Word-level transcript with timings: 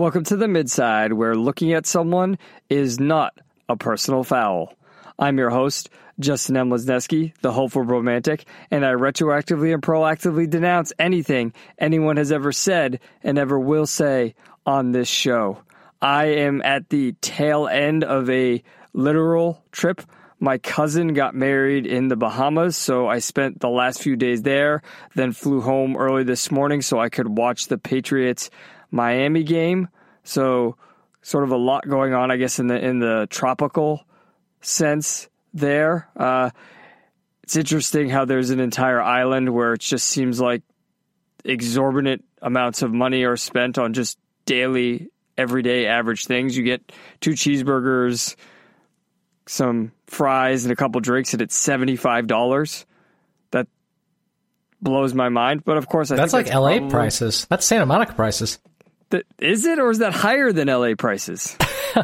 Welcome 0.00 0.24
to 0.24 0.36
the 0.38 0.48
midside, 0.48 1.12
where 1.12 1.34
looking 1.34 1.74
at 1.74 1.84
someone 1.84 2.38
is 2.70 2.98
not 2.98 3.38
a 3.68 3.76
personal 3.76 4.24
foul. 4.24 4.72
I'm 5.18 5.36
your 5.36 5.50
host, 5.50 5.90
Justin 6.18 6.56
M. 6.56 6.70
Lesneski, 6.70 7.34
the 7.42 7.52
hopeful 7.52 7.82
romantic, 7.82 8.46
and 8.70 8.86
I 8.86 8.92
retroactively 8.92 9.74
and 9.74 9.82
proactively 9.82 10.48
denounce 10.48 10.94
anything 10.98 11.52
anyone 11.78 12.16
has 12.16 12.32
ever 12.32 12.50
said 12.50 13.00
and 13.22 13.38
ever 13.38 13.60
will 13.60 13.84
say 13.84 14.34
on 14.64 14.92
this 14.92 15.06
show. 15.06 15.58
I 16.00 16.28
am 16.28 16.62
at 16.62 16.88
the 16.88 17.12
tail 17.20 17.68
end 17.68 18.02
of 18.02 18.30
a 18.30 18.62
literal 18.94 19.62
trip. 19.70 20.00
My 20.38 20.56
cousin 20.56 21.12
got 21.12 21.34
married 21.34 21.84
in 21.84 22.08
the 22.08 22.16
Bahamas, 22.16 22.74
so 22.74 23.06
I 23.06 23.18
spent 23.18 23.60
the 23.60 23.68
last 23.68 24.00
few 24.00 24.16
days 24.16 24.40
there, 24.40 24.80
then 25.14 25.32
flew 25.32 25.60
home 25.60 25.94
early 25.94 26.24
this 26.24 26.50
morning 26.50 26.80
so 26.80 26.98
I 26.98 27.10
could 27.10 27.36
watch 27.36 27.66
the 27.66 27.76
Patriots 27.76 28.48
Miami 28.90 29.42
game. 29.42 29.88
So 30.24 30.76
sort 31.22 31.44
of 31.44 31.50
a 31.50 31.56
lot 31.56 31.86
going 31.88 32.14
on, 32.14 32.30
I 32.30 32.36
guess, 32.36 32.58
in 32.58 32.66
the 32.66 32.78
in 32.78 32.98
the 32.98 33.26
tropical 33.30 34.04
sense 34.60 35.28
there. 35.54 36.08
Uh, 36.16 36.50
it's 37.42 37.56
interesting 37.56 38.08
how 38.08 38.24
there's 38.24 38.50
an 38.50 38.60
entire 38.60 39.00
island 39.02 39.52
where 39.52 39.72
it 39.74 39.80
just 39.80 40.06
seems 40.06 40.40
like 40.40 40.62
exorbitant 41.44 42.24
amounts 42.42 42.82
of 42.82 42.92
money 42.92 43.24
are 43.24 43.36
spent 43.36 43.76
on 43.78 43.92
just 43.92 44.18
daily, 44.46 45.08
everyday, 45.36 45.86
average 45.86 46.26
things. 46.26 46.56
You 46.56 46.62
get 46.62 46.92
two 47.20 47.32
cheeseburgers, 47.32 48.36
some 49.46 49.92
fries, 50.06 50.64
and 50.64 50.72
a 50.72 50.76
couple 50.76 51.00
drinks, 51.00 51.32
and 51.32 51.42
it's 51.42 51.56
seventy 51.56 51.96
five 51.96 52.26
dollars. 52.26 52.86
That 53.50 53.66
blows 54.80 55.12
my 55.12 55.28
mind. 55.28 55.64
But 55.64 55.76
of 55.76 55.88
course, 55.88 56.10
I 56.10 56.16
that's 56.16 56.32
like 56.32 56.46
that's 56.46 56.54
LA 56.56 56.76
probably- 56.76 56.90
prices. 56.90 57.46
That's 57.50 57.66
Santa 57.66 57.86
Monica 57.86 58.14
prices. 58.14 58.58
That, 59.10 59.24
is 59.38 59.66
it, 59.66 59.78
or 59.78 59.90
is 59.90 59.98
that 59.98 60.12
higher 60.12 60.52
than 60.52 60.68
LA 60.68 60.94
prices? 60.96 61.56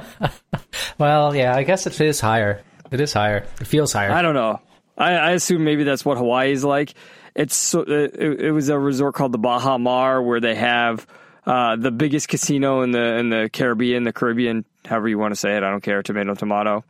Well, 0.99 1.35
yeah, 1.37 1.55
I 1.55 1.63
guess 1.63 1.87
it 1.87 2.01
is 2.01 2.21
higher. 2.21 2.63
It 2.91 3.01
is 3.01 3.13
higher. 3.13 3.47
It 3.61 3.67
feels 3.67 3.93
higher. 3.93 4.11
I 4.11 4.23
don't 4.23 4.35
know. 4.35 4.61
I, 4.97 5.13
I 5.13 5.31
assume 5.33 5.65
maybe 5.65 5.85
that's 5.85 6.05
what 6.05 6.17
Hawaii 6.17 6.53
is 6.53 6.65
like. 6.65 6.95
It's 7.35 7.55
so, 7.55 7.81
it, 7.81 8.15
it 8.15 8.53
was 8.53 8.69
a 8.71 8.79
resort 8.79 9.15
called 9.15 9.33
the 9.33 9.39
Baha 9.39 9.79
Mar 9.79 10.23
where 10.23 10.41
they 10.41 10.55
have 10.55 11.07
uh, 11.45 11.77
the 11.77 11.91
biggest 11.91 12.29
casino 12.29 12.81
in 12.81 12.93
the 12.93 13.19
in 13.19 13.29
the 13.29 13.51
Caribbean, 13.53 14.05
the 14.05 14.13
Caribbean, 14.13 14.65
however 14.87 15.09
you 15.09 15.19
want 15.19 15.33
to 15.33 15.37
say 15.37 15.57
it. 15.57 15.63
I 15.63 15.71
don't 15.71 15.83
care. 15.83 16.03
Tomato, 16.03 16.35
tomato. 16.35 16.85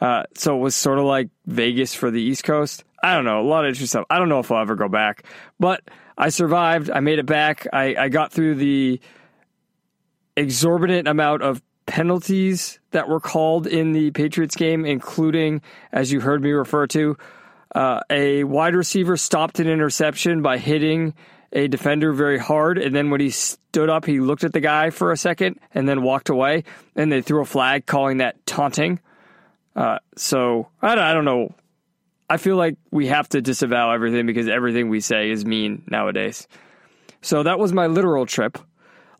Uh, 0.00 0.24
so 0.34 0.58
it 0.58 0.60
was 0.60 0.76
sort 0.76 0.98
of 0.98 1.06
like 1.06 1.30
Vegas 1.46 1.94
for 1.94 2.10
the 2.10 2.20
East 2.20 2.44
Coast. 2.44 2.84
I 3.02 3.14
don't 3.14 3.24
know. 3.24 3.40
A 3.40 3.42
lot 3.48 3.64
of 3.64 3.68
interesting 3.68 3.86
stuff. 3.86 4.06
I 4.10 4.18
don't 4.18 4.28
know 4.28 4.40
if 4.40 4.52
I'll 4.52 4.60
ever 4.60 4.76
go 4.76 4.88
back, 4.88 5.24
but 5.58 5.80
I 6.18 6.28
survived. 6.28 6.90
I 6.90 7.00
made 7.00 7.18
it 7.18 7.26
back. 7.26 7.66
I, 7.72 7.96
I 7.96 8.08
got 8.10 8.32
through 8.32 8.56
the 8.56 9.00
exorbitant 10.36 11.08
amount 11.08 11.42
of 11.42 11.62
penalties 11.86 12.80
that 12.90 13.08
were 13.08 13.20
called 13.20 13.66
in 13.66 13.92
the 13.92 14.10
Patriots 14.10 14.56
game, 14.56 14.84
including, 14.84 15.62
as 15.92 16.12
you 16.12 16.20
heard 16.20 16.42
me 16.42 16.50
refer 16.50 16.86
to, 16.88 17.16
uh, 17.74 18.00
a 18.10 18.44
wide 18.44 18.74
receiver 18.74 19.16
stopped 19.16 19.60
an 19.60 19.68
interception 19.68 20.42
by 20.42 20.58
hitting 20.58 21.14
a 21.52 21.68
defender 21.68 22.12
very 22.12 22.38
hard. 22.38 22.78
And 22.78 22.94
then 22.94 23.10
when 23.10 23.20
he 23.20 23.30
stood 23.30 23.88
up, 23.88 24.04
he 24.04 24.20
looked 24.20 24.44
at 24.44 24.52
the 24.52 24.60
guy 24.60 24.90
for 24.90 25.12
a 25.12 25.16
second 25.16 25.60
and 25.74 25.88
then 25.88 26.02
walked 26.02 26.28
away. 26.28 26.64
And 26.96 27.10
they 27.10 27.22
threw 27.22 27.40
a 27.40 27.46
flag 27.46 27.86
calling 27.86 28.18
that 28.18 28.44
taunting. 28.46 29.00
Uh, 29.74 29.98
so 30.16 30.68
I 30.82 30.94
don't, 30.94 31.04
I 31.04 31.14
don't 31.14 31.24
know. 31.24 31.54
I 32.28 32.38
feel 32.38 32.56
like 32.56 32.76
we 32.90 33.06
have 33.06 33.28
to 33.30 33.40
disavow 33.40 33.92
everything 33.92 34.26
because 34.26 34.48
everything 34.48 34.88
we 34.88 35.00
say 35.00 35.30
is 35.30 35.44
mean 35.44 35.84
nowadays. 35.86 36.48
So 37.22 37.44
that 37.44 37.58
was 37.58 37.72
my 37.72 37.86
literal 37.86 38.26
trip. 38.26 38.58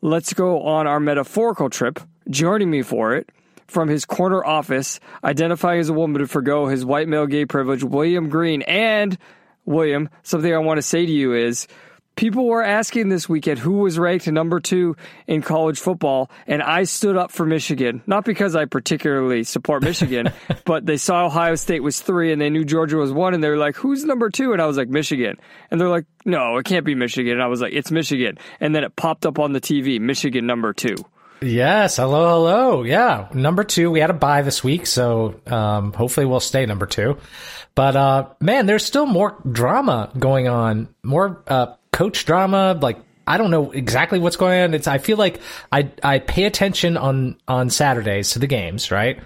Let's 0.03 0.35
go 0.35 0.63
on 0.63 0.87
our 0.87 1.01
metaphorical 1.01 1.71
trip. 1.71 2.01
Joining 2.29 2.71
me 2.71 2.83
for 2.83 3.15
it 3.15 3.31
from 3.67 3.89
his 3.89 4.05
corner 4.05 4.45
office, 4.45 5.01
identifying 5.25 5.81
as 5.81 5.89
a 5.89 5.93
woman 5.93 6.21
to 6.21 6.29
forgo 6.29 6.67
his 6.67 6.85
white 6.85 7.09
male 7.09 7.27
gay 7.27 7.47
privilege, 7.47 7.83
William 7.83 8.29
Green. 8.29 8.63
And, 8.63 9.17
William, 9.65 10.09
something 10.23 10.53
I 10.53 10.59
want 10.59 10.79
to 10.79 10.83
say 10.83 11.07
to 11.07 11.13
you 11.13 11.35
is 11.35 11.67
people 12.17 12.47
were 12.47 12.65
asking 12.65 13.11
this 13.11 13.29
weekend 13.29 13.59
who 13.59 13.75
was 13.75 13.99
ranked 13.99 14.27
number 14.27 14.59
two 14.59 14.97
in 15.27 15.43
college 15.43 15.79
football, 15.79 16.31
and 16.47 16.63
I 16.63 16.85
stood 16.85 17.17
up 17.17 17.31
for 17.31 17.47
Michigan. 17.47 18.03
Not 18.07 18.25
because 18.25 18.57
I 18.57 18.65
particularly 18.65 19.45
support 19.45 19.83
Michigan, 19.83 20.33
but 20.65 20.87
they 20.87 20.97
saw 20.97 21.27
Ohio 21.27 21.55
State 21.55 21.83
was 21.83 22.01
three 22.01 22.33
and 22.33 22.41
they 22.41 22.51
knew 22.51 22.65
Georgia 22.65 22.97
was 22.97 23.13
one, 23.13 23.35
and 23.35 23.45
they 23.45 23.49
were 23.49 23.57
like, 23.57 23.77
who's 23.77 24.05
number 24.05 24.31
two? 24.31 24.53
And 24.53 24.61
I 24.61 24.67
was 24.67 24.77
like, 24.77 24.89
Michigan. 24.89 25.37
And 25.71 25.81
they're 25.81 25.89
like, 25.89 26.07
no, 26.25 26.57
it 26.57 26.65
can't 26.65 26.85
be 26.85 26.95
Michigan. 26.95 27.35
And 27.35 27.43
I 27.43 27.47
was 27.47 27.61
like, 27.61 27.73
it's 27.73 27.91
Michigan. 27.91 28.39
And 28.61 28.75
then 28.75 28.83
it 28.83 28.97
popped 28.97 29.27
up 29.27 29.39
on 29.39 29.53
the 29.53 29.61
TV, 29.61 30.01
Michigan 30.01 30.47
number 30.47 30.73
two. 30.73 30.97
Yes. 31.43 31.97
Hello. 31.97 32.31
Hello. 32.31 32.83
Yeah. 32.83 33.29
Number 33.35 33.63
two. 33.63 33.91
We 33.91 34.01
had 34.01 34.09
a 34.09 34.15
bye 34.15 34.41
this 34.41 34.65
week, 34.65 34.87
so 34.87 35.39
um, 35.47 35.93
hopefully 35.93 36.25
we'll 36.25 36.41
stay 36.41 36.65
number 36.65 36.87
two. 36.87 37.19
But 37.75 37.95
uh, 37.95 38.29
man, 38.41 38.65
there's 38.65 38.87
still 38.87 39.05
more 39.05 39.37
drama 39.51 40.11
going 40.19 40.49
on. 40.49 40.89
More 41.03 41.43
uh, 41.47 41.75
coach 41.97 42.27
drama. 42.27 42.79
Like 42.81 42.99
I 43.27 43.39
don't 43.39 43.51
know 43.51 43.73
exactly 43.73 44.19
what's 44.19 44.37
going 44.37 44.61
on. 44.61 44.75
It's 44.75 44.87
I 44.87 44.99
feel 44.99 45.17
like 45.17 45.41
I 45.73 45.91
I 46.03 46.19
pay 46.19 46.45
attention 46.45 46.97
on 46.97 47.39
on 47.49 47.71
Saturdays 47.71 48.31
to 48.33 48.39
the 48.39 48.47
games, 48.47 48.91
right? 48.91 49.19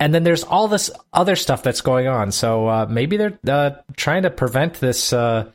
And 0.00 0.12
then 0.14 0.24
there's 0.24 0.44
all 0.44 0.68
this 0.68 0.90
other 1.12 1.36
stuff 1.36 1.62
that's 1.62 1.80
going 1.80 2.06
on. 2.08 2.30
So 2.32 2.68
uh, 2.68 2.86
maybe 2.88 3.16
they're 3.16 3.38
uh, 3.48 3.70
trying 3.96 4.22
to 4.22 4.30
prevent 4.30 4.74
this 4.74 5.12
uh, 5.12 5.50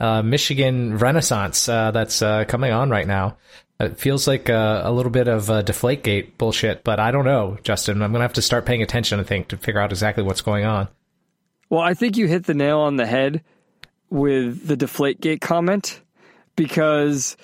uh, 0.00 0.22
Michigan 0.22 0.96
renaissance 0.98 1.68
uh, 1.68 1.90
that's 1.90 2.22
uh, 2.22 2.44
coming 2.44 2.72
on 2.72 2.90
right 2.90 3.06
now. 3.06 3.36
It 3.80 3.98
feels 3.98 4.26
like 4.28 4.48
uh, 4.48 4.82
a 4.84 4.92
little 4.92 5.10
bit 5.10 5.26
of 5.26 5.50
uh, 5.50 5.62
Deflategate 5.62 6.38
bullshit, 6.38 6.84
but 6.84 7.00
I 7.00 7.10
don't 7.10 7.24
know, 7.24 7.58
Justin. 7.62 8.02
I'm 8.02 8.12
gonna 8.12 8.24
have 8.24 8.34
to 8.34 8.42
start 8.42 8.66
paying 8.66 8.82
attention, 8.82 9.20
I 9.20 9.24
think, 9.24 9.48
to 9.48 9.56
figure 9.56 9.80
out 9.80 9.90
exactly 9.90 10.22
what's 10.22 10.42
going 10.42 10.64
on. 10.64 10.88
Well, 11.70 11.80
I 11.80 11.94
think 11.94 12.16
you 12.16 12.26
hit 12.26 12.44
the 12.44 12.54
nail 12.54 12.78
on 12.78 12.96
the 12.96 13.06
head 13.06 13.42
with 14.14 14.66
the 14.66 14.76
Deflategate 14.76 15.40
comment 15.40 16.00
because 16.56 17.36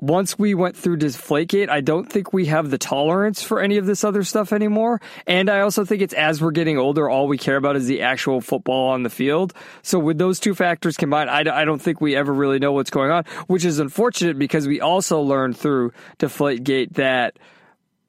once 0.00 0.38
we 0.38 0.54
went 0.54 0.76
through 0.76 0.96
Deflategate, 0.96 1.68
I 1.68 1.80
don't 1.80 2.10
think 2.10 2.32
we 2.32 2.46
have 2.46 2.70
the 2.70 2.78
tolerance 2.78 3.42
for 3.42 3.60
any 3.60 3.76
of 3.76 3.86
this 3.86 4.04
other 4.04 4.24
stuff 4.24 4.52
anymore. 4.52 5.00
And 5.26 5.48
I 5.48 5.60
also 5.60 5.84
think 5.84 6.02
it's 6.02 6.14
as 6.14 6.40
we're 6.40 6.50
getting 6.50 6.78
older, 6.78 7.08
all 7.08 7.28
we 7.28 7.38
care 7.38 7.56
about 7.56 7.76
is 7.76 7.86
the 7.86 8.02
actual 8.02 8.40
football 8.40 8.88
on 8.88 9.02
the 9.02 9.10
field. 9.10 9.52
So 9.82 9.98
with 9.98 10.18
those 10.18 10.40
two 10.40 10.54
factors 10.54 10.96
combined, 10.96 11.30
I, 11.30 11.60
I 11.60 11.64
don't 11.64 11.80
think 11.80 12.00
we 12.00 12.16
ever 12.16 12.32
really 12.32 12.58
know 12.58 12.72
what's 12.72 12.90
going 12.90 13.10
on, 13.10 13.24
which 13.46 13.64
is 13.64 13.78
unfortunate 13.78 14.38
because 14.38 14.66
we 14.66 14.80
also 14.80 15.20
learned 15.20 15.58
through 15.58 15.92
Deflategate 16.18 16.94
that 16.94 17.38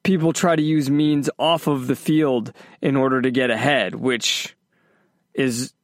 people 0.02 0.32
try 0.32 0.56
to 0.56 0.62
use 0.62 0.88
means 0.88 1.28
off 1.38 1.66
of 1.66 1.86
the 1.86 1.96
field 1.96 2.52
in 2.80 2.96
order 2.96 3.20
to 3.20 3.30
get 3.30 3.50
ahead, 3.50 3.94
which 3.94 4.56
is 5.34 5.74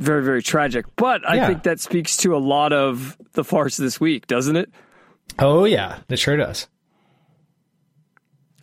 very, 0.00 0.24
very 0.24 0.42
tragic. 0.42 0.86
But 0.96 1.28
I 1.28 1.36
Yeah. 1.36 1.46
think 1.46 1.62
that 1.62 1.78
speaks 1.78 2.16
to 2.18 2.34
a 2.34 2.38
lot 2.38 2.72
of 2.72 3.16
the 3.34 3.44
farce 3.44 3.76
this 3.76 4.00
week, 4.00 4.26
doesn't 4.26 4.56
it? 4.56 4.70
Oh 5.38 5.64
yeah, 5.64 5.98
it 6.08 6.18
sure 6.18 6.36
does. 6.36 6.66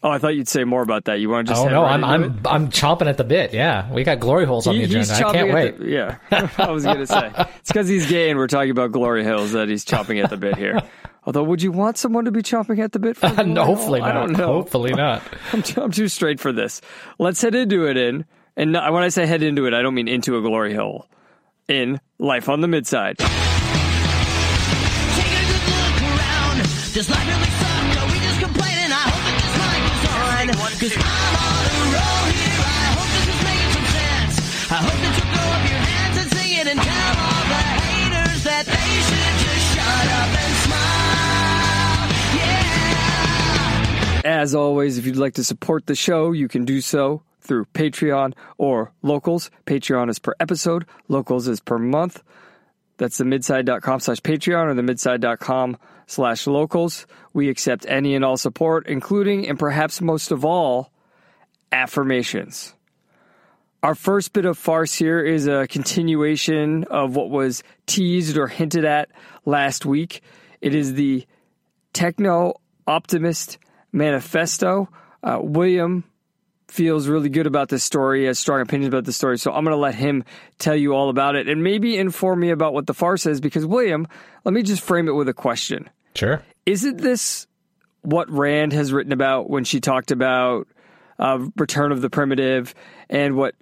Oh, 0.04 0.10
I 0.12 0.20
thought 0.20 0.36
you'd 0.36 0.48
say 0.48 0.64
more 0.64 0.84
about 0.84 1.06
that. 1.06 1.20
You 1.20 1.30
want 1.30 1.48
to 1.48 1.54
just 1.54 1.66
Oh 1.66 1.70
no, 1.70 1.82
right 1.82 1.94
I'm 1.94 2.04
I'm 2.04 2.24
it? 2.24 2.32
I'm 2.46 2.70
chomping 2.70 3.08
at 3.08 3.18
the 3.18 3.24
bit. 3.24 3.52
Yeah, 3.54 3.92
we 3.92 4.04
got 4.04 4.20
glory 4.20 4.46
holes 4.46 4.68
on 4.68 4.76
He- 4.76 4.86
the 4.86 5.00
agenda. 5.00 5.14
I 5.28 5.34
can't 5.34 5.54
wait. 5.54 5.80
the- 5.80 5.86
yeah, 5.90 6.18
I 6.58 6.70
was 6.72 6.84
going 6.84 7.00
to 7.00 7.08
say 7.08 7.32
it's 7.60 7.70
because 7.70 7.88
he's 7.88 8.06
gay 8.08 8.30
and 8.30 8.38
we're 8.38 8.48
talking 8.48 8.70
about 8.72 8.92
Glory 8.92 9.24
holes 9.24 9.54
that 9.54 9.70
he's 9.70 9.84
chomping 9.86 10.24
at 10.24 10.30
the 10.30 10.38
bit 10.38 10.56
here. 10.58 10.80
Although, 11.26 11.44
would 11.44 11.62
you 11.62 11.72
want 11.74 11.98
someone 11.98 12.24
to 12.26 12.32
be 12.32 12.42
chomping 12.42 12.80
at 12.80 12.94
the 12.94 13.00
bit 13.00 13.18
for 13.18 13.28
no, 13.44 13.66
hopefully 13.66 14.00
not. 14.00 14.10
I 14.10 14.14
don't 14.14 14.32
know. 14.34 14.46
Hopefully 14.48 14.94
not. 14.94 15.22
I'm 15.52 15.62
too, 15.62 15.82
I'm 15.82 15.92
too 15.92 16.08
straight 16.08 16.40
for 16.40 16.54
this. 16.54 16.80
Let's 17.20 17.42
head 17.42 17.54
into 17.54 17.86
it 17.88 17.98
in, 17.98 18.24
and 18.56 18.74
when 18.74 19.04
I 19.04 19.10
say 19.10 19.26
head 19.26 19.44
into 19.44 19.66
it, 19.66 19.74
I 19.74 19.82
don't 19.82 19.94
mean 19.96 20.08
into 20.08 20.38
a 20.38 20.42
glory 20.42 20.74
hole. 20.74 21.06
In 21.68 22.00
life 22.18 22.48
on 22.48 22.62
the 22.62 22.68
midside. 22.70 23.18
Take 23.18 23.28
a 23.28 23.34
good 25.52 25.68
look 25.68 26.00
around. 26.00 26.64
Does 26.96 27.10
life 27.10 27.28
really 27.28 27.52
suck? 27.60 28.00
Are 28.00 28.08
we 28.08 28.20
just 28.24 28.40
complaining? 28.40 28.88
I 28.88 29.04
hope 29.04 29.20
that 29.28 29.36
this 29.36 29.52
mic 29.60 29.84
is 29.92 30.08
on. 30.08 30.48
Cause 30.80 30.96
I'm 30.96 31.36
on 31.44 31.68
a 31.68 31.92
roll 31.92 32.24
here. 32.32 32.56
I 32.64 32.88
hope 32.96 33.12
this 33.12 33.28
is 33.36 33.44
making 33.44 33.72
some 33.76 33.84
sense. 34.00 34.40
I 34.72 34.80
hope 34.80 34.96
that 34.96 35.12
you'll 35.12 35.28
throw 35.36 35.44
up 35.44 35.68
your 35.68 35.84
hands 35.84 36.16
and 36.24 36.32
sing 36.40 36.52
it 36.56 36.68
and 36.72 36.80
tell 36.80 37.20
all 37.20 37.44
the 37.52 37.64
haters 37.84 38.48
that 38.48 38.64
they 38.64 39.04
should 39.04 39.36
just 39.44 39.68
shut 39.76 40.08
up 40.08 40.32
and 40.40 40.56
smile. 40.64 42.08
Yeah. 44.24 44.40
As 44.40 44.56
always, 44.56 44.98
if 44.98 45.06
you'd 45.06 45.18
like 45.18 45.34
to 45.34 45.44
support 45.44 45.86
the 45.86 45.96
show, 45.96 46.32
you 46.32 46.48
can 46.48 46.64
do 46.64 46.80
so 46.80 47.24
through 47.48 47.66
Patreon 47.66 48.34
or 48.58 48.92
Locals. 49.02 49.50
Patreon 49.66 50.10
is 50.10 50.20
per 50.20 50.34
episode, 50.40 50.86
Locals 51.08 51.48
is 51.48 51.60
per 51.60 51.78
month. 51.78 52.22
That's 52.98 53.18
the 53.18 53.26
midside.com 53.26 54.00
slash 54.00 54.20
Patreon 54.20 54.68
or 54.68 54.74
the 54.74 54.84
midside.com 54.84 55.78
slash 56.08 56.48
locals. 56.48 57.06
We 57.34 57.50
accept 57.50 57.86
any 57.88 58.16
and 58.16 58.26
all 58.26 58.38
support, 58.38 58.88
including 58.88 59.48
and 59.48 59.60
perhaps 59.60 60.02
most 60.02 60.32
of 60.32 60.44
all, 60.44 60.92
affirmations. 61.72 62.74
Our 63.84 63.94
first 63.94 64.34
bit 64.34 64.46
of 64.46 64.58
farce 64.58 64.96
here 64.96 65.24
is 65.24 65.48
a 65.48 65.68
continuation 65.68 66.86
of 66.86 67.16
what 67.16 67.30
was 67.30 67.64
teased 67.86 68.38
or 68.38 68.48
hinted 68.48 68.86
at 68.86 69.10
last 69.46 69.86
week. 69.86 70.22
It 70.62 70.74
is 70.74 70.96
the 70.96 71.28
Techno 71.94 72.56
Optimist 72.88 73.60
Manifesto. 73.92 74.90
Uh, 75.22 75.40
William 75.42 76.04
feels 76.68 77.08
really 77.08 77.30
good 77.30 77.48
about 77.48 77.70
this 77.70 77.84
story, 77.84 78.26
has 78.26 78.38
strong 78.38 78.62
opinions 78.62 78.94
about 78.94 79.06
the 79.06 79.14
story, 79.14 79.38
so 79.38 79.52
I'm 79.52 79.64
going 79.64 79.76
to 79.76 79.80
let 79.80 79.96
him 79.96 80.24
tell 80.60 80.76
you 80.76 80.94
all 80.94 81.10
about 81.10 81.36
it 81.36 81.48
and 81.48 81.64
maybe 81.64 81.98
inform 81.98 82.40
me 82.40 82.50
about 82.50 82.74
what 82.74 82.88
the 82.88 82.94
farce 82.94 83.26
is 83.26 83.40
because, 83.40 83.66
William, 83.66 84.08
let 84.44 84.54
me 84.54 84.64
just 84.64 84.82
frame 84.82 85.08
it 85.08 85.14
with 85.14 85.30
a 85.30 85.34
question. 85.34 85.90
Sure. 86.16 86.42
Isn't 86.66 86.98
this 86.98 87.48
what 88.02 88.30
Rand 88.30 88.74
has 88.74 88.92
written 88.92 89.12
about 89.12 89.50
when 89.50 89.64
she 89.64 89.80
talked 89.80 90.12
about 90.12 90.68
uh, 91.20 91.48
Return 91.56 91.92
of 91.92 92.02
the 92.02 92.10
Primitive 92.10 92.76
and 93.10 93.36
what 93.36 93.56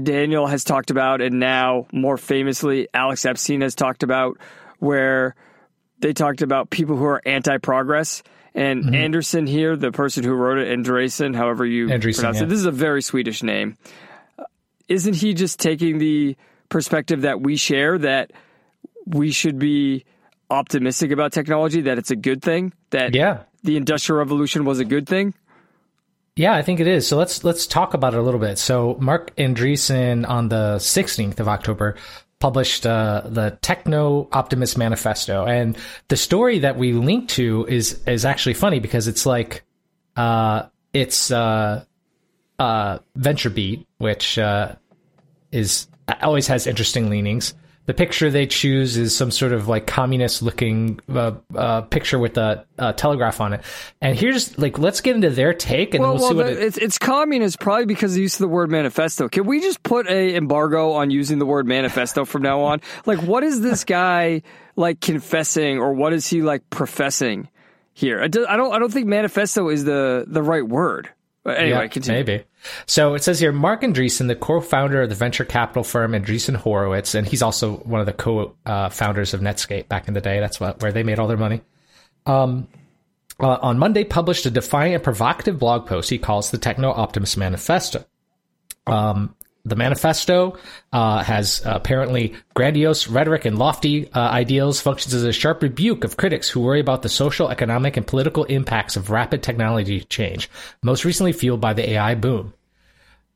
Daniel 0.00 0.46
has 0.46 0.64
talked 0.64 0.90
about, 0.90 1.20
and 1.20 1.40
now 1.40 1.86
more 1.92 2.18
famously, 2.18 2.88
Alex 2.92 3.24
Epstein 3.24 3.62
has 3.62 3.74
talked 3.74 4.02
about, 4.02 4.38
where 4.78 5.34
they 5.98 6.12
talked 6.12 6.42
about 6.42 6.70
people 6.70 6.96
who 6.96 7.04
are 7.04 7.22
anti 7.24 7.58
progress. 7.58 8.22
And 8.56 8.84
Mm-hmm. 8.84 8.94
Anderson 8.94 9.46
here, 9.46 9.76
the 9.76 9.92
person 9.92 10.24
who 10.24 10.32
wrote 10.32 10.56
it, 10.58 10.76
Andresen, 10.76 11.36
however 11.36 11.64
you 11.66 11.88
Andresen, 11.88 12.14
pronounce 12.16 12.38
yeah. 12.38 12.44
it, 12.44 12.48
this 12.48 12.58
is 12.58 12.64
a 12.66 12.70
very 12.72 13.02
Swedish 13.02 13.42
name. 13.42 13.76
Uh, 14.38 14.44
Isn't 14.88 15.14
he 15.14 15.34
just 15.34 15.60
taking 15.60 15.98
the 15.98 16.36
perspective 16.70 17.20
that 17.20 17.40
we 17.42 17.56
share 17.56 17.98
that 17.98 18.32
we 19.06 19.30
should 19.30 19.58
be 19.58 20.04
optimistic 20.50 21.10
about 21.10 21.32
technology, 21.32 21.82
that 21.82 21.98
it's 21.98 22.10
a 22.10 22.16
good 22.16 22.40
thing, 22.42 22.72
that 22.90 23.14
Yeah. 23.14 23.40
the 23.62 23.76
Industrial 23.76 24.18
Revolution 24.18 24.64
was 24.64 24.78
a 24.80 24.84
good 24.86 25.06
thing? 25.06 25.34
Yeah, 26.34 26.54
I 26.54 26.62
think 26.62 26.80
it 26.80 26.86
is. 26.86 27.06
So 27.08 27.16
let's 27.16 27.44
let's 27.44 27.66
talk 27.66 27.94
about 27.94 28.12
it 28.14 28.18
a 28.18 28.22
little 28.22 28.40
bit. 28.40 28.58
So 28.58 28.96
Mark 29.00 29.34
Andreessen 29.36 30.28
on 30.28 30.48
the 30.48 30.76
16th 30.76 31.40
of 31.40 31.48
October 31.48 31.96
published 32.38 32.86
uh, 32.86 33.22
the 33.24 33.58
Techno 33.62 34.28
Optimist 34.32 34.76
Manifesto, 34.76 35.44
and 35.44 35.76
the 36.08 36.16
story 36.16 36.60
that 36.60 36.76
we 36.76 36.92
link 36.92 37.28
to 37.30 37.66
is 37.68 38.00
is 38.06 38.24
actually 38.24 38.54
funny 38.54 38.80
because 38.80 39.08
it's 39.08 39.26
like 39.26 39.64
uh, 40.16 40.64
it's 40.92 41.30
uh, 41.30 41.84
uh, 42.58 42.98
VentureBeat, 43.18 43.86
which 43.98 44.38
uh, 44.38 44.74
is 45.52 45.88
always 46.22 46.46
has 46.46 46.66
interesting 46.66 47.10
leanings. 47.10 47.54
The 47.86 47.94
picture 47.94 48.30
they 48.30 48.46
choose 48.46 48.96
is 48.96 49.14
some 49.16 49.30
sort 49.30 49.52
of 49.52 49.68
like 49.68 49.86
communist 49.86 50.42
looking 50.42 50.98
uh, 51.08 51.34
uh, 51.54 51.82
picture 51.82 52.18
with 52.18 52.36
a, 52.36 52.64
a 52.78 52.92
telegraph 52.92 53.40
on 53.40 53.52
it. 53.52 53.60
And 54.00 54.18
here's 54.18 54.58
like, 54.58 54.78
let's 54.78 55.00
get 55.00 55.14
into 55.14 55.30
their 55.30 55.54
take 55.54 55.94
and 55.94 56.02
Well, 56.02 56.14
then 56.18 56.20
we'll, 56.20 56.36
well 56.36 56.46
see 56.46 56.50
what 56.52 56.56
the- 56.56 56.62
it, 56.62 56.66
it's, 56.66 56.78
it's 56.78 56.98
communist 56.98 57.60
probably 57.60 57.86
because 57.86 58.10
of 58.12 58.16
the 58.16 58.22
use 58.22 58.34
of 58.34 58.40
the 58.40 58.48
word 58.48 58.70
manifesto. 58.72 59.28
Can 59.28 59.46
we 59.46 59.60
just 59.60 59.82
put 59.84 60.08
a 60.08 60.34
embargo 60.34 60.92
on 60.92 61.10
using 61.10 61.38
the 61.38 61.46
word 61.46 61.66
manifesto 61.66 62.24
from 62.24 62.42
now 62.42 62.60
on? 62.62 62.80
Like, 63.06 63.20
what 63.22 63.44
is 63.44 63.60
this 63.60 63.84
guy 63.84 64.42
like 64.74 65.00
confessing, 65.00 65.78
or 65.78 65.92
what 65.94 66.12
is 66.12 66.26
he 66.26 66.42
like 66.42 66.68
professing 66.70 67.48
here? 67.94 68.20
I 68.20 68.26
do- 68.26 68.46
I 68.48 68.56
don't. 68.56 68.72
I 68.74 68.78
don't 68.80 68.92
think 68.92 69.06
manifesto 69.06 69.68
is 69.68 69.84
the 69.84 70.24
the 70.26 70.42
right 70.42 70.66
word. 70.66 71.08
But 71.46 71.58
anyway, 71.58 71.82
Yeah, 71.82 71.86
continue. 71.86 72.24
Maybe. 72.24 72.44
So 72.86 73.14
it 73.14 73.22
says 73.22 73.38
here 73.38 73.52
Mark 73.52 73.82
Andreessen, 73.82 74.26
the 74.26 74.34
co-founder 74.34 75.02
of 75.02 75.08
the 75.08 75.14
venture 75.14 75.44
capital 75.44 75.84
firm 75.84 76.10
Andreessen 76.10 76.56
Horowitz, 76.56 77.14
and 77.14 77.24
he's 77.24 77.40
also 77.40 77.76
one 77.76 78.00
of 78.00 78.06
the 78.06 78.12
co-founders 78.12 79.32
of 79.32 79.40
Netscape 79.40 79.86
back 79.86 80.08
in 80.08 80.14
the 80.14 80.20
day. 80.20 80.40
That's 80.40 80.58
what, 80.58 80.82
where 80.82 80.90
they 80.90 81.04
made 81.04 81.20
all 81.20 81.28
their 81.28 81.36
money. 81.36 81.60
Um, 82.26 82.66
uh, 83.38 83.58
on 83.62 83.78
Monday, 83.78 84.02
published 84.02 84.44
a 84.46 84.50
defiant 84.50 84.94
and 84.96 85.04
provocative 85.04 85.56
blog 85.56 85.86
post 85.86 86.10
he 86.10 86.18
calls 86.18 86.50
the 86.50 86.58
Techno 86.58 86.90
Optimist 86.90 87.36
Manifesto. 87.36 88.04
Um, 88.88 89.36
the 89.66 89.76
manifesto 89.76 90.56
uh, 90.92 91.22
has 91.24 91.60
apparently 91.64 92.34
grandiose 92.54 93.08
rhetoric 93.08 93.44
and 93.44 93.58
lofty 93.58 94.10
uh, 94.12 94.20
ideals, 94.20 94.80
functions 94.80 95.12
as 95.12 95.24
a 95.24 95.32
sharp 95.32 95.60
rebuke 95.60 96.04
of 96.04 96.16
critics 96.16 96.48
who 96.48 96.60
worry 96.60 96.78
about 96.78 97.02
the 97.02 97.08
social, 97.08 97.50
economic, 97.50 97.96
and 97.96 98.06
political 98.06 98.44
impacts 98.44 98.96
of 98.96 99.10
rapid 99.10 99.42
technology 99.42 100.00
change, 100.04 100.48
most 100.84 101.04
recently 101.04 101.32
fueled 101.32 101.60
by 101.60 101.72
the 101.72 101.90
AI 101.90 102.14
boom. 102.14 102.54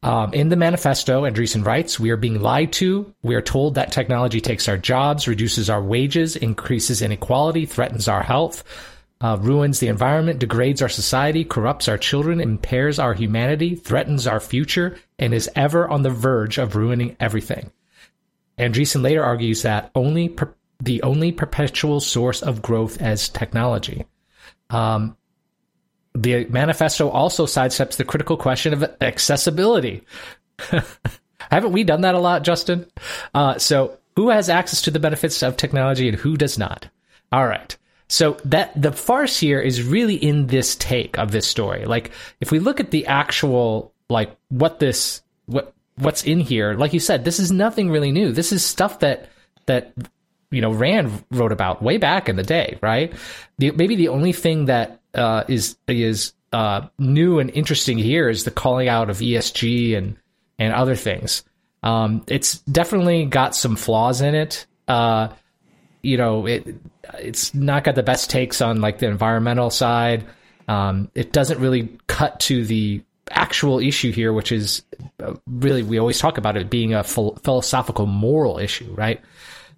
Um, 0.02 0.32
in 0.32 0.48
the 0.48 0.56
manifesto, 0.56 1.24
Andreessen 1.24 1.66
writes, 1.66 1.98
We 1.98 2.10
are 2.10 2.16
being 2.16 2.40
lied 2.40 2.72
to. 2.74 3.12
We 3.22 3.34
are 3.34 3.42
told 3.42 3.74
that 3.74 3.92
technology 3.92 4.40
takes 4.40 4.68
our 4.68 4.78
jobs, 4.78 5.28
reduces 5.28 5.68
our 5.68 5.82
wages, 5.82 6.36
increases 6.36 7.02
inequality, 7.02 7.66
threatens 7.66 8.08
our 8.08 8.22
health, 8.22 8.64
uh, 9.20 9.36
ruins 9.40 9.80
the 9.80 9.88
environment, 9.88 10.38
degrades 10.38 10.80
our 10.80 10.88
society, 10.88 11.44
corrupts 11.44 11.88
our 11.88 11.98
children, 11.98 12.40
impairs 12.40 12.98
our 12.98 13.14
humanity, 13.14 13.74
threatens 13.74 14.26
our 14.26 14.40
future, 14.40 14.96
and 15.18 15.34
is 15.34 15.50
ever 15.54 15.88
on 15.88 16.02
the 16.02 16.10
verge 16.10 16.58
of 16.58 16.76
ruining 16.76 17.16
everything. 17.20 17.70
Andreessen 18.58 19.02
later 19.02 19.22
argues 19.22 19.62
that 19.62 19.90
only 19.94 20.28
per- 20.28 20.54
the 20.82 21.02
only 21.02 21.32
perpetual 21.32 22.00
source 22.00 22.42
of 22.42 22.62
growth 22.62 23.00
as 23.00 23.28
technology. 23.28 24.06
Um, 24.70 25.16
the 26.14 26.46
manifesto 26.46 27.08
also 27.08 27.46
sidesteps 27.46 27.96
the 27.96 28.04
critical 28.04 28.36
question 28.36 28.72
of 28.72 28.84
accessibility. 29.00 30.04
Haven't 31.50 31.72
we 31.72 31.84
done 31.84 32.02
that 32.02 32.14
a 32.14 32.18
lot, 32.18 32.42
Justin? 32.42 32.86
Uh, 33.34 33.58
so, 33.58 33.98
who 34.16 34.30
has 34.30 34.48
access 34.48 34.82
to 34.82 34.90
the 34.90 34.98
benefits 34.98 35.42
of 35.42 35.56
technology 35.56 36.08
and 36.08 36.18
who 36.18 36.36
does 36.36 36.58
not? 36.58 36.88
All 37.32 37.46
right. 37.46 37.76
So 38.10 38.36
that 38.46 38.72
the 38.74 38.90
farce 38.90 39.38
here 39.38 39.60
is 39.60 39.84
really 39.84 40.16
in 40.16 40.48
this 40.48 40.74
take 40.74 41.16
of 41.16 41.30
this 41.30 41.46
story. 41.46 41.84
Like, 41.84 42.10
if 42.40 42.50
we 42.50 42.58
look 42.58 42.80
at 42.80 42.90
the 42.90 43.06
actual, 43.06 43.94
like, 44.08 44.36
what 44.48 44.80
this, 44.80 45.22
what, 45.46 45.72
what's 45.94 46.24
in 46.24 46.40
here, 46.40 46.74
like 46.74 46.92
you 46.92 46.98
said, 46.98 47.24
this 47.24 47.38
is 47.38 47.52
nothing 47.52 47.88
really 47.88 48.10
new. 48.10 48.32
This 48.32 48.50
is 48.50 48.64
stuff 48.64 48.98
that, 48.98 49.28
that, 49.66 49.92
you 50.50 50.60
know, 50.60 50.72
Rand 50.72 51.24
wrote 51.30 51.52
about 51.52 51.84
way 51.84 51.98
back 51.98 52.28
in 52.28 52.34
the 52.34 52.42
day, 52.42 52.78
right? 52.82 53.14
The, 53.58 53.70
maybe 53.70 53.94
the 53.94 54.08
only 54.08 54.32
thing 54.32 54.64
that, 54.64 55.00
uh, 55.14 55.44
is, 55.46 55.76
is, 55.86 56.32
uh, 56.52 56.88
new 56.98 57.38
and 57.38 57.48
interesting 57.50 57.96
here 57.96 58.28
is 58.28 58.42
the 58.42 58.50
calling 58.50 58.88
out 58.88 59.08
of 59.08 59.18
ESG 59.18 59.96
and, 59.96 60.16
and 60.58 60.74
other 60.74 60.96
things. 60.96 61.44
Um, 61.84 62.24
it's 62.26 62.58
definitely 62.58 63.26
got 63.26 63.54
some 63.54 63.76
flaws 63.76 64.20
in 64.20 64.34
it. 64.34 64.66
Uh, 64.88 65.28
you 66.02 66.16
know, 66.16 66.46
it 66.46 66.66
it's 67.18 67.54
not 67.54 67.84
got 67.84 67.94
the 67.94 68.02
best 68.02 68.30
takes 68.30 68.60
on 68.60 68.80
like 68.80 68.98
the 68.98 69.06
environmental 69.06 69.70
side. 69.70 70.26
Um, 70.68 71.10
it 71.14 71.32
doesn't 71.32 71.60
really 71.60 71.98
cut 72.06 72.40
to 72.40 72.64
the 72.64 73.02
actual 73.30 73.78
issue 73.78 74.12
here, 74.12 74.32
which 74.32 74.52
is 74.52 74.82
uh, 75.22 75.34
really 75.46 75.82
we 75.82 75.98
always 75.98 76.18
talk 76.18 76.38
about 76.38 76.56
it 76.56 76.70
being 76.70 76.94
a 76.94 77.04
phil- 77.04 77.36
philosophical 77.42 78.06
moral 78.06 78.58
issue, 78.58 78.92
right? 78.94 79.20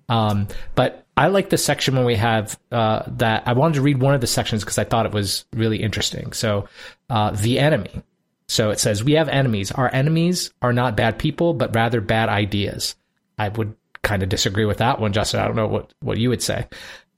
Um, 0.08 0.48
but 0.74 1.06
I 1.16 1.28
like 1.28 1.50
the 1.50 1.58
section 1.58 1.96
when 1.96 2.04
we 2.04 2.16
have 2.16 2.58
uh, 2.70 3.04
that. 3.18 3.42
I 3.46 3.52
wanted 3.52 3.74
to 3.74 3.82
read 3.82 4.00
one 4.00 4.14
of 4.14 4.20
the 4.20 4.26
sections 4.26 4.62
because 4.62 4.78
I 4.78 4.84
thought 4.84 5.06
it 5.06 5.12
was 5.12 5.44
really 5.52 5.82
interesting. 5.82 6.32
So, 6.32 6.68
uh, 7.10 7.30
the 7.30 7.58
enemy. 7.58 8.02
So 8.48 8.70
it 8.70 8.80
says, 8.80 9.02
We 9.02 9.12
have 9.12 9.28
enemies. 9.28 9.72
Our 9.72 9.92
enemies 9.92 10.52
are 10.60 10.72
not 10.72 10.96
bad 10.96 11.18
people, 11.18 11.54
but 11.54 11.74
rather 11.74 12.00
bad 12.00 12.28
ideas. 12.28 12.96
I 13.38 13.48
would 13.48 13.74
kind 14.02 14.22
of 14.22 14.28
disagree 14.28 14.64
with 14.64 14.78
that 14.78 15.00
one, 15.00 15.12
Justin. 15.12 15.40
I 15.40 15.46
don't 15.46 15.56
know 15.56 15.68
what, 15.68 15.92
what 16.00 16.18
you 16.18 16.28
would 16.28 16.42
say. 16.42 16.66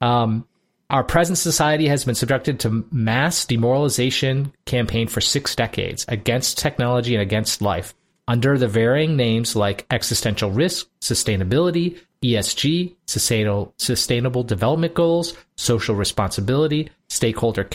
Um, 0.01 0.47
our 0.91 1.03
present 1.03 1.39
society 1.39 1.89
has 1.89 2.05
been 2.05 2.15
subjected 2.15 2.61
to 2.61 2.85
mass 2.93 3.47
demoralization 3.47 4.53
campaign 4.67 5.09
for 5.09 5.21
six 5.21 5.57
decades 5.57 6.05
against 6.09 6.59
technology 6.59 7.15
and 7.15 7.23
against 7.23 7.63
life 7.63 7.95
under 8.29 8.57
the 8.57 8.69
varying 8.69 9.17
names 9.17 9.55
like 9.55 9.87
existential 9.91 10.51
risk, 10.51 10.89
sustainability, 11.01 11.99
ESG, 12.23 12.95
sustainable, 13.07 13.75
sustainable 13.77 14.43
development 14.43 14.95
goals, 14.95 15.35
social 15.57 15.95
responsibility, 15.95 16.91
stakeholder 17.09 17.69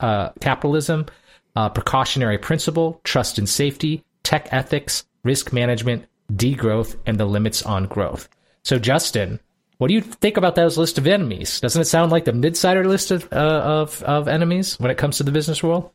uh, 0.00 0.30
capitalism, 0.40 1.06
uh, 1.56 1.68
precautionary 1.68 2.38
principle, 2.38 3.00
trust 3.04 3.38
and 3.38 3.48
safety, 3.48 4.02
tech 4.22 4.48
ethics, 4.52 5.04
risk 5.22 5.52
management, 5.52 6.06
degrowth, 6.32 6.96
and 7.06 7.18
the 7.18 7.26
limits 7.26 7.62
on 7.62 7.86
growth. 7.86 8.28
So, 8.62 8.78
Justin, 8.78 9.40
what 9.78 9.88
do 9.88 9.94
you 9.94 10.00
think 10.00 10.36
about 10.36 10.54
those 10.54 10.76
list 10.76 10.98
of 10.98 11.06
enemies? 11.06 11.60
Doesn't 11.60 11.80
it 11.80 11.86
sound 11.86 12.12
like 12.12 12.24
the 12.24 12.32
mid-sider 12.32 12.86
list 12.86 13.10
of, 13.10 13.32
uh, 13.32 13.36
of 13.36 14.02
of 14.02 14.28
enemies 14.28 14.78
when 14.78 14.90
it 14.90 14.98
comes 14.98 15.16
to 15.18 15.22
the 15.22 15.32
business 15.32 15.62
world? 15.62 15.90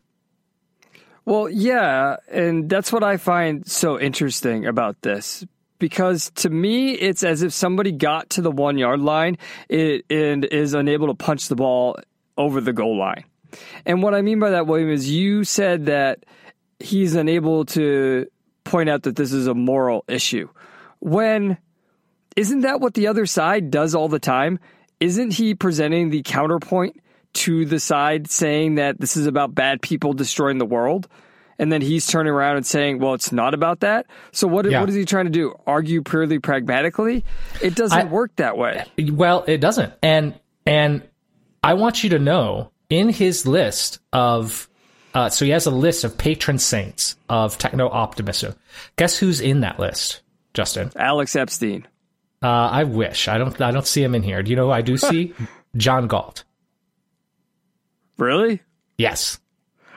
Well, 1.26 1.50
yeah, 1.50 2.18
and 2.32 2.70
that's 2.70 2.92
what 2.92 3.04
I 3.04 3.18
find 3.18 3.68
so 3.68 4.00
interesting 4.00 4.66
about 4.66 5.02
this 5.02 5.46
because 5.80 6.32
to 6.36 6.50
me 6.50 6.94
it's 6.94 7.24
as 7.24 7.42
if 7.42 7.54
somebody 7.54 7.92
got 7.92 8.30
to 8.32 8.42
the 8.42 8.52
1 8.52 8.78
yard 8.78 9.02
line 9.02 9.38
and 9.70 10.46
is 10.46 10.74
unable 10.74 11.08
to 11.08 11.14
punch 11.14 11.48
the 11.48 11.56
ball 11.56 11.98
over 12.38 12.62
the 12.62 12.74
goal 12.74 12.98
line. 12.98 13.24
And 13.86 14.02
what 14.02 14.14
I 14.14 14.22
mean 14.22 14.40
by 14.40 14.52
that, 14.52 14.68
William, 14.68 14.90
is 14.90 15.10
you 15.10 15.44
said 15.44 15.86
that 15.86 16.26
he's 16.80 17.16
unable 17.16 17.66
to 17.66 18.28
point 18.64 18.90
out 18.90 19.04
that 19.04 19.16
this 19.16 19.32
is 19.32 19.48
a 19.48 19.54
moral 19.54 20.04
issue. 20.08 20.50
When 21.00 21.58
isn't 22.36 22.62
that 22.62 22.80
what 22.82 22.94
the 22.94 23.08
other 23.08 23.26
side 23.26 23.72
does 23.72 23.96
all 23.96 24.08
the 24.10 24.20
time? 24.20 24.60
Isn't 25.00 25.32
he 25.34 25.56
presenting 25.56 26.10
the 26.10 26.22
counterpoint 26.24 27.02
to 27.34 27.66
the 27.66 27.80
side 27.80 28.30
saying 28.30 28.76
that 28.76 29.00
this 29.00 29.18
is 29.18 29.26
about 29.28 29.54
bad 29.56 29.82
people 29.82 30.14
destroying 30.14 30.58
the 30.58 30.66
world? 30.66 31.08
And 31.58 31.72
then 31.72 31.82
he's 31.82 32.06
turning 32.06 32.34
around 32.34 32.58
and 32.58 32.66
saying, 32.66 33.00
well, 33.00 33.14
it's 33.14 33.32
not 33.32 33.54
about 33.54 33.80
that. 33.80 34.08
So 34.34 34.46
what, 34.48 34.70
Yeah. 34.70 34.82
what 34.82 34.90
is 34.90 34.96
he 34.96 35.06
trying 35.06 35.26
to 35.26 35.32
do? 35.32 35.54
Argue 35.66 36.02
purely 36.02 36.40
pragmatically? 36.40 37.24
It 37.62 37.76
doesn't 37.76 37.98
I- 37.98 38.04
work 38.04 38.36
that 38.38 38.58
way. 38.58 38.84
Well, 39.12 39.46
it 39.48 39.60
doesn't. 39.62 39.94
And 40.04 40.38
and 40.66 41.04
I 41.64 41.76
want 41.76 42.04
you 42.04 42.10
to 42.12 42.20
know 42.20 42.72
in 42.90 43.08
his 43.10 43.46
list 43.48 44.00
of 44.12 44.68
uh, 45.14 45.30
so 45.30 45.46
he 45.46 45.52
has 45.52 45.66
a 45.66 45.72
list 45.72 46.04
of 46.04 46.18
patron 46.18 46.58
saints 46.58 47.16
of 47.30 47.58
techno 47.58 47.88
optimism. 47.90 48.54
Guess 48.98 49.18
who's 49.18 49.40
in 49.40 49.62
that 49.62 49.80
list, 49.80 50.22
Justin? 50.54 50.92
Alex 50.98 51.38
Epstein. 51.38 51.88
Uh, 52.46 52.70
I 52.72 52.84
wish 52.84 53.28
I 53.28 53.40
don't. 53.40 53.60
I 53.60 53.72
don't 53.72 53.88
see 53.88 54.04
him 54.04 54.14
in 54.14 54.22
here. 54.22 54.44
Do 54.44 54.52
you 54.52 54.56
know 54.56 54.66
who 54.66 54.72
I 54.72 54.82
do 54.82 54.98
see? 54.98 55.34
John 55.78 56.06
Galt. 56.06 56.44
Really? 58.20 58.62
Yes. 59.00 59.40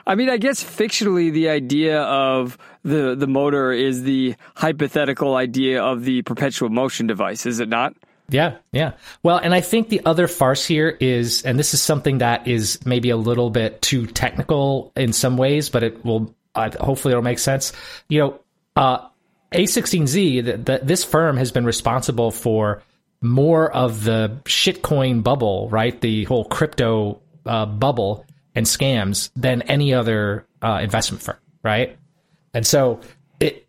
I 0.07 0.15
mean, 0.15 0.31
I 0.31 0.37
guess 0.37 0.63
fictionally, 0.63 1.31
the 1.31 1.49
idea 1.49 2.01
of 2.01 2.57
the 2.81 3.13
the 3.13 3.27
motor 3.27 3.71
is 3.71 4.01
the 4.01 4.33
hypothetical 4.55 5.35
idea 5.35 5.83
of 5.83 6.05
the 6.05 6.23
perpetual 6.23 6.69
motion 6.69 7.05
device, 7.05 7.45
is 7.45 7.59
it 7.59 7.69
not? 7.69 7.93
Yeah, 8.29 8.55
yeah. 8.71 8.93
Well, 9.21 9.37
and 9.37 9.53
I 9.53 9.61
think 9.61 9.89
the 9.89 10.01
other 10.03 10.27
farce 10.27 10.65
here 10.65 10.97
is, 10.99 11.43
and 11.43 11.59
this 11.59 11.75
is 11.75 11.83
something 11.83 12.17
that 12.17 12.47
is 12.47 12.83
maybe 12.83 13.11
a 13.11 13.17
little 13.17 13.51
bit 13.51 13.79
too 13.83 14.07
technical 14.07 14.91
in 14.95 15.13
some 15.13 15.37
ways, 15.37 15.69
but 15.69 15.83
it 15.83 16.03
will 16.03 16.33
uh, 16.55 16.71
hopefully 16.79 17.11
it'll 17.11 17.21
make 17.21 17.37
sense. 17.37 17.73
You 18.07 18.19
know, 18.19 18.39
uh, 18.75 19.07
A16Z, 19.51 20.45
th- 20.45 20.65
th- 20.65 20.81
this 20.81 21.03
firm 21.03 21.37
has 21.37 21.51
been 21.51 21.65
responsible 21.65 22.31
for 22.31 22.83
more 23.21 23.71
of 23.71 24.03
the 24.03 24.39
shitcoin 24.45 25.23
bubble, 25.23 25.69
right? 25.69 25.99
The 25.99 26.23
whole 26.25 26.45
crypto 26.45 27.21
uh, 27.45 27.65
bubble 27.65 28.25
and 28.55 28.65
scams 28.65 29.31
than 29.35 29.61
any 29.63 29.93
other 29.93 30.45
uh, 30.61 30.79
investment 30.81 31.23
firm, 31.23 31.37
right? 31.63 31.97
And 32.53 32.65
so 32.65 33.01
it 33.39 33.67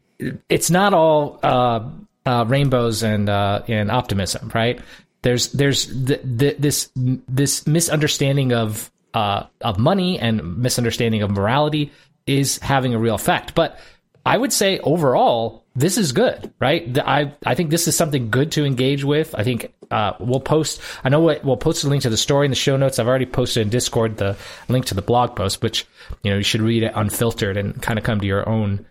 it's 0.49 0.71
not 0.71 0.95
all 0.95 1.39
uh, 1.43 1.89
uh, 2.27 2.45
rainbows 2.47 3.03
and 3.03 3.29
uh, 3.29 3.63
and 3.69 3.91
optimism, 3.91 4.51
right? 4.55 4.81
There's 5.23 5.53
there's 5.53 5.87
th- 5.87 6.23
th- 6.39 6.57
this 6.59 6.91
this 6.95 7.67
misunderstanding 7.67 8.53
of 8.53 8.91
uh, 9.15 9.45
of 9.61 9.79
money 9.79 10.19
and 10.19 10.59
misunderstanding 10.59 11.23
of 11.23 11.31
morality 11.31 11.93
is 12.27 12.59
having 12.59 12.95
a 12.95 12.99
real 12.99 13.15
effect. 13.15 13.55
But 13.55 13.79
I 14.25 14.37
would 14.37 14.53
say 14.53 14.79
overall, 14.81 15.65
this 15.77 15.97
is 15.99 16.13
good, 16.13 16.53
right? 16.59 16.93
The- 16.93 17.09
I 17.09 17.33
I 17.47 17.55
think 17.55 17.71
this 17.71 17.87
is 17.87 17.97
something 17.97 18.31
good 18.31 18.53
to 18.53 18.65
engage 18.65 19.05
with. 19.05 19.35
I 19.37 19.45
think 19.45 19.73
uh, 19.91 20.13
we'll 20.19 20.41
post. 20.41 20.81
I 21.05 21.09
know 21.09 21.21
what 21.21 21.45
we'll 21.45 21.57
post 21.57 21.85
a 21.85 21.89
link 21.89 22.03
to 22.03 22.11
the 22.11 22.17
story 22.17 22.47
in 22.47 22.51
the 22.51 22.57
show 22.57 22.77
notes. 22.77 22.99
I've 22.99 23.09
already 23.09 23.27
posted 23.27 23.63
in 23.63 23.71
Discord 23.71 24.17
the 24.17 24.37
link 24.69 24.87
to 24.87 24.95
the 24.95 25.03
blog 25.03 25.37
post, 25.37 25.63
which 25.63 25.87
you 26.23 26.31
know 26.31 26.37
you 26.39 26.43
should 26.43 26.61
read 26.61 26.83
it 26.83 26.93
unfiltered 26.95 27.57
and 27.57 27.81
kind 27.81 27.99
of 27.99 28.05
come 28.05 28.21
to 28.21 28.27
your 28.27 28.49
own 28.49 28.87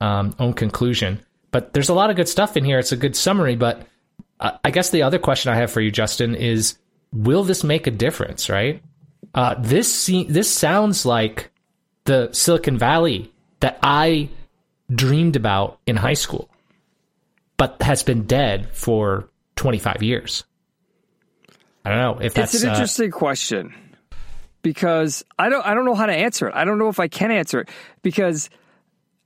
um, 0.00 0.34
own 0.38 0.52
conclusion. 0.52 1.20
But 1.50 1.72
there's 1.72 1.88
a 1.88 1.94
lot 1.94 2.10
of 2.10 2.16
good 2.16 2.28
stuff 2.28 2.56
in 2.56 2.64
here. 2.64 2.78
It's 2.78 2.92
a 2.92 2.96
good 2.96 3.16
summary. 3.16 3.56
But 3.56 3.86
uh, 4.38 4.58
I 4.62 4.70
guess 4.70 4.90
the 4.90 5.02
other 5.02 5.18
question 5.18 5.50
I 5.52 5.56
have 5.56 5.70
for 5.70 5.80
you, 5.80 5.90
Justin, 5.90 6.34
is 6.34 6.78
will 7.12 7.42
this 7.44 7.64
make 7.64 7.86
a 7.86 7.90
difference? 7.90 8.50
Right? 8.50 8.82
Uh, 9.34 9.54
this 9.58 9.92
se- 9.92 10.26
this 10.28 10.50
sounds 10.50 11.06
like 11.06 11.50
the 12.04 12.30
Silicon 12.32 12.78
Valley 12.78 13.32
that 13.60 13.78
I 13.82 14.28
dreamed 14.90 15.36
about 15.36 15.78
in 15.86 15.96
high 15.96 16.14
school, 16.14 16.48
but 17.56 17.80
has 17.82 18.02
been 18.02 18.24
dead 18.24 18.68
for 18.72 19.28
25 19.56 20.02
years. 20.02 20.44
I 21.84 21.90
don't 21.90 21.98
know 21.98 22.24
if 22.24 22.34
that's 22.34 22.54
it's 22.54 22.64
an 22.64 22.70
uh, 22.70 22.72
interesting 22.72 23.10
question 23.10 23.74
because 24.62 25.24
I 25.38 25.48
don't 25.48 25.64
I 25.64 25.74
don't 25.74 25.84
know 25.84 25.94
how 25.94 26.06
to 26.06 26.12
answer 26.12 26.48
it. 26.48 26.54
I 26.54 26.64
don't 26.64 26.78
know 26.78 26.88
if 26.88 27.00
I 27.00 27.08
can 27.08 27.30
answer 27.30 27.60
it 27.60 27.70
because 28.02 28.50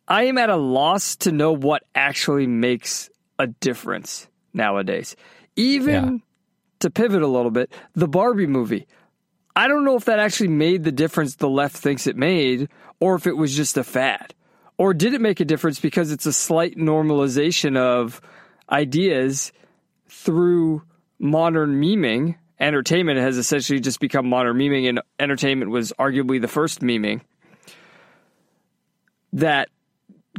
I 0.06 0.24
am 0.24 0.38
at 0.38 0.50
a 0.50 0.56
loss 0.56 1.16
to 1.16 1.32
know 1.32 1.52
what 1.52 1.82
actually 1.94 2.46
makes 2.46 3.10
a 3.38 3.46
difference 3.46 4.28
nowadays. 4.52 5.16
Even 5.56 5.92
Yeah. 5.94 6.18
to 6.80 6.90
pivot 6.90 7.22
a 7.22 7.26
little 7.26 7.50
bit, 7.50 7.72
the 7.94 8.08
Barbie 8.08 8.46
movie. 8.46 8.86
I 9.54 9.68
don't 9.68 9.84
know 9.84 9.96
if 9.96 10.06
that 10.06 10.18
actually 10.18 10.48
made 10.48 10.84
the 10.84 10.92
difference 10.92 11.36
the 11.36 11.48
left 11.48 11.76
thinks 11.76 12.06
it 12.06 12.16
made 12.16 12.68
or 13.00 13.14
if 13.16 13.26
it 13.26 13.36
was 13.36 13.54
just 13.54 13.76
a 13.76 13.84
fad. 13.84 14.34
Or 14.78 14.94
did 14.94 15.14
it 15.14 15.20
make 15.20 15.40
a 15.40 15.44
difference 15.44 15.78
because 15.78 16.10
it's 16.10 16.26
a 16.26 16.32
slight 16.32 16.76
normalization 16.76 17.76
of 17.76 18.20
ideas 18.70 19.52
through 20.08 20.82
modern 21.18 21.80
memeing. 21.80 22.36
Entertainment 22.58 23.18
has 23.18 23.38
essentially 23.38 23.80
just 23.80 24.00
become 24.00 24.28
modern 24.28 24.56
memeing, 24.56 24.88
and 24.88 25.00
entertainment 25.18 25.70
was 25.70 25.92
arguably 25.98 26.40
the 26.40 26.48
first 26.48 26.80
memeing 26.80 27.20
that 29.32 29.68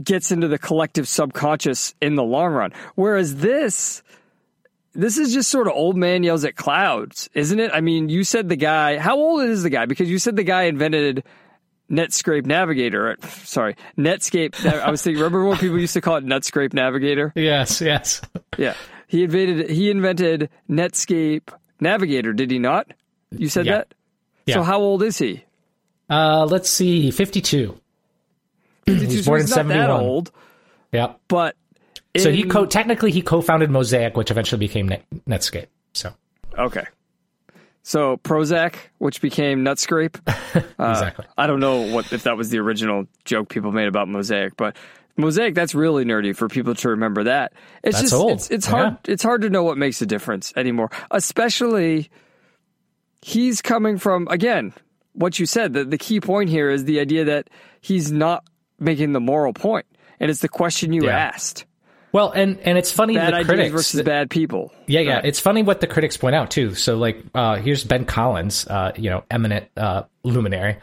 gets 0.02 0.32
into 0.32 0.48
the 0.48 0.58
collective 0.58 1.08
subconscious 1.08 1.94
in 2.02 2.16
the 2.16 2.24
long 2.24 2.54
run. 2.54 2.72
Whereas 2.96 3.36
this, 3.36 4.04
this 4.94 5.18
is 5.18 5.34
just 5.34 5.50
sort 5.50 5.68
of 5.68 5.74
old 5.74 5.98
man 5.98 6.24
yells 6.24 6.46
at 6.46 6.56
clouds, 6.56 7.30
isn't 7.34 7.60
it? 7.60 7.72
I 7.74 7.82
mean, 7.82 8.10
you 8.10 8.24
said 8.24 8.50
the 8.50 8.56
guy, 8.56 8.98
how 8.98 9.18
old 9.18 9.44
is 9.44 9.63
the 9.63 9.70
guy? 9.70 9.86
Because 9.86 10.10
you 10.10 10.20
said 10.20 10.36
the 10.36 10.44
guy 10.44 10.63
invented 10.63 11.24
Netscape 11.93 12.45
Navigator. 12.47 13.15
Sorry, 13.43 13.75
Netscape. 13.97 14.65
I 14.65 14.89
was 14.89 15.03
thinking, 15.03 15.21
remember 15.21 15.45
when 15.45 15.57
people 15.57 15.79
used 15.79 15.93
to 15.93 16.01
call 16.01 16.15
it 16.15 16.25
Netscape 16.25 16.73
Navigator? 16.73 17.31
yes, 17.35 17.79
yes. 17.81 18.21
Yeah. 18.57 18.73
He 19.07 19.23
invented 19.23 19.69
he 19.69 19.91
invented 19.91 20.50
Netscape 20.69 21.50
Navigator, 21.79 22.33
did 22.33 22.50
he 22.50 22.57
not? 22.59 22.88
You 23.31 23.47
said 23.50 23.65
Yeah. 23.67 23.77
that? 23.77 23.93
Yeah. 24.47 24.55
So 24.55 24.63
how 24.63 24.79
old 24.79 25.03
is 25.03 25.17
he? 25.19 25.43
Uh, 26.09 26.45
let's 26.45 26.69
see, 26.69 27.12
52. 27.12 27.79
He's 28.85 29.25
born 29.25 29.41
in 29.41 29.47
71. 29.47 29.89
old, 29.91 30.31
Yep. 30.91 31.19
but 31.27 31.55
So 32.17 32.31
he 32.31 32.43
co- 32.43 32.65
technically 32.65 33.12
he 33.12 33.21
co-founded 33.21 33.69
Mosaic, 33.71 34.17
which 34.17 34.29
eventually 34.31 34.59
became 34.59 34.88
Net- 34.89 35.05
Netscape. 35.27 35.67
So 35.93 36.13
Okay. 36.57 36.83
So 37.84 38.18
Prozac, 38.18 38.75
which 38.98 39.22
became 39.22 39.63
Nutscrape. 39.63 40.20
Uh, 40.80 40.90
exactly. 40.92 41.25
I 41.38 41.48
don't 41.48 41.60
know 41.60 41.82
what 41.94 42.12
if 42.13 42.24
that 42.24 42.36
was 42.38 42.50
the 42.50 42.60
original 42.60 43.06
joke 43.25 43.50
people 43.50 43.72
made 43.72 43.88
about 43.88 44.08
Mosaic, 44.08 44.56
but 44.58 44.75
Mosaic 45.18 45.56
that's 45.56 45.74
really 45.74 46.04
nerdy 46.04 46.36
for 46.36 46.48
people 46.50 46.75
to 46.75 46.90
remember 46.90 47.24
that. 47.24 47.54
It's 47.84 47.96
That's 47.98 48.10
just 48.12 48.13
old. 48.13 48.32
it's 48.34 48.52
it's 48.52 48.66
hard 48.66 48.98
it's 49.08 49.24
hard 49.24 49.42
to 49.44 49.50
know 49.50 49.63
what 49.63 49.78
makes 49.78 50.02
a 50.02 50.06
difference 50.06 50.52
anymore. 50.56 50.90
Especially 51.12 52.10
he's 53.22 53.62
coming 53.62 53.98
from 53.98 54.28
again, 54.30 54.74
what 55.13 55.40
you 55.40 55.46
said, 55.46 55.74
the, 55.74 55.86
the 55.86 55.98
key 55.98 56.20
point 56.20 56.50
here 56.50 56.70
is 56.70 56.86
the 56.86 57.00
idea 57.00 57.25
that 57.25 57.50
he's 57.82 58.12
not 58.12 58.44
making 58.80 59.13
the 59.13 59.20
moral 59.22 59.54
point. 59.54 59.86
And 60.20 60.30
it's 60.30 60.42
the 60.42 60.50
question 60.50 60.94
you 60.94 61.06
Yeah. 61.06 61.18
asked. 61.18 61.66
Well, 62.13 62.29
and 62.29 62.60
and 62.60 62.77
it's 62.77 62.91
funny 62.91 63.15
Bad 63.15 63.34
the 63.34 63.43
critics 63.43 63.72
versus 63.72 64.03
bad 64.03 64.29
people. 64.29 64.72
Yeah, 64.86 65.00
yeah. 65.00 65.22
It's 65.24 65.39
funny 65.39 65.63
what 65.63 65.82
the 65.82 65.88
critics 65.88 66.15
point 66.15 66.36
out 66.36 66.51
too. 66.51 66.75
So, 66.75 66.96
like, 66.96 67.17
uh, 67.34 67.55
here's 67.55 67.84
Ben 67.84 68.05
Collins, 68.05 68.67
uh, 68.67 68.91
you 68.96 69.10
know, 69.10 69.24
eminent 69.32 69.67
uh, 69.75 70.03
luminary. 70.24 70.77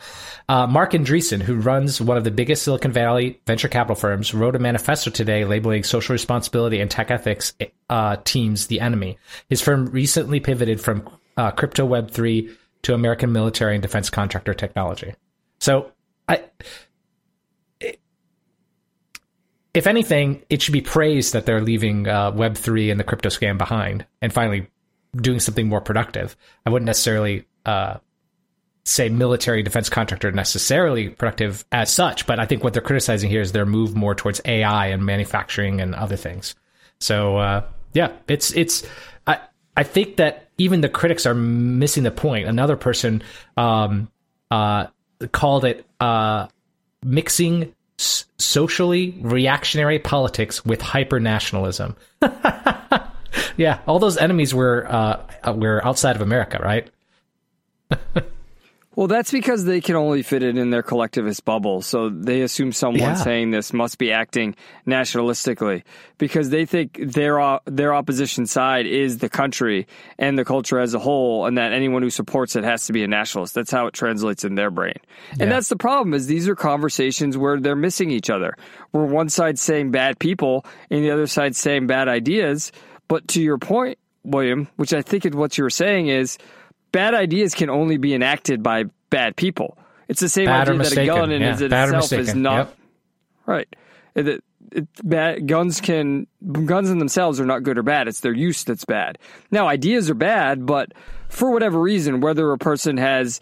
Uh, 0.48 0.66
Mark 0.66 0.90
Andreessen, 0.90 1.40
who 1.40 1.54
runs 1.54 2.00
one 2.00 2.16
of 2.16 2.24
the 2.24 2.32
biggest 2.32 2.64
Silicon 2.64 2.90
Valley 2.90 3.40
venture 3.46 3.68
capital 3.68 3.94
firms, 3.94 4.34
wrote 4.34 4.56
a 4.56 4.58
manifesto 4.58 5.08
today 5.12 5.44
labeling 5.44 5.84
social 5.84 6.14
responsibility 6.14 6.80
and 6.80 6.90
tech 6.90 7.12
ethics 7.12 7.54
uh, 7.88 8.16
teams 8.24 8.66
the 8.66 8.80
enemy. 8.80 9.16
His 9.48 9.60
firm 9.60 9.86
recently 9.86 10.40
pivoted 10.40 10.80
from 10.80 11.08
uh, 11.36 11.52
crypto 11.52 11.86
Web 11.86 12.10
three 12.10 12.50
to 12.82 12.92
American 12.92 13.30
military 13.30 13.76
and 13.76 13.82
defense 13.82 14.10
contractor 14.10 14.52
technology. 14.52 15.14
So, 15.60 15.92
I 16.28 16.42
if 19.74 19.86
anything, 19.86 20.42
it 20.48 20.62
should 20.62 20.72
be 20.72 20.80
praised 20.80 21.32
that 21.32 21.46
they're 21.46 21.60
leaving 21.60 22.08
uh, 22.08 22.32
Web 22.32 22.56
three 22.56 22.90
and 22.90 22.98
the 22.98 23.04
crypto 23.04 23.28
scam 23.28 23.58
behind 23.58 24.06
and 24.20 24.32
finally 24.32 24.68
doing 25.16 25.40
something 25.40 25.68
more 25.68 25.80
productive. 25.80 26.36
I 26.66 26.70
wouldn't 26.70 26.86
necessarily 26.86 27.46
uh, 27.64 27.98
say 28.84 29.08
military 29.08 29.62
defense 29.62 29.88
contractor 29.88 30.32
necessarily 30.32 31.08
productive 31.10 31.64
as 31.70 31.92
such, 31.92 32.26
but 32.26 32.40
I 32.40 32.46
think 32.46 32.64
what 32.64 32.72
they're 32.72 32.82
criticizing 32.82 33.30
here 33.30 33.40
is 33.40 33.52
their 33.52 33.66
move 33.66 33.94
more 33.94 34.14
towards 34.14 34.40
AI 34.44 34.86
and 34.86 35.04
manufacturing 35.04 35.80
and 35.80 35.94
other 35.94 36.16
things. 36.16 36.54
So 36.98 37.38
uh, 37.38 37.64
yeah, 37.92 38.12
it's 38.28 38.52
it's 38.52 38.84
I 39.26 39.40
I 39.76 39.84
think 39.84 40.16
that 40.16 40.48
even 40.58 40.80
the 40.80 40.88
critics 40.88 41.26
are 41.26 41.34
missing 41.34 42.02
the 42.02 42.10
point. 42.10 42.48
Another 42.48 42.76
person 42.76 43.22
um, 43.56 44.10
uh, 44.50 44.88
called 45.32 45.64
it 45.64 45.86
uh, 46.00 46.48
mixing 47.02 47.74
socially 48.00 49.18
reactionary 49.20 49.98
politics 49.98 50.64
with 50.64 50.80
hyper 50.80 51.20
nationalism. 51.20 51.96
yeah, 53.56 53.80
all 53.86 53.98
those 53.98 54.16
enemies 54.16 54.54
were 54.54 54.86
uh, 54.88 55.26
uh, 55.44 55.52
were 55.52 55.84
outside 55.84 56.16
of 56.16 56.22
America, 56.22 56.58
right? 56.62 56.90
Well, 59.00 59.08
that's 59.08 59.32
because 59.32 59.64
they 59.64 59.80
can 59.80 59.96
only 59.96 60.22
fit 60.22 60.42
it 60.42 60.58
in 60.58 60.68
their 60.68 60.82
collectivist 60.82 61.46
bubble. 61.46 61.80
So 61.80 62.10
they 62.10 62.42
assume 62.42 62.70
someone 62.70 63.00
Yeah. 63.00 63.14
saying 63.14 63.50
this 63.50 63.72
must 63.72 63.96
be 63.96 64.12
acting 64.12 64.54
nationalistically 64.86 65.84
because 66.18 66.50
they 66.50 66.66
think 66.66 66.98
their 67.00 67.60
their 67.64 67.94
opposition 67.94 68.44
side 68.44 68.84
is 68.84 69.16
the 69.16 69.30
country 69.30 69.86
and 70.18 70.38
the 70.38 70.44
culture 70.44 70.78
as 70.78 70.92
a 70.92 70.98
whole, 70.98 71.46
and 71.46 71.56
that 71.56 71.72
anyone 71.72 72.02
who 72.02 72.10
supports 72.10 72.56
it 72.56 72.64
has 72.64 72.84
to 72.88 72.92
be 72.92 73.02
a 73.02 73.08
nationalist. 73.08 73.54
That's 73.54 73.70
how 73.70 73.86
it 73.86 73.94
translates 73.94 74.44
in 74.44 74.54
their 74.54 74.70
brain. 74.70 74.98
And 75.40 75.50
that's 75.50 75.70
the 75.70 75.76
problem 75.76 76.12
is 76.12 76.26
these 76.26 76.46
are 76.46 76.54
conversations 76.54 77.38
where 77.38 77.58
they're 77.58 77.74
missing 77.74 78.10
each 78.10 78.28
other. 78.28 78.54
Where 78.90 79.06
one 79.06 79.30
side's 79.30 79.62
saying 79.62 79.92
bad 79.92 80.18
people 80.18 80.66
and 80.90 81.02
the 81.02 81.10
other 81.10 81.26
side's 81.26 81.56
saying 81.56 81.86
bad 81.86 82.08
ideas. 82.08 82.70
But 83.08 83.28
to 83.28 83.40
your 83.40 83.56
point, 83.56 83.96
William, 84.24 84.68
which 84.76 84.92
I 84.92 85.00
think 85.00 85.24
is 85.24 85.32
what 85.32 85.56
you 85.56 85.64
were 85.64 85.70
saying 85.70 86.08
is 86.08 86.36
bad 86.92 87.14
ideas 87.14 87.54
can 87.54 87.70
only 87.70 87.96
be 87.96 88.14
enacted 88.14 88.62
by 88.62 88.84
bad 89.10 89.36
people. 89.36 89.76
It's 90.08 90.20
the 90.20 90.28
same 90.28 90.46
Bad 90.46 90.68
idea 90.68 90.82
that 90.82 90.96
a 90.98 91.06
gun 91.06 91.30
in 91.30 91.42
Yeah, 91.42 91.68
bad 91.68 91.88
itself 91.94 92.12
is 92.12 92.34
not 92.34 92.56
Yep. 92.56 92.76
right. 93.46 93.76
It, 94.14 94.28
it, 94.28 94.44
it- 94.72 94.88
bad, 95.04 95.46
guns 95.46 95.80
can 95.80 96.26
guns 96.64 96.90
in 96.90 96.98
themselves 96.98 97.40
are 97.40 97.46
not 97.46 97.62
good 97.62 97.78
or 97.78 97.82
bad. 97.82 98.08
It's 98.08 98.20
their 98.20 98.32
use 98.34 98.64
that's 98.64 98.84
bad. 98.84 99.18
Now 99.50 99.68
ideas 99.68 100.10
are 100.10 100.14
bad, 100.14 100.66
but 100.66 100.92
for 101.28 101.50
whatever 101.52 101.80
reason, 101.80 102.20
whether 102.20 102.50
a 102.52 102.58
person 102.58 102.96
has 102.96 103.40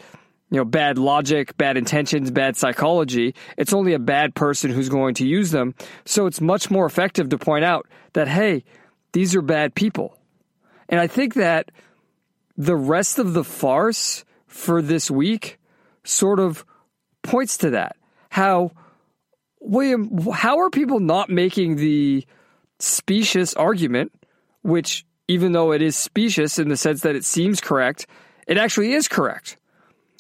you 0.51 0.57
know 0.59 0.65
bad 0.65 0.97
logic, 0.99 1.57
bad 1.57 1.77
intentions, 1.77 2.31
bad 2.31 2.57
psychology, 2.57 3.35
it's 3.57 3.73
only 3.73 3.93
a 3.95 3.99
bad 3.99 4.35
person 4.35 4.71
who's 4.71 4.89
going 4.89 5.15
to 5.17 5.27
use 5.27 5.51
them. 5.51 5.75
So 6.05 6.27
it's 6.27 6.41
much 6.41 6.71
more 6.71 6.85
effective 6.87 7.29
to 7.31 7.39
point 7.39 7.65
out 7.65 7.87
that 8.13 8.29
hey, 8.29 8.65
these 9.13 9.35
are 9.35 9.43
bad 9.43 9.75
people. 9.75 10.17
And 10.89 11.01
I 11.01 11.07
think 11.07 11.35
that 11.35 11.71
the 12.59 12.77
rest 12.77 13.21
of 13.21 13.33
the 13.33 13.45
farce 13.45 14.25
for 14.49 14.83
this 14.83 15.11
week 15.11 15.59
sort 16.03 16.41
of 16.41 16.67
points 17.23 17.57
to 17.59 17.71
that. 17.71 17.97
How, 18.31 18.73
William, 19.61 20.27
how 20.33 20.59
are 20.59 20.69
people 20.69 20.99
not 20.99 21.31
making 21.31 21.77
the 21.77 22.27
specious 22.81 23.55
argument, 23.55 24.13
which, 24.63 25.07
even 25.29 25.53
though 25.53 25.73
it 25.73 25.81
is 25.81 25.97
specious 25.97 26.59
in 26.59 26.69
the 26.69 26.77
sense 26.77 27.03
that 27.03 27.15
it 27.15 27.25
seems 27.25 27.61
correct, 27.61 28.07
it 28.49 28.59
actually 28.59 28.93
is 28.93 29.07
correct? 29.07 29.57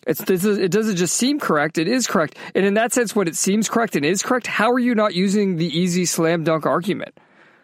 It's, 0.06 0.22
it 0.22 0.70
doesn't 0.70 0.96
just 0.96 1.16
seem 1.16 1.40
correct, 1.40 1.76
it 1.76 1.88
is 1.88 2.06
correct. 2.06 2.36
And 2.54 2.64
in 2.64 2.74
that 2.74 2.92
sense, 2.92 3.16
when 3.16 3.26
it 3.28 3.36
seems 3.36 3.68
correct 3.68 3.96
and 3.96 4.06
is 4.06 4.22
correct, 4.22 4.46
how 4.46 4.70
are 4.70 4.78
you 4.78 4.94
not 4.94 5.14
using 5.14 5.56
the 5.56 5.66
easy 5.66 6.06
slam 6.06 6.44
dunk 6.44 6.64
argument? 6.66 7.18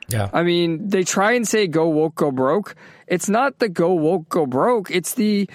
Yeah. 0.08 0.28
I 0.32 0.42
mean, 0.42 0.88
they 0.88 1.02
try 1.04 1.32
and 1.32 1.46
say 1.46 1.66
go 1.66 1.88
woke, 1.88 2.14
go 2.14 2.30
broke. 2.30 2.76
It's 3.06 3.28
not 3.28 3.58
the 3.58 3.68
go 3.68 3.94
woke, 3.94 4.28
go 4.28 4.46
broke. 4.46 4.90
It's 4.90 5.14
the, 5.14 5.48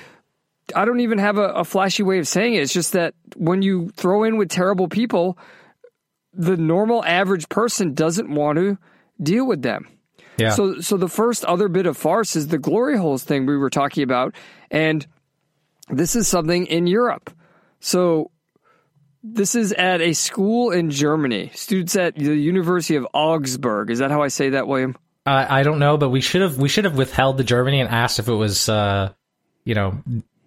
I 0.75 0.85
don't 0.85 0.99
even 1.01 1.17
have 1.19 1.37
a, 1.37 1.49
a 1.49 1.63
flashy 1.63 2.03
way 2.03 2.19
of 2.19 2.27
saying 2.27 2.55
it. 2.55 2.61
It's 2.61 2.73
just 2.73 2.93
that 2.93 3.13
when 3.35 3.61
you 3.61 3.89
throw 3.89 4.23
in 4.23 4.37
with 4.37 4.49
terrible 4.49 4.87
people, 4.87 5.37
the 6.33 6.57
normal 6.57 7.03
average 7.05 7.49
person 7.49 7.93
doesn't 7.93 8.29
want 8.29 8.57
to 8.57 8.77
deal 9.21 9.45
with 9.47 9.61
them. 9.61 9.87
yeah. 10.37 10.51
So, 10.51 10.79
so 10.79 10.97
the 10.97 11.09
first 11.09 11.43
other 11.45 11.67
bit 11.67 11.85
of 11.85 11.97
farce 11.97 12.35
is 12.35 12.47
the 12.47 12.57
glory 12.59 12.97
holes 12.97 13.23
thing 13.23 13.45
we 13.45 13.57
were 13.57 13.69
talking 13.69 14.03
about, 14.03 14.35
and 14.71 15.05
this 15.89 16.15
is 16.15 16.27
something 16.27 16.65
in 16.67 16.87
Europe. 16.87 17.31
So, 17.79 18.31
this 19.23 19.55
is 19.55 19.73
at 19.73 20.01
a 20.01 20.13
school 20.13 20.71
in 20.71 20.91
Germany. 20.91 21.51
Students 21.53 21.95
at 21.95 22.15
the 22.15 22.35
University 22.35 22.95
of 22.95 23.07
Augsburg. 23.13 23.89
Is 23.89 23.99
that 23.99 24.11
how 24.11 24.21
I 24.21 24.29
say 24.29 24.49
that, 24.51 24.67
William? 24.67 24.97
I 25.25 25.59
I 25.59 25.63
don't 25.63 25.79
know, 25.79 25.97
but 25.97 26.09
we 26.09 26.21
should 26.21 26.41
have 26.41 26.57
we 26.57 26.69
should 26.69 26.85
have 26.85 26.97
withheld 26.97 27.37
the 27.37 27.43
Germany 27.43 27.81
and 27.81 27.89
asked 27.89 28.19
if 28.19 28.27
it 28.27 28.33
was 28.33 28.69
uh, 28.69 29.11
you 29.65 29.75
know 29.75 30.01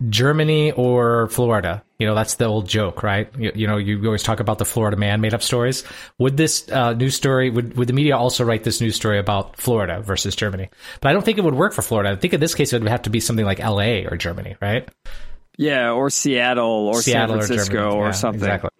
Germany 0.09 0.73
or 0.73 1.29
Florida. 1.29 1.83
You 1.99 2.07
know 2.07 2.15
that's 2.15 2.35
the 2.35 2.47
old 2.47 2.69
joke, 2.69 3.03
right? 3.03 3.31
You, 3.39 3.53
you 3.55 3.67
know 3.67 3.77
you 3.77 4.05
always 4.07 4.23
talk 4.23 4.41
about 4.41 4.59
the 4.59 4.65
Florida 4.65 4.97
man 4.97 5.21
made 5.21 5.35
up 5.35 5.43
stories. 5.43 5.85
Would 6.19 6.37
this 6.37 6.69
uh, 6.71 6.95
news 6.95 7.15
story 7.15 7.51
would 7.51 7.77
would 7.77 7.89
the 7.89 7.93
media 7.93 8.17
also 8.17 8.45
write 8.45 8.65
this 8.65 8.81
news 8.81 8.97
story 8.97 9.19
about 9.19 9.57
Florida 9.59 10.01
versus 10.01 10.35
Germany? 10.35 10.71
But 11.01 11.11
I 11.11 11.13
don't 11.13 11.25
think 11.25 11.39
it 11.39 11.45
would 11.45 11.55
work 11.55 11.75
for 11.75 11.83
Florida. 11.83 12.11
I 12.11 12.17
think 12.17 12.33
in 12.33 12.41
this 12.41 12.55
case 12.55 12.73
it 12.73 12.81
would 12.81 12.91
have 12.91 13.03
to 13.03 13.11
be 13.11 13.21
something 13.21 13.45
like 13.45 13.61
L.A. 13.61 14.07
or 14.07 14.17
Germany, 14.17 14.57
right? 14.61 14.89
Yeah, 15.59 15.91
or 15.93 16.11
Seattle 16.11 16.89
or 16.89 17.03
Seattle 17.03 17.41
San 17.41 17.47
Francisco 17.47 17.91
or, 17.93 18.07
Yeah, 18.07 18.11
something. 18.13 18.41
Exactly. 18.43 18.71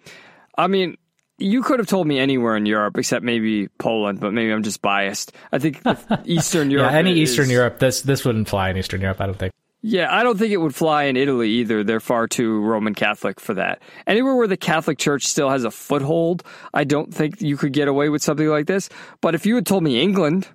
I 0.57 0.67
mean, 0.67 0.97
you 1.39 1.63
could 1.63 1.79
have 1.81 1.89
told 1.89 2.07
me 2.07 2.19
anywhere 2.19 2.57
in 2.57 2.67
Europe 2.67 2.97
except 2.99 3.25
maybe 3.25 3.69
Poland, 3.79 4.21
but 4.21 4.33
maybe 4.33 4.53
I'm 4.53 4.63
just 4.63 4.81
biased. 4.83 5.33
I 5.53 5.59
think 5.59 5.83
Eastern 6.25 6.71
Yeah, 6.71 6.79
Europe. 6.79 6.93
any 6.93 7.21
is- 7.23 7.31
Eastern 7.31 7.51
Europe, 7.51 7.79
this 7.79 8.03
this 8.03 8.25
wouldn't 8.25 8.49
fly 8.49 8.71
in 8.71 8.77
Eastern 8.77 9.01
Europe. 9.01 9.21
I 9.21 9.27
don't 9.27 9.39
think. 9.39 9.53
Yeah, 9.85 10.15
I 10.17 10.23
don't 10.23 10.39
think 10.39 10.53
it 10.53 10.59
would 10.59 10.77
fly 10.77 11.05
in 11.05 11.17
Italy 11.17 11.51
either. 11.51 11.83
They're 11.83 11.99
far 11.99 12.29
too 12.29 12.61
Roman 12.61 12.95
Catholic 12.95 13.41
for 13.41 13.55
that. 13.55 13.83
Anywhere 14.07 14.37
where 14.37 14.47
the 14.47 14.57
Catholic 14.57 14.97
Church 14.97 15.27
still 15.27 15.51
has 15.51 15.65
a 15.65 15.73
foothold, 15.73 16.45
I 16.73 16.85
don't 16.85 17.13
think 17.13 17.43
you 17.43 17.57
could 17.57 17.73
get 17.73 17.89
away 17.89 18.09
with 18.09 18.23
something 18.23 18.47
like 18.47 18.67
this. 18.69 18.89
But 19.21 19.35
if 19.35 19.45
you 19.45 19.57
had 19.57 19.67
told 19.67 19.83
me 19.83 20.01
England 20.01 20.47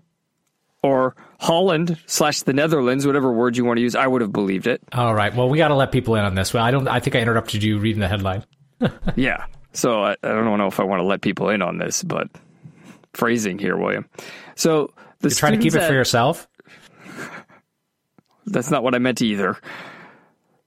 or 0.82 1.14
Holland 1.40 1.98
slash 2.06 2.42
the 2.42 2.54
Netherlands, 2.54 3.06
whatever 3.06 3.32
word 3.32 3.58
you 3.58 3.66
want 3.66 3.78
to 3.78 3.82
use, 3.82 3.96
I 3.96 4.08
would 4.08 4.22
have 4.22 4.32
believed 4.32 4.68
it. 4.68 4.82
All 4.92 5.14
right. 5.14 5.36
Well, 5.36 5.50
we 5.50 5.58
got 5.58 5.68
to 5.70 5.76
let 5.76 5.92
people 5.92 6.16
in 6.16 6.26
on 6.26 6.36
this. 6.36 6.54
Well, 6.54 6.64
I 6.64 6.72
don't. 6.72 6.88
I 6.88 7.00
think 7.00 7.16
I 7.16 7.20
interrupted 7.20 7.64
you 7.64 7.80
reading 7.80 8.02
the 8.02 8.08
headline. 8.08 8.44
Yeah. 9.16 9.46
So 9.74 10.04
I, 10.04 10.12
I 10.12 10.28
don't 10.28 10.58
know 10.58 10.68
if 10.68 10.80
I 10.80 10.84
want 10.84 11.00
to 11.02 11.04
let 11.04 11.22
people 11.22 11.50
in 11.50 11.62
on 11.62 11.78
this, 11.78 12.04
but 12.04 12.30
phrasing 13.14 13.58
here, 13.60 13.76
William. 13.76 14.08
So 14.56 14.94
the 15.20 15.30
You're 15.30 15.36
trying 15.36 15.54
to 15.54 15.58
keep 15.58 15.68
it 15.68 15.72
students 15.72 15.88
for 15.88 15.94
yourself. 15.94 16.48
That's 18.46 18.72
not 18.72 18.84
what 18.84 18.96
I 18.96 19.00
meant 19.00 19.22
either. 19.22 19.58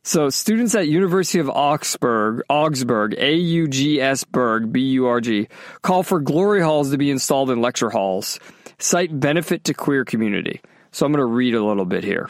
So 0.03 0.31
students 0.31 0.75
at 0.75 0.89
University 0.89 1.39
of 1.39 1.49
Augsburg, 1.51 2.43
Augsburg, 2.49 3.15
A-U-G-S 3.19 4.25
Berg, 4.25 4.73
B-U-R-G, 4.73 5.49
call 5.83 6.03
for 6.03 6.21
glory 6.21 6.63
halls 6.63 6.91
to 6.91 6.99
be 6.99 7.11
installed 7.11 7.51
in 7.51 7.61
lecture 7.61 7.91
halls. 7.91 8.41
Cite 8.81 9.19
benefit 9.19 9.65
to 9.65 9.75
queer 9.75 10.05
community. 10.05 10.61
So 10.93 11.07
I'm 11.07 11.13
going 11.13 11.21
to 11.21 11.27
read 11.27 11.55
a 11.55 11.65
little 11.65 11.85
bit 11.85 12.03
here. 12.03 12.29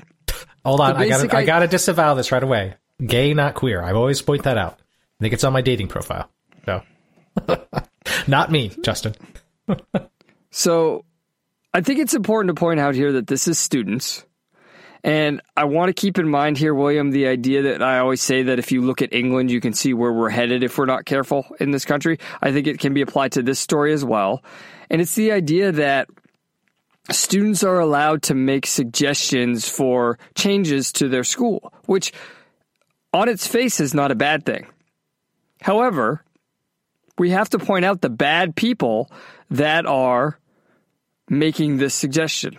Hold 0.65 0.81
on, 0.81 0.97
I 0.97 1.09
got 1.09 1.35
i- 1.35 1.45
got 1.45 1.61
to 1.61 1.67
disavow 1.67 2.15
this 2.15 2.33
right 2.33 2.43
away. 2.43 2.75
Gay, 3.05 3.33
not 3.33 3.55
queer. 3.55 3.83
I 3.83 3.93
always 3.93 4.21
point 4.21 4.43
that 4.43 4.59
out. 4.59 4.75
I 5.21 5.25
think 5.25 5.33
it's 5.33 5.45
on 5.45 5.53
my 5.55 5.63
dating 5.63 5.89
profile. 5.89 6.31
So, 6.67 6.83
not 8.27 8.51
me, 8.51 8.71
Justin. 8.83 9.15
So 10.51 11.05
I 11.73 11.81
think 11.81 12.01
it's 12.01 12.15
important 12.15 12.55
to 12.55 12.61
point 12.61 12.81
out 12.81 12.95
here 12.95 13.13
that 13.13 13.27
this 13.27 13.49
is 13.49 13.59
students. 13.59 14.25
And 15.03 15.41
I 15.57 15.65
want 15.65 15.89
to 15.89 15.95
keep 15.99 16.19
in 16.19 16.29
mind 16.29 16.59
here, 16.59 16.75
William, 16.75 17.11
the 17.11 17.27
idea 17.27 17.63
that 17.63 17.83
I 17.83 18.01
always 18.01 18.21
say 18.21 18.43
that 18.43 18.59
if 18.59 18.71
you 18.71 18.83
look 18.83 19.01
at 19.01 19.15
England, 19.15 19.51
you 19.51 19.61
can 19.61 19.73
see 19.73 19.95
where 19.95 20.13
we're 20.13 20.29
headed 20.29 20.63
if 20.63 20.77
we're 20.77 20.85
not 20.85 21.07
careful 21.07 21.47
in 21.59 21.71
this 21.71 21.87
country. 21.87 22.19
I 22.43 22.53
think 22.53 22.67
it 22.67 22.81
can 22.81 22.93
be 22.93 23.01
applied 23.01 23.33
to 23.33 23.43
this 23.43 23.59
story 23.59 23.95
as 23.95 24.05
well. 24.05 24.45
And 24.91 25.01
it's 25.01 25.15
the 25.15 25.33
idea 25.33 25.73
that 25.73 26.09
students 27.11 27.65
are 27.65 27.79
allowed 27.79 28.23
to 28.25 28.35
make 28.35 28.67
suggestions 28.67 29.69
for 29.69 30.19
changes 30.35 30.93
to 30.93 31.09
their 31.09 31.25
school, 31.25 31.73
which 31.87 32.13
on 33.13 33.29
its 33.29 33.47
face 33.47 33.81
is 33.81 33.95
not 33.95 34.11
a 34.11 34.15
bad 34.15 34.45
thing. 34.45 34.67
However, 35.61 36.25
we 37.19 37.31
have 37.31 37.51
to 37.51 37.59
point 37.59 37.85
out 37.85 38.01
the 38.01 38.11
bad 38.11 38.57
people 38.57 39.11
that 39.51 39.87
are 39.87 40.39
making 41.29 41.77
this 41.77 41.95
suggestion. 41.95 42.57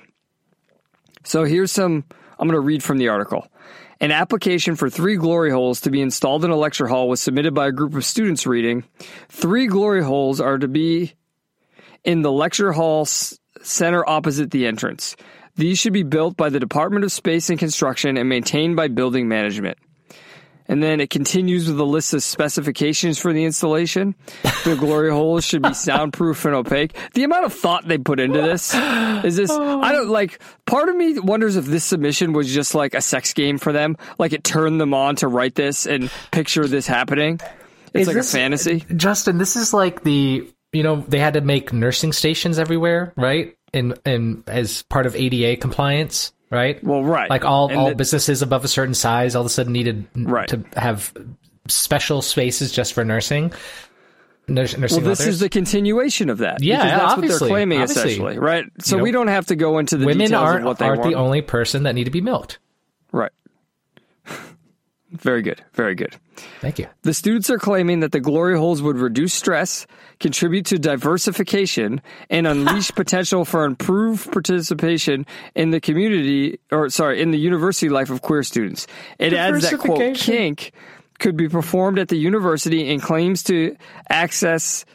So 1.24 1.44
here's 1.44 1.72
some, 1.72 2.04
I'm 2.40 2.48
going 2.48 2.56
to 2.56 2.60
read 2.60 2.84
from 2.84 2.98
the 2.98 3.10
article. 3.10 3.48
An 4.00 4.12
application 4.12 4.76
for 4.76 4.90
three 4.90 5.16
glory 5.16 5.52
holes 5.52 5.82
to 5.82 5.92
be 5.92 6.02
installed 6.02 6.44
in 6.44 6.52
a 6.52 6.56
lecture 6.56 6.88
hall 6.88 7.08
was 7.08 7.22
submitted 7.22 7.54
by 7.54 7.68
a 7.68 7.72
group 7.72 7.94
of 7.94 8.04
students 8.04 8.48
reading, 8.48 8.84
Three 9.30 9.68
glory 9.68 10.04
holes 10.04 10.42
are 10.42 10.58
to 10.58 10.68
be 10.68 11.14
in 12.04 12.24
the 12.24 12.32
lecture 12.32 12.72
hall 12.72 13.08
center 13.64 14.08
opposite 14.08 14.52
the 14.52 14.66
entrance. 14.66 15.16
These 15.56 15.80
should 15.80 15.94
be 15.94 16.04
built 16.04 16.38
by 16.38 16.50
the 16.50 16.60
Department 16.60 17.04
of 17.04 17.12
Space 17.12 17.50
and 17.50 17.60
Construction 17.60 18.18
and 18.18 18.30
maintained 18.30 18.76
by 18.76 18.88
building 18.88 19.28
management. 19.28 19.78
And 20.68 20.82
then 20.82 21.02
it 21.02 21.10
continues 21.10 21.68
with 21.68 21.78
a 21.80 21.84
list 21.84 22.14
of 22.14 22.24
specifications 22.24 23.20
for 23.20 23.34
the 23.34 23.44
installation. 23.44 24.16
The 24.64 24.78
glory 24.78 25.12
holes 25.12 25.44
should 25.44 25.62
be 25.64 25.74
soundproof 25.74 26.46
and 26.46 26.56
opaque. 26.56 26.96
The 27.14 27.26
amount 27.26 27.46
of 27.46 27.54
thought 27.54 27.88
they 27.88 27.98
put 27.98 28.22
into 28.22 28.42
this 28.42 28.74
is 29.26 29.36
this. 29.36 29.52
I 29.52 29.92
don't 29.92 30.08
oh. 30.08 30.12
like. 30.12 30.42
Part 30.66 30.88
of 30.88 30.96
me 30.96 31.20
wonders 31.20 31.58
if 31.58 31.66
this 31.66 31.84
submission 31.84 32.32
was 32.32 32.54
just 32.54 32.74
like 32.74 32.94
a 32.94 33.02
sex 33.02 33.34
game 33.34 33.58
for 33.58 33.74
them. 33.74 33.98
Like 34.18 34.32
it 34.32 34.46
turned 34.46 34.80
them 34.80 34.94
on 34.94 35.18
to 35.18 35.28
write 35.28 35.56
this 35.56 35.86
and 35.86 36.10
picture 36.32 36.66
this 36.66 36.88
happening. 36.88 37.42
It's 37.94 38.04
Is 38.04 38.08
like 38.08 38.16
this- 38.16 38.34
a 38.34 38.38
fantasy. 38.38 38.86
Justin, 38.96 39.38
this 39.38 39.58
is 39.58 39.74
like 39.74 40.04
the 40.04 40.50
you 40.74 40.84
know 40.84 41.04
they 41.08 41.20
had 41.20 41.34
to 41.34 41.42
make 41.42 41.74
nursing 41.74 42.12
stations 42.14 42.60
everywhere, 42.60 43.14
right? 43.16 43.56
And 43.74 43.98
in 44.06 44.44
as 44.48 44.84
part 44.84 45.06
of 45.06 45.16
ADA 45.16 45.58
compliance, 45.58 46.34
right? 46.50 46.84
Well, 46.84 47.04
right. 47.04 47.30
Like 47.30 47.46
all 47.46 47.70
And 47.70 47.78
all 47.80 47.90
the- 47.90 47.96
businesses 47.96 48.42
above 48.42 48.64
a 48.66 48.68
certain 48.68 48.94
size 48.94 49.36
all 49.36 49.42
of 49.42 49.46
a 49.46 49.50
sudden 49.50 49.72
needed 49.74 50.06
Right. 50.16 50.48
to 50.50 50.64
have 50.76 51.14
special 51.68 52.22
spaces 52.22 52.72
just 52.72 52.94
for 52.94 53.06
nursing. 53.06 53.54
Nurs- 54.48 54.78
nursing 54.78 55.02
Well, 55.04 55.10
this 55.10 55.20
mothers. 55.20 55.36
is 55.36 55.40
the 55.40 55.48
continuation 55.50 56.30
of 56.30 56.40
that. 56.40 56.62
Yeah, 56.62 56.84
that's 56.84 57.02
what 57.04 57.12
obviously, 57.14 57.40
they're 57.40 57.48
claiming 57.56 57.82
obviously. 57.82 58.12
essentially, 58.12 58.40
right? 58.40 58.66
So 58.80 58.96
You 58.96 58.98
know, 58.98 59.04
we 59.04 59.12
don't 59.12 59.28
have 59.28 59.46
to 59.48 59.56
go 59.56 59.78
into 59.78 59.96
the 59.98 60.06
women 60.06 60.26
details 60.28 60.42
aren't 60.44 60.60
of 60.62 60.66
what 60.66 60.80
they 60.80 60.86
aren't 60.86 61.02
want. 61.02 61.14
the 61.14 61.18
only 61.20 61.42
person 61.42 61.84
that 61.84 61.96
need 61.96 62.06
to 62.06 62.12
be 62.12 62.22
milked. 62.22 62.60
Right. 63.14 63.32
Very 65.12 65.42
good. 65.42 65.62
Very 65.74 65.94
good. 65.94 66.16
Thank 66.62 66.80
you. 66.80 66.88
The 67.02 67.14
students 67.14 67.50
are 67.50 67.58
claiming 67.58 68.00
that 68.00 68.14
the 68.14 68.22
glory 68.22 68.58
holes 68.58 68.82
would 68.82 68.98
reduce 68.98 69.34
stress, 69.34 69.86
contribute 70.22 70.66
to 70.68 70.80
diversification, 70.80 72.02
and 72.30 72.48
unleash 72.48 72.92
potential 72.96 73.44
for 73.44 73.66
improved 73.66 74.32
participation 74.32 75.26
in 75.54 75.72
the 75.72 75.82
community, 75.82 76.60
or 76.72 76.90
sorry, 76.90 77.22
in 77.22 77.32
the 77.32 77.38
university 77.38 77.90
life 77.90 78.10
of 78.10 78.22
queer 78.22 78.42
students. 78.42 78.88
It 79.20 79.34
adds 79.34 79.70
that 79.70 79.80
quote 79.80 80.16
kink 80.16 80.72
could 81.20 81.36
be 81.36 81.50
performed 81.50 82.00
at 82.00 82.08
the 82.08 82.18
university 82.18 82.92
and 82.92 83.02
claims 83.02 83.44
to 83.44 83.76
access 84.10 84.86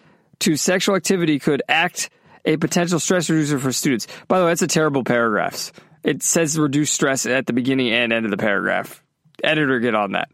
to 0.41 0.57
sexual 0.57 0.97
activity 0.97 1.39
could 1.39 1.63
act 1.69 2.11
a 2.45 2.57
potential 2.57 2.99
stress 2.99 3.29
reducer 3.29 3.59
for 3.59 3.73
students. 3.73 4.07
By 4.29 4.39
the 4.39 4.45
way, 4.45 4.51
that's 4.51 4.63
a 4.63 4.67
terrible 4.67 5.05
paragraph. 5.05 5.73
It 6.03 6.23
says 6.23 6.59
reduce 6.59 6.91
stress 6.91 7.27
at 7.27 7.47
the 7.47 7.53
beginning 7.53 7.91
and 7.91 8.13
end 8.13 8.25
of 8.25 8.31
the 8.31 8.37
paragraph. 8.37 9.03
Editor, 9.43 9.81
get 9.81 9.95
on 9.95 10.13
that. 10.13 10.29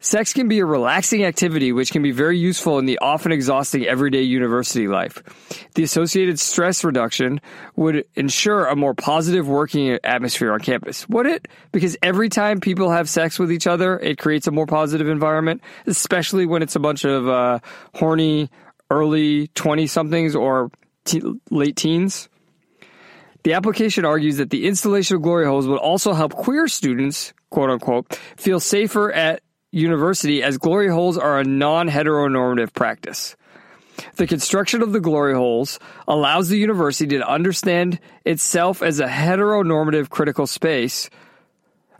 Sex 0.00 0.32
can 0.32 0.46
be 0.46 0.60
a 0.60 0.64
relaxing 0.64 1.24
activity 1.24 1.72
which 1.72 1.90
can 1.90 2.02
be 2.02 2.12
very 2.12 2.38
useful 2.38 2.78
in 2.78 2.86
the 2.86 3.00
often 3.00 3.32
exhausting 3.32 3.84
everyday 3.84 4.22
university 4.22 4.86
life. 4.86 5.20
The 5.74 5.82
associated 5.82 6.38
stress 6.38 6.84
reduction 6.84 7.40
would 7.74 8.04
ensure 8.14 8.66
a 8.66 8.76
more 8.76 8.94
positive 8.94 9.48
working 9.48 9.98
atmosphere 10.04 10.52
on 10.52 10.60
campus. 10.60 11.08
Would 11.08 11.26
it? 11.26 11.48
Because 11.72 11.96
every 12.00 12.28
time 12.28 12.60
people 12.60 12.92
have 12.92 13.08
sex 13.08 13.40
with 13.40 13.50
each 13.50 13.66
other, 13.66 13.98
it 13.98 14.18
creates 14.18 14.46
a 14.46 14.52
more 14.52 14.66
positive 14.66 15.08
environment, 15.08 15.62
especially 15.86 16.46
when 16.46 16.62
it's 16.62 16.76
a 16.76 16.80
bunch 16.80 17.04
of 17.04 17.26
uh, 17.26 17.58
horny 17.94 18.50
early 18.90 19.48
20 19.48 19.88
somethings 19.88 20.36
or 20.36 20.70
te- 21.04 21.22
late 21.50 21.74
teens. 21.74 22.28
The 23.48 23.54
application 23.54 24.04
argues 24.04 24.36
that 24.36 24.50
the 24.50 24.66
installation 24.66 25.16
of 25.16 25.22
glory 25.22 25.46
holes 25.46 25.66
would 25.66 25.78
also 25.78 26.12
help 26.12 26.34
queer 26.34 26.68
students, 26.68 27.32
quote 27.48 27.70
unquote, 27.70 28.14
feel 28.36 28.60
safer 28.60 29.10
at 29.10 29.40
university 29.72 30.42
as 30.42 30.58
glory 30.58 30.90
holes 30.90 31.16
are 31.16 31.40
a 31.40 31.44
non 31.44 31.88
heteronormative 31.88 32.74
practice. 32.74 33.36
The 34.16 34.26
construction 34.26 34.82
of 34.82 34.92
the 34.92 35.00
glory 35.00 35.32
holes 35.32 35.78
allows 36.06 36.50
the 36.50 36.58
university 36.58 37.16
to 37.16 37.26
understand 37.26 38.00
itself 38.26 38.82
as 38.82 39.00
a 39.00 39.06
heteronormative 39.06 40.10
critical 40.10 40.46
space. 40.46 41.08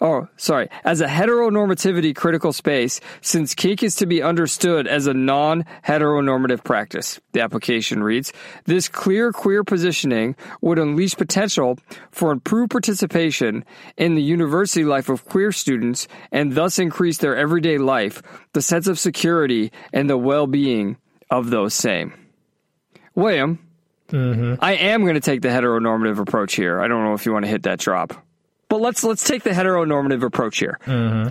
Oh, 0.00 0.28
sorry, 0.37 0.68
as 0.84 1.00
a 1.00 1.06
heteronormativity 1.06 2.14
critical 2.14 2.52
space, 2.52 3.00
since 3.20 3.54
kink 3.54 3.82
is 3.82 3.96
to 3.96 4.06
be 4.06 4.22
understood 4.22 4.87
as 4.87 5.08
a 5.08 5.14
non 5.14 5.64
heteronormative 5.84 6.62
practice. 6.62 7.20
The 7.32 7.40
application 7.40 8.04
reads 8.04 8.32
This 8.64 8.88
clear 8.88 9.32
queer 9.32 9.64
positioning 9.64 10.37
would 10.61 10.78
unleash 10.78 11.16
potential 11.16 11.78
for 12.12 12.30
improved 12.30 12.70
participation 12.70 13.64
in 13.96 14.14
the 14.14 14.22
university 14.22 14.84
life 14.84 15.08
of 15.08 15.24
queer 15.24 15.50
students 15.50 16.06
and 16.30 16.54
thus 16.54 16.78
increase 16.78 17.18
their 17.18 17.37
everyday 17.37 17.78
life, 17.78 18.22
the 18.52 18.62
sense 18.62 18.87
of 18.87 19.00
security, 19.00 19.72
and 19.92 20.08
the 20.08 20.18
well 20.18 20.46
being 20.46 20.96
of 21.28 21.50
those 21.50 21.74
same. 21.74 22.14
William, 23.16 23.58
mm-hmm. 24.11 24.54
I 24.61 24.74
am 24.74 25.02
going 25.02 25.14
to 25.14 25.20
take 25.20 25.42
the 25.42 25.48
heteronormative 25.48 26.20
approach 26.20 26.54
here. 26.54 26.80
I 26.80 26.87
don't 26.87 27.02
know 27.02 27.14
if 27.14 27.26
you 27.26 27.32
want 27.32 27.46
to 27.46 27.50
hit 27.50 27.64
that 27.64 27.80
drop. 27.80 28.14
But 28.68 28.81
let's 28.81 29.02
let's 29.04 29.24
take 29.24 29.42
the 29.42 29.50
heteronormative 29.50 30.22
approach 30.22 30.59
here. 30.59 30.78
Mm-hmm. 30.85 31.28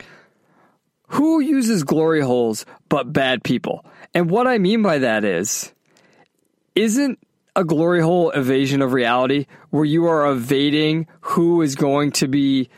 Who 1.10 1.40
uses 1.40 1.84
glory 1.84 2.22
holes 2.22 2.66
but 2.90 3.14
bad 3.14 3.44
people? 3.44 3.86
And 4.14 4.30
what 4.30 4.48
I 4.48 4.58
mean 4.58 4.82
by 4.82 5.00
that 5.00 5.24
is, 5.24 5.72
isn't 6.76 7.20
a 7.56 7.64
glory 7.64 8.02
hole 8.02 8.30
evasion 8.32 8.82
of 8.82 8.94
reality 8.94 9.48
where 9.70 9.86
you 9.86 10.06
are 10.06 10.30
evading 10.30 11.08
who 11.22 11.62
is 11.62 11.76
going 11.76 12.12
to 12.14 12.28
be 12.28 12.70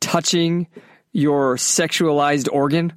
touching 0.00 0.66
your 1.12 1.56
sexualized 1.56 2.48
organ? 2.52 2.92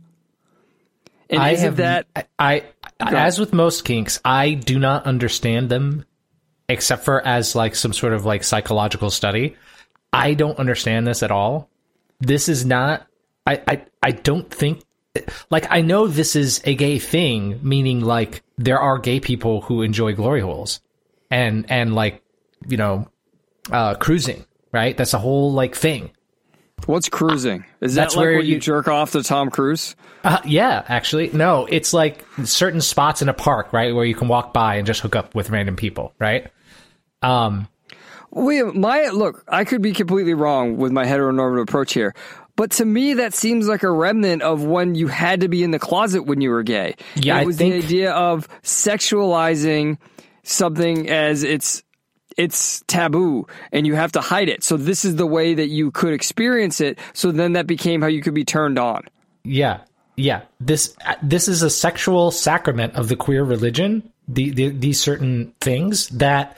And 1.29 1.41
I 1.41 1.55
have 1.55 1.77
that 1.77 2.07
I, 2.37 2.65
I 2.99 3.15
as 3.15 3.39
with 3.39 3.53
most 3.53 3.85
kinks, 3.85 4.19
I 4.25 4.53
do 4.53 4.77
not 4.77 5.05
understand 5.05 5.69
them 5.69 6.05
except 6.67 7.05
for 7.05 7.25
as 7.25 7.55
like 7.55 7.75
some 7.75 7.93
sort 7.93 8.13
of 8.13 8.25
like 8.25 8.43
psychological 8.43 9.09
study. 9.09 9.55
I 10.13 10.33
don't 10.33 10.57
understand 10.59 11.07
this 11.07 11.23
at 11.23 11.31
all. 11.31 11.69
This 12.19 12.49
is 12.49 12.65
not 12.65 13.07
I 13.45 13.61
I, 13.67 13.85
I 14.03 14.11
don't 14.11 14.49
think 14.53 14.83
like 15.49 15.67
I 15.69 15.81
know 15.81 16.07
this 16.07 16.35
is 16.35 16.61
a 16.63 16.75
gay 16.75 16.99
thing, 16.99 17.59
meaning 17.61 18.01
like 18.01 18.43
there 18.57 18.79
are 18.79 18.97
gay 18.97 19.19
people 19.19 19.61
who 19.61 19.81
enjoy 19.81 20.13
glory 20.13 20.41
holes 20.41 20.79
and 21.29 21.69
and 21.69 21.95
like 21.95 22.21
you 22.67 22.77
know 22.77 23.07
uh 23.71 23.95
cruising, 23.95 24.45
right? 24.71 24.95
That's 24.95 25.13
a 25.13 25.19
whole 25.19 25.51
like 25.53 25.75
thing. 25.75 26.11
what's 26.85 27.09
cruising? 27.09 27.65
Is 27.81 27.93
That's 27.95 28.13
that 28.13 28.19
like 28.19 28.23
where 28.25 28.39
you, 28.39 28.55
you- 28.55 28.59
jerk 28.59 28.87
off 28.87 29.11
to 29.11 29.23
Tom 29.23 29.49
Cruise? 29.49 29.95
Uh, 30.23 30.39
yeah, 30.45 30.83
actually, 30.87 31.31
no. 31.33 31.65
It's 31.65 31.93
like 31.93 32.23
certain 32.43 32.79
spots 32.81 33.23
in 33.23 33.29
a 33.29 33.33
park, 33.33 33.73
right, 33.73 33.93
where 33.95 34.05
you 34.05 34.13
can 34.13 34.27
walk 34.27 34.53
by 34.53 34.75
and 34.75 34.85
just 34.85 34.99
hook 35.01 35.15
up 35.15 35.33
with 35.33 35.49
random 35.49 35.75
people, 35.75 36.13
right? 36.19 36.51
Um, 37.23 37.67
William, 38.31 38.79
my 38.79 39.07
look, 39.07 39.43
I 39.47 39.65
could 39.65 39.81
be 39.81 39.91
completely 39.93 40.33
wrong 40.33 40.77
with 40.77 40.91
my 40.91 41.05
heteronormative 41.05 41.63
approach 41.63 41.93
here, 41.93 42.13
but 42.55 42.71
to 42.71 42.85
me 42.85 43.15
that 43.15 43.33
seems 43.33 43.67
like 43.67 43.83
a 43.83 43.91
remnant 43.91 44.41
of 44.41 44.63
when 44.63 44.95
you 44.95 45.07
had 45.07 45.41
to 45.41 45.47
be 45.49 45.63
in 45.63 45.71
the 45.71 45.79
closet 45.79 46.23
when 46.23 46.41
you 46.41 46.49
were 46.49 46.63
gay. 46.63 46.95
Yeah, 47.15 47.41
it 47.41 47.45
was 47.45 47.57
think- 47.57 47.73
the 47.73 47.85
idea 47.85 48.11
of 48.11 48.47
sexualizing 48.63 49.97
something 50.43 51.09
as 51.09 51.43
it's 51.43 51.83
it's 52.37 52.81
taboo 52.87 53.45
and 53.73 53.85
you 53.85 53.93
have 53.95 54.13
to 54.13 54.21
hide 54.21 54.47
it. 54.47 54.63
So 54.63 54.77
this 54.77 55.03
is 55.03 55.17
the 55.17 55.27
way 55.27 55.53
that 55.53 55.67
you 55.67 55.91
could 55.91 56.13
experience 56.13 56.79
it. 56.79 56.97
So 57.13 57.31
then 57.31 57.53
that 57.53 57.67
became 57.67 58.01
how 58.01 58.07
you 58.07 58.21
could 58.21 58.33
be 58.33 58.45
turned 58.45 58.79
on. 58.79 59.03
yeah, 59.43 59.81
yeah. 60.15 60.41
This 60.59 60.95
this 61.21 61.47
is 61.47 61.61
a 61.63 61.69
sexual 61.69 62.31
sacrament 62.31 62.95
of 62.95 63.09
the 63.09 63.15
queer 63.17 63.43
religion. 63.43 64.11
The, 64.27 64.51
the 64.51 64.69
these 64.69 65.01
certain 65.01 65.53
things 65.59 66.07
that 66.09 66.57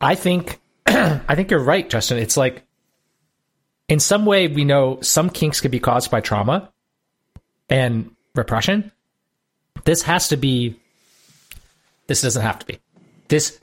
I 0.00 0.14
think 0.14 0.59
I 1.28 1.34
think 1.36 1.50
you're 1.50 1.62
right, 1.62 1.88
Justin. 1.88 2.18
It's 2.18 2.36
like 2.36 2.64
in 3.88 4.00
some 4.00 4.26
way 4.26 4.48
we 4.48 4.64
know 4.64 5.00
some 5.02 5.30
kinks 5.30 5.60
could 5.60 5.70
be 5.70 5.78
caused 5.78 6.10
by 6.10 6.20
trauma 6.20 6.72
and 7.68 8.10
repression. 8.34 8.90
This 9.84 10.02
has 10.02 10.28
to 10.28 10.36
be. 10.36 10.80
This 12.08 12.22
doesn't 12.22 12.42
have 12.42 12.58
to 12.58 12.66
be. 12.66 12.80
This, 13.28 13.60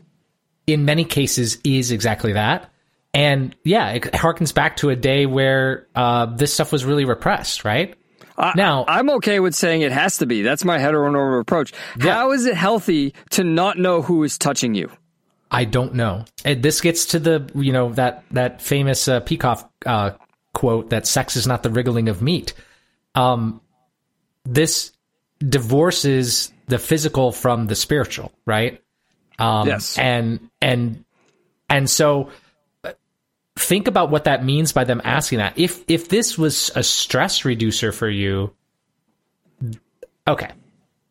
in 0.67 0.85
many 0.85 1.03
cases, 1.03 1.57
is 1.65 1.91
exactly 1.91 2.33
that. 2.33 2.71
And 3.13 3.53
yeah, 3.65 3.89
it 3.89 4.03
harkens 4.03 4.53
back 4.53 4.77
to 4.77 4.89
a 4.89 4.95
day 4.95 5.25
where 5.25 5.87
uh, 5.95 6.27
this 6.27 6.53
stuff 6.53 6.71
was 6.71 6.85
really 6.85 7.03
repressed, 7.03 7.65
right? 7.65 7.95
now, 8.55 8.85
I'm 8.87 9.09
okay 9.09 9.39
with 9.39 9.55
saying 9.55 9.81
it 9.81 9.91
has 9.91 10.19
to 10.19 10.25
be. 10.25 10.43
That's 10.43 10.63
my 10.63 10.77
heteronormative 10.77 11.41
approach. 11.41 11.73
How 11.99 12.31
is 12.31 12.45
it 12.45 12.55
healthy 12.55 13.15
to 13.31 13.43
not 13.43 13.77
know 13.77 14.01
who 14.01 14.23
is 14.23 14.37
touching 14.37 14.75
you? 14.75 14.91
I 15.49 15.65
don't 15.65 15.93
know. 15.93 16.25
And 16.43 16.61
this 16.61 16.81
gets 16.81 17.05
to 17.07 17.19
the 17.19 17.49
you 17.55 17.71
know 17.71 17.93
that 17.93 18.23
that 18.31 18.61
famous 18.61 19.07
uh, 19.07 19.21
Peikoff 19.21 19.67
uh, 19.85 20.11
quote 20.53 20.89
that 20.89 21.07
sex 21.07 21.35
is 21.35 21.47
not 21.47 21.63
the 21.63 21.69
wriggling 21.69 22.09
of 22.09 22.21
meat. 22.21 22.53
Um, 23.15 23.61
this 24.43 24.91
divorces 25.39 26.51
the 26.67 26.79
physical 26.79 27.31
from 27.31 27.67
the 27.67 27.75
spiritual, 27.75 28.31
right? 28.45 28.81
Um, 29.39 29.67
Yes. 29.67 29.97
and 29.97 30.49
and 30.61 31.05
and 31.69 31.89
so 31.89 32.29
uh, 32.83 32.93
think 33.55 33.87
about 33.87 34.09
what 34.09 34.25
that 34.25 34.43
means 34.43 34.71
by 34.73 34.83
them 34.83 35.01
asking 35.03 35.39
that. 35.39 35.57
If 35.57 35.83
if 35.87 36.09
this 36.09 36.37
was 36.37 36.71
a 36.75 36.83
stress 36.83 37.45
reducer 37.45 37.91
for 37.91 38.09
you, 38.09 38.53
okay, 40.27 40.51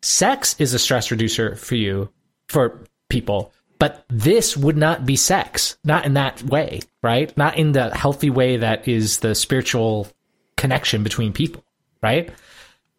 sex 0.01 0.55
is 0.59 0.73
a 0.73 0.79
stress 0.79 1.09
reducer 1.09 1.55
for 1.55 1.75
you 1.75 2.09
for 2.47 2.83
people 3.09 3.51
but 3.79 4.05
this 4.09 4.57
would 4.57 4.77
not 4.77 5.05
be 5.05 5.15
sex. 5.15 5.77
Not 5.83 6.05
in 6.05 6.13
that 6.13 6.43
way 6.43 6.81
right? 7.03 7.35
Not 7.37 7.57
in 7.57 7.71
the 7.71 7.95
healthy 7.95 8.29
way 8.29 8.57
that 8.57 8.87
is 8.87 9.19
the 9.19 9.35
spiritual 9.35 10.07
connection 10.55 11.03
between 11.03 11.33
people 11.33 11.63
right? 12.01 12.31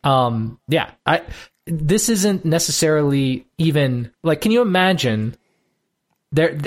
Um 0.05 0.61
yeah 0.69 0.91
i 1.07 1.23
this 1.67 2.09
isn't 2.09 2.45
necessarily 2.45 3.47
even 3.59 4.13
like 4.23 4.41
can 4.41 4.53
you 4.53 4.63
imagine 4.63 5.37
there 6.33 6.59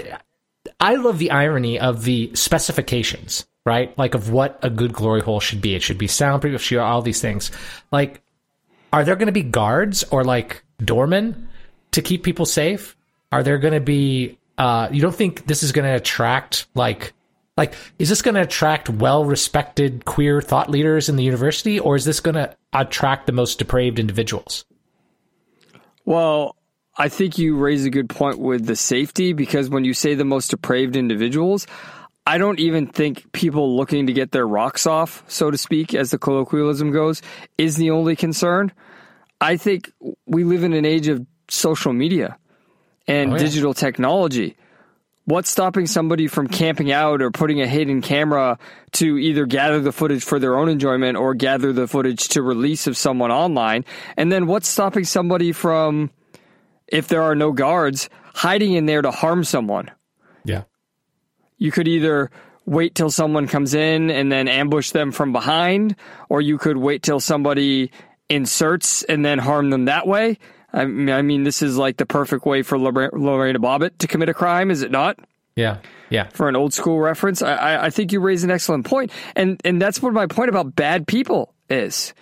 i 0.79 0.95
love 0.95 1.17
the 1.17 1.31
irony 1.31 1.79
of 1.79 2.03
the 2.03 2.31
specifications 2.35 3.47
right? 3.65 3.95
Like 3.97 4.15
of 4.15 4.31
what 4.31 4.59
a 4.63 4.69
good 4.69 4.93
glory 4.93 5.21
hole 5.21 5.39
should 5.39 5.61
be. 5.61 5.75
It 5.75 5.83
should 5.83 5.97
be 5.97 6.07
soundproof 6.07 6.61
should 6.61 6.79
all 6.79 7.01
these 7.01 7.21
things. 7.21 7.51
Like 7.91 8.21
are 8.93 9.03
there 9.03 9.15
going 9.15 9.27
to 9.27 9.31
be 9.31 9.43
guards 9.43 10.03
or 10.05 10.23
like 10.23 10.63
doormen 10.83 11.47
to 11.91 12.01
keep 12.01 12.23
people 12.23 12.45
safe? 12.45 12.97
Are 13.31 13.43
there 13.43 13.57
going 13.57 13.73
to 13.73 13.79
be? 13.79 14.37
Uh, 14.57 14.89
you 14.91 15.01
don't 15.01 15.15
think 15.15 15.47
this 15.47 15.63
is 15.63 15.71
going 15.71 15.85
to 15.85 15.95
attract 15.95 16.67
like 16.75 17.13
like 17.57 17.73
is 17.99 18.09
this 18.09 18.21
going 18.21 18.35
to 18.35 18.41
attract 18.41 18.89
well 18.89 19.25
respected 19.25 20.05
queer 20.05 20.41
thought 20.41 20.69
leaders 20.69 21.09
in 21.09 21.15
the 21.15 21.23
university, 21.23 21.79
or 21.79 21.95
is 21.95 22.05
this 22.05 22.19
going 22.19 22.35
to 22.35 22.55
attract 22.73 23.25
the 23.25 23.31
most 23.31 23.59
depraved 23.59 23.99
individuals? 23.99 24.65
Well, 26.05 26.55
I 26.97 27.09
think 27.09 27.37
you 27.37 27.55
raise 27.55 27.85
a 27.85 27.89
good 27.89 28.09
point 28.09 28.39
with 28.39 28.65
the 28.65 28.75
safety 28.75 29.33
because 29.33 29.69
when 29.69 29.85
you 29.85 29.93
say 29.93 30.15
the 30.15 30.25
most 30.25 30.49
depraved 30.49 30.95
individuals, 30.95 31.67
I 32.25 32.37
don't 32.37 32.59
even 32.59 32.87
think 32.87 33.31
people 33.31 33.75
looking 33.75 34.07
to 34.07 34.13
get 34.13 34.31
their 34.31 34.47
rocks 34.47 34.85
off, 34.85 35.23
so 35.27 35.51
to 35.51 35.57
speak, 35.57 35.93
as 35.93 36.11
the 36.11 36.17
colloquialism 36.17 36.91
goes, 36.91 37.21
is 37.57 37.75
the 37.77 37.91
only 37.91 38.15
concern. 38.15 38.71
I 39.39 39.57
think 39.57 39.91
we 40.25 40.43
live 40.43 40.63
in 40.63 40.73
an 40.73 40.85
age 40.85 41.07
of 41.07 41.25
social 41.49 41.93
media 41.93 42.37
and 43.07 43.31
Oh, 43.31 43.35
yeah. 43.35 43.39
digital 43.41 43.73
technology. 43.73 44.55
What's 45.25 45.49
stopping 45.49 45.85
somebody 45.85 46.27
from 46.27 46.47
camping 46.47 46.91
out 46.91 47.21
or 47.21 47.29
putting 47.29 47.61
a 47.61 47.67
hidden 47.67 48.01
camera 48.01 48.57
to 48.93 49.17
either 49.17 49.45
gather 49.45 49.79
the 49.79 49.91
footage 49.91 50.23
for 50.23 50.39
their 50.39 50.57
own 50.57 50.67
enjoyment 50.67 51.15
or 51.15 51.35
gather 51.35 51.71
the 51.71 51.87
footage 51.87 52.27
to 52.29 52.41
release 52.41 52.87
of 52.87 52.97
someone 52.97 53.31
online? 53.31 53.85
And 54.17 54.31
then 54.31 54.47
what's 54.47 54.67
stopping 54.67 55.03
somebody 55.03 55.51
from, 55.51 56.09
if 56.87 57.07
there 57.07 57.21
are 57.21 57.35
no 57.35 57.51
guards, 57.51 58.09
hiding 58.33 58.73
in 58.73 58.87
there 58.87 59.03
to 59.03 59.11
harm 59.11 59.43
someone? 59.43 59.91
Yeah. 60.43 60.63
You 61.57 61.71
could 61.71 61.87
either 61.87 62.31
wait 62.65 62.95
till 62.95 63.11
someone 63.11 63.47
comes 63.47 63.75
in 63.75 64.09
and 64.09 64.31
then 64.31 64.47
ambush 64.47 64.89
them 64.89 65.11
from 65.11 65.31
behind, 65.31 65.95
or 66.29 66.41
you 66.41 66.57
could 66.57 66.77
wait 66.77 67.03
till 67.03 67.19
somebody 67.19 67.91
inserts 68.27 69.03
and 69.03 69.23
then 69.23 69.37
harm 69.37 69.69
them 69.69 69.85
that 69.85 70.07
way. 70.07 70.39
I 70.73 70.85
mean, 70.85 71.09
I 71.09 71.21
mean 71.21 71.43
this 71.43 71.61
is 71.61 71.77
like 71.77 71.97
the 71.97 72.05
perfect 72.05 72.45
way 72.45 72.61
for 72.61 72.77
Lore- 72.77 73.11
Lorena 73.13 73.59
Bobbitt 73.59 73.97
to 73.99 74.07
commit 74.07 74.29
a 74.29 74.33
crime, 74.33 74.71
is 74.71 74.81
it 74.81 74.91
not? 74.91 75.19
Yeah. 75.55 75.77
Yeah. 76.09 76.29
For 76.29 76.49
an 76.49 76.55
old 76.55 76.73
school 76.73 76.99
reference, 76.99 77.41
I, 77.41 77.53
I, 77.55 77.85
I 77.85 77.89
think 77.89 78.11
you 78.11 78.19
raise 78.19 78.43
an 78.43 78.51
excellent 78.51 78.85
point, 78.85 79.11
and 79.35 79.61
and 79.63 79.81
that's 79.81 80.01
what 80.01 80.13
my 80.13 80.27
point 80.27 80.49
about 80.49 80.75
bad 80.75 81.07
people 81.07 81.53
is. 81.69 82.13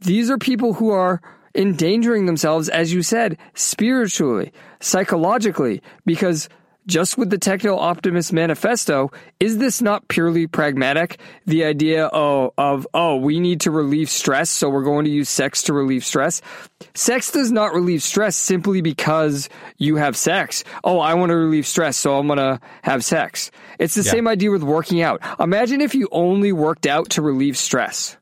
These 0.00 0.30
are 0.30 0.38
people 0.38 0.74
who 0.74 0.90
are 0.90 1.20
endangering 1.54 2.26
themselves, 2.26 2.68
as 2.68 2.92
you 2.92 3.02
said, 3.02 3.36
spiritually, 3.54 4.52
psychologically, 4.80 5.82
because 6.06 6.48
just 6.90 7.16
with 7.16 7.30
the 7.30 7.38
Techno 7.38 7.76
Optimist 7.78 8.32
Manifesto, 8.32 9.10
is 9.38 9.58
this 9.58 9.80
not 9.80 10.08
purely 10.08 10.46
pragmatic? 10.48 11.20
The 11.46 11.64
idea 11.64 12.06
of, 12.06 12.50
of, 12.58 12.86
oh, 12.92 13.16
we 13.16 13.38
need 13.38 13.60
to 13.62 13.70
relieve 13.70 14.10
stress, 14.10 14.50
so 14.50 14.68
we're 14.68 14.82
going 14.82 15.04
to 15.04 15.10
use 15.10 15.28
sex 15.28 15.62
to 15.64 15.72
relieve 15.72 16.04
stress. 16.04 16.42
Sex 16.94 17.30
does 17.30 17.52
not 17.52 17.72
relieve 17.72 18.02
stress 18.02 18.36
simply 18.36 18.80
because 18.80 19.48
you 19.78 19.96
have 19.96 20.16
sex. 20.16 20.64
Oh, 20.82 20.98
I 20.98 21.14
want 21.14 21.30
to 21.30 21.36
relieve 21.36 21.66
stress, 21.66 21.96
so 21.96 22.18
I'm 22.18 22.26
going 22.26 22.38
to 22.38 22.60
have 22.82 23.04
sex. 23.04 23.50
It's 23.78 23.94
the 23.94 24.02
Yeah. 24.02 24.10
same 24.10 24.26
idea 24.28 24.50
with 24.50 24.64
working 24.64 25.00
out. 25.00 25.22
Imagine 25.38 25.80
if 25.80 25.94
you 25.94 26.08
only 26.10 26.52
worked 26.52 26.86
out 26.86 27.10
to 27.10 27.22
relieve 27.22 27.56
stress 27.56 28.16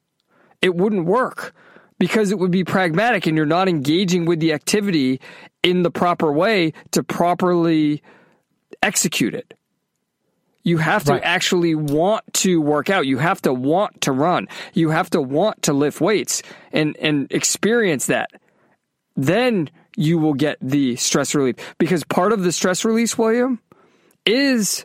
it 0.60 0.74
wouldn't 0.74 1.04
work 1.06 1.54
because 2.00 2.32
it 2.32 2.38
would 2.40 2.50
be 2.50 2.64
pragmatic 2.64 3.26
and 3.28 3.36
you're 3.36 3.46
not 3.46 3.68
engaging 3.68 4.24
with 4.24 4.40
the 4.40 4.52
activity 4.52 5.20
in 5.62 5.84
the 5.84 5.90
proper 5.90 6.32
way 6.32 6.72
to 6.90 7.04
properly 7.04 8.02
execute 8.82 9.34
it. 9.34 9.54
You 10.64 10.78
have 10.78 11.04
to 11.04 11.12
Right. 11.12 11.22
actually 11.24 11.74
want 11.74 12.24
to 12.34 12.60
work 12.60 12.90
out. 12.90 13.06
You 13.06 13.18
have 13.18 13.40
to 13.42 13.54
want 13.54 14.02
to 14.02 14.12
run. 14.12 14.48
You 14.74 14.90
have 14.90 15.08
to 15.10 15.20
want 15.20 15.62
to 15.62 15.72
lift 15.72 16.00
weights 16.00 16.42
and, 16.72 16.96
and 16.98 17.26
experience 17.32 18.06
that. 18.06 18.30
Then 19.16 19.70
you 19.96 20.18
will 20.18 20.34
get 20.34 20.58
the 20.60 20.96
stress 20.96 21.34
relief 21.34 21.56
because 21.78 22.04
part 22.04 22.32
of 22.32 22.42
the 22.42 22.52
stress 22.52 22.84
release, 22.84 23.16
William, 23.16 23.60
is 24.26 24.84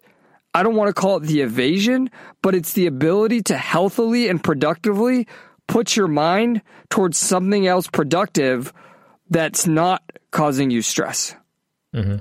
I 0.54 0.64
don't 0.64 0.76
want 0.76 0.88
to 0.90 0.94
call 0.94 1.18
it 1.18 1.24
the 1.24 1.42
evasion, 1.42 2.10
but 2.42 2.56
it's 2.56 2.74
the 2.74 2.86
ability 2.86 3.42
to 3.44 3.58
healthily 3.58 4.30
and 4.30 4.42
productively 4.44 5.28
put 5.68 5.96
your 5.96 6.08
mind 6.08 6.62
towards 6.90 7.18
something 7.18 7.68
else 7.68 7.88
productive 7.88 8.72
that's 9.30 9.66
not 9.68 10.04
causing 10.32 10.70
you 10.72 10.82
stress. 10.82 11.36
Mm-hmm. 11.94 12.18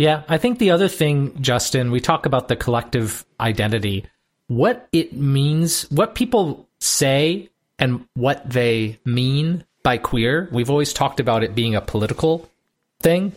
Yeah, 0.00 0.22
I 0.30 0.38
think 0.38 0.58
the 0.58 0.70
other 0.70 0.88
thing, 0.88 1.42
Justin, 1.42 1.90
we 1.90 2.00
talk 2.00 2.24
about 2.24 2.48
the 2.48 2.56
collective 2.56 3.22
identity. 3.38 4.06
What 4.46 4.88
it 4.92 5.12
means, 5.12 5.82
what 5.90 6.14
people 6.14 6.66
say, 6.78 7.50
and 7.78 8.06
what 8.14 8.48
they 8.48 8.98
mean 9.04 9.66
by 9.82 9.98
queer. 9.98 10.48
We've 10.52 10.70
always 10.70 10.94
talked 10.94 11.20
about 11.20 11.44
it 11.44 11.54
being 11.54 11.74
a 11.74 11.82
political 11.82 12.48
thing, 13.00 13.34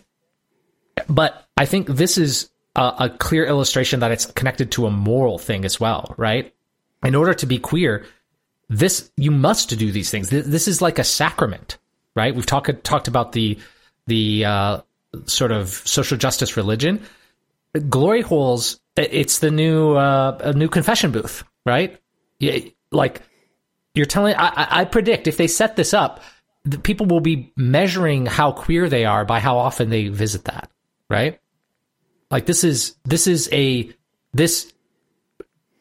but 1.10 1.46
I 1.58 1.66
think 1.66 1.88
this 1.88 2.18
is 2.18 2.50
a, 2.78 2.94
a 2.98 3.10
clear 3.10 3.46
illustration 3.46 4.00
that 4.00 4.12
it's 4.12 4.28
connected 4.28 4.72
to 4.72 4.86
a 4.86 4.90
moral 4.90 5.40
thing 5.40 5.66
as 5.66 5.82
well, 5.82 6.16
right? 6.16 6.56
In 7.04 7.14
order 7.14 7.34
to 7.34 7.46
be 7.46 7.60
queer, 7.60 8.06
this 8.70 9.12
you 9.18 9.32
must 9.32 9.68
do 9.78 9.92
these 9.92 10.10
things. 10.10 10.30
This, 10.30 10.48
this 10.48 10.70
is 10.70 10.82
like 10.82 10.98
a 10.98 11.04
sacrament, 11.04 11.78
right? 12.16 12.34
We've 12.34 12.46
talked 12.46 12.86
talked 12.86 13.10
about 13.10 13.34
the 13.34 13.60
the 14.08 14.46
uh, 14.46 14.82
sort 15.26 15.52
of 15.52 15.70
social 15.70 16.18
justice 16.18 16.58
religion. 16.58 17.02
Glory 17.90 18.22
holes. 18.22 18.80
It's 18.96 19.40
the 19.40 19.50
new 19.52 19.94
uh, 19.96 20.38
a 20.42 20.54
new 20.54 20.70
confession 20.70 21.12
booth, 21.12 21.44
right? 21.66 22.00
Yeah, 22.40 22.60
like 22.92 23.22
you're 23.96 24.06
telling. 24.06 24.36
I, 24.36 24.82
I- 24.82 24.86
predict 24.86 25.28
if 25.28 25.38
they 25.38 25.48
set 25.48 25.76
this 25.76 25.94
up, 25.94 26.22
the 26.64 26.78
people 26.78 27.08
will 27.08 27.20
be 27.20 27.52
measuring 27.58 28.26
how 28.28 28.52
queer 28.52 28.90
they 28.90 29.06
are 29.06 29.26
by 29.26 29.40
how 29.40 29.58
often 29.58 29.90
they 29.90 30.10
visit 30.10 30.46
that, 30.46 30.70
right? 31.10 31.40
Like 32.30 32.46
this 32.46 32.64
is 32.64 32.96
this 33.04 33.26
is 33.26 33.50
a 33.52 33.92
this 34.34 34.72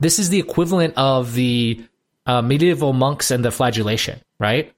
this 0.00 0.18
is 0.18 0.30
the 0.30 0.38
equivalent 0.38 0.94
of 0.96 1.34
the 1.34 1.84
uh, 2.26 2.40
medieval 2.40 2.92
monks 2.94 3.30
and 3.30 3.44
the 3.44 3.50
flagellation, 3.50 4.20
right? 4.38 4.72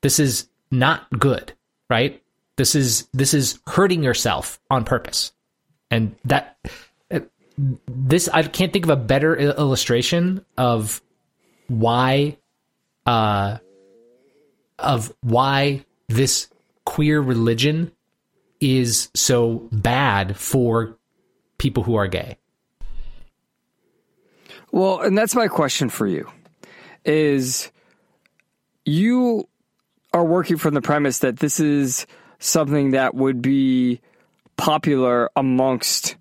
This 0.00 0.20
is 0.20 0.48
not 0.70 1.08
good, 1.18 1.52
right? 1.90 2.21
This 2.62 2.76
is 2.76 3.08
this 3.12 3.34
is 3.34 3.58
hurting 3.66 4.04
yourself 4.04 4.60
on 4.70 4.84
purpose, 4.84 5.32
and 5.90 6.14
that 6.26 6.58
this 7.88 8.28
I 8.28 8.44
can't 8.44 8.72
think 8.72 8.84
of 8.84 8.90
a 8.90 8.94
better 8.94 9.34
illustration 9.34 10.44
of 10.56 11.02
why, 11.66 12.38
uh, 13.04 13.58
of 14.78 15.12
why 15.22 15.84
this 16.06 16.50
queer 16.84 17.20
religion 17.20 17.90
is 18.60 19.10
so 19.12 19.68
bad 19.72 20.36
for 20.36 20.96
people 21.58 21.82
who 21.82 21.96
are 21.96 22.06
gay. 22.06 22.38
Well, 24.70 25.00
and 25.00 25.18
that's 25.18 25.34
my 25.34 25.48
question 25.48 25.88
for 25.88 26.06
you 26.06 26.30
is 27.04 27.72
you 28.84 29.48
are 30.14 30.24
working 30.24 30.58
from 30.58 30.74
the 30.74 30.80
premise 30.80 31.18
that 31.18 31.40
this 31.40 31.58
is 31.58 32.06
something 32.42 32.90
that 32.90 33.14
would 33.14 33.40
be 33.40 34.00
popular 34.56 35.30
amongst 35.36 36.16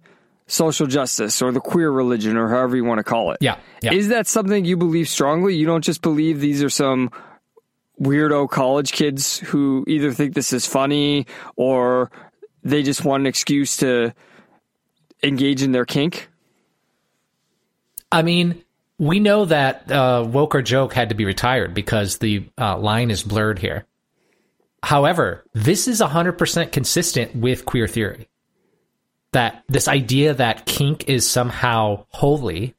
social 0.47 0.85
justice 0.85 1.41
or 1.41 1.51
the 1.51 1.59
queer 1.59 1.89
religion 1.89 2.37
or 2.37 2.49
however 2.49 2.75
you 2.75 2.83
want 2.83 2.99
to 2.99 3.03
call 3.03 3.31
it. 3.31 3.37
Yeah, 3.41 3.57
yeah. 3.81 3.93
Is 3.93 4.09
that 4.09 4.27
something 4.27 4.65
you 4.65 4.77
believe 4.77 5.07
strongly? 5.09 5.55
You 5.55 5.65
don't 5.65 5.83
just 5.83 6.01
believe 6.01 6.39
these 6.39 6.61
are 6.61 6.69
some 6.69 7.11
weirdo 7.99 8.49
college 8.49 8.91
kids 8.91 9.39
who 9.39 9.85
either 9.87 10.11
think 10.11 10.33
this 10.33 10.53
is 10.53 10.65
funny 10.65 11.25
or 11.55 12.11
they 12.63 12.83
just 12.83 13.05
want 13.05 13.21
an 13.21 13.27
excuse 13.27 13.77
to 13.77 14.13
engage 15.23 15.63
in 15.63 15.71
their 15.71 15.85
kink? 15.85 16.29
I 18.11 18.23
mean, 18.23 18.61
we 18.97 19.19
know 19.19 19.45
that 19.45 19.89
uh, 19.91 20.25
woke 20.27 20.53
or 20.53 20.61
joke 20.61 20.93
had 20.93 21.09
to 21.09 21.15
be 21.15 21.25
retired 21.25 21.73
because 21.73 22.17
the 22.17 22.49
uh, 22.59 22.77
line 22.77 23.09
is 23.09 23.23
blurred 23.23 23.57
here. 23.57 23.85
However, 24.83 25.45
this 25.53 25.87
is 25.87 26.01
100% 26.01 26.71
consistent 26.71 27.35
with 27.35 27.65
queer 27.65 27.87
theory. 27.87 28.27
That 29.33 29.63
this 29.69 29.87
idea 29.87 30.33
that 30.33 30.65
kink 30.65 31.07
is 31.07 31.29
somehow 31.29 32.05
holy 32.09 32.75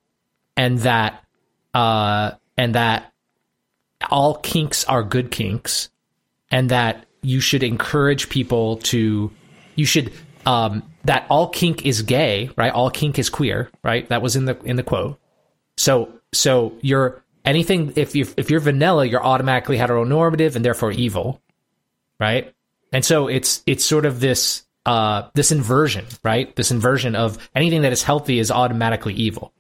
and 0.57 0.79
that 0.81 1.25
uh, 1.73 2.33
and 2.59 2.75
that 2.75 3.13
all 4.11 4.37
kinks 4.37 4.85
are 4.85 5.03
good 5.03 5.31
kinks 5.31 5.89
and 6.51 6.69
that 6.69 7.07
you 7.23 7.41
should 7.41 7.63
encourage 7.63 8.29
people 8.29 8.77
to 8.79 9.31
you 9.77 9.87
should 9.87 10.13
um, 10.45 10.83
that 11.05 11.27
all 11.31 11.49
kink 11.49 11.87
is 11.87 12.03
gay, 12.03 12.51
right? 12.57 12.73
All 12.73 12.91
kink 12.91 13.19
is 13.19 13.31
queer, 13.31 13.71
right? 13.83 14.09
That 14.09 14.23
was 14.23 14.37
in 14.37 14.45
the 14.45 14.59
in 14.63 14.77
the 14.77 14.83
quote. 14.83 15.19
So 15.77 16.13
so 16.33 16.75
you're 16.81 17.23
anything 17.45 17.93
if 17.97 18.15
you 18.15 18.27
if 18.37 18.51
you're 18.51 18.61
vanilla, 18.61 19.05
you're 19.05 19.25
automatically 19.25 19.79
heteronormative 19.79 20.57
and 20.57 20.65
therefore 20.65 20.93
evil, 20.93 21.41
right? 22.23 22.55
And 22.93 23.05
so 23.05 23.27
it's 23.27 23.63
it's 23.67 23.85
sort 23.85 24.07
of 24.07 24.21
this 24.21 24.63
uh 24.87 25.29
this 25.35 25.51
inversion, 25.51 26.07
right? 26.23 26.55
This 26.55 26.71
inversion 26.71 27.17
of 27.17 27.37
anything 27.55 27.83
that 27.83 27.93
is 27.93 28.03
healthy 28.03 28.39
is 28.39 28.51
automatically 28.51 29.15
evil. 29.15 29.53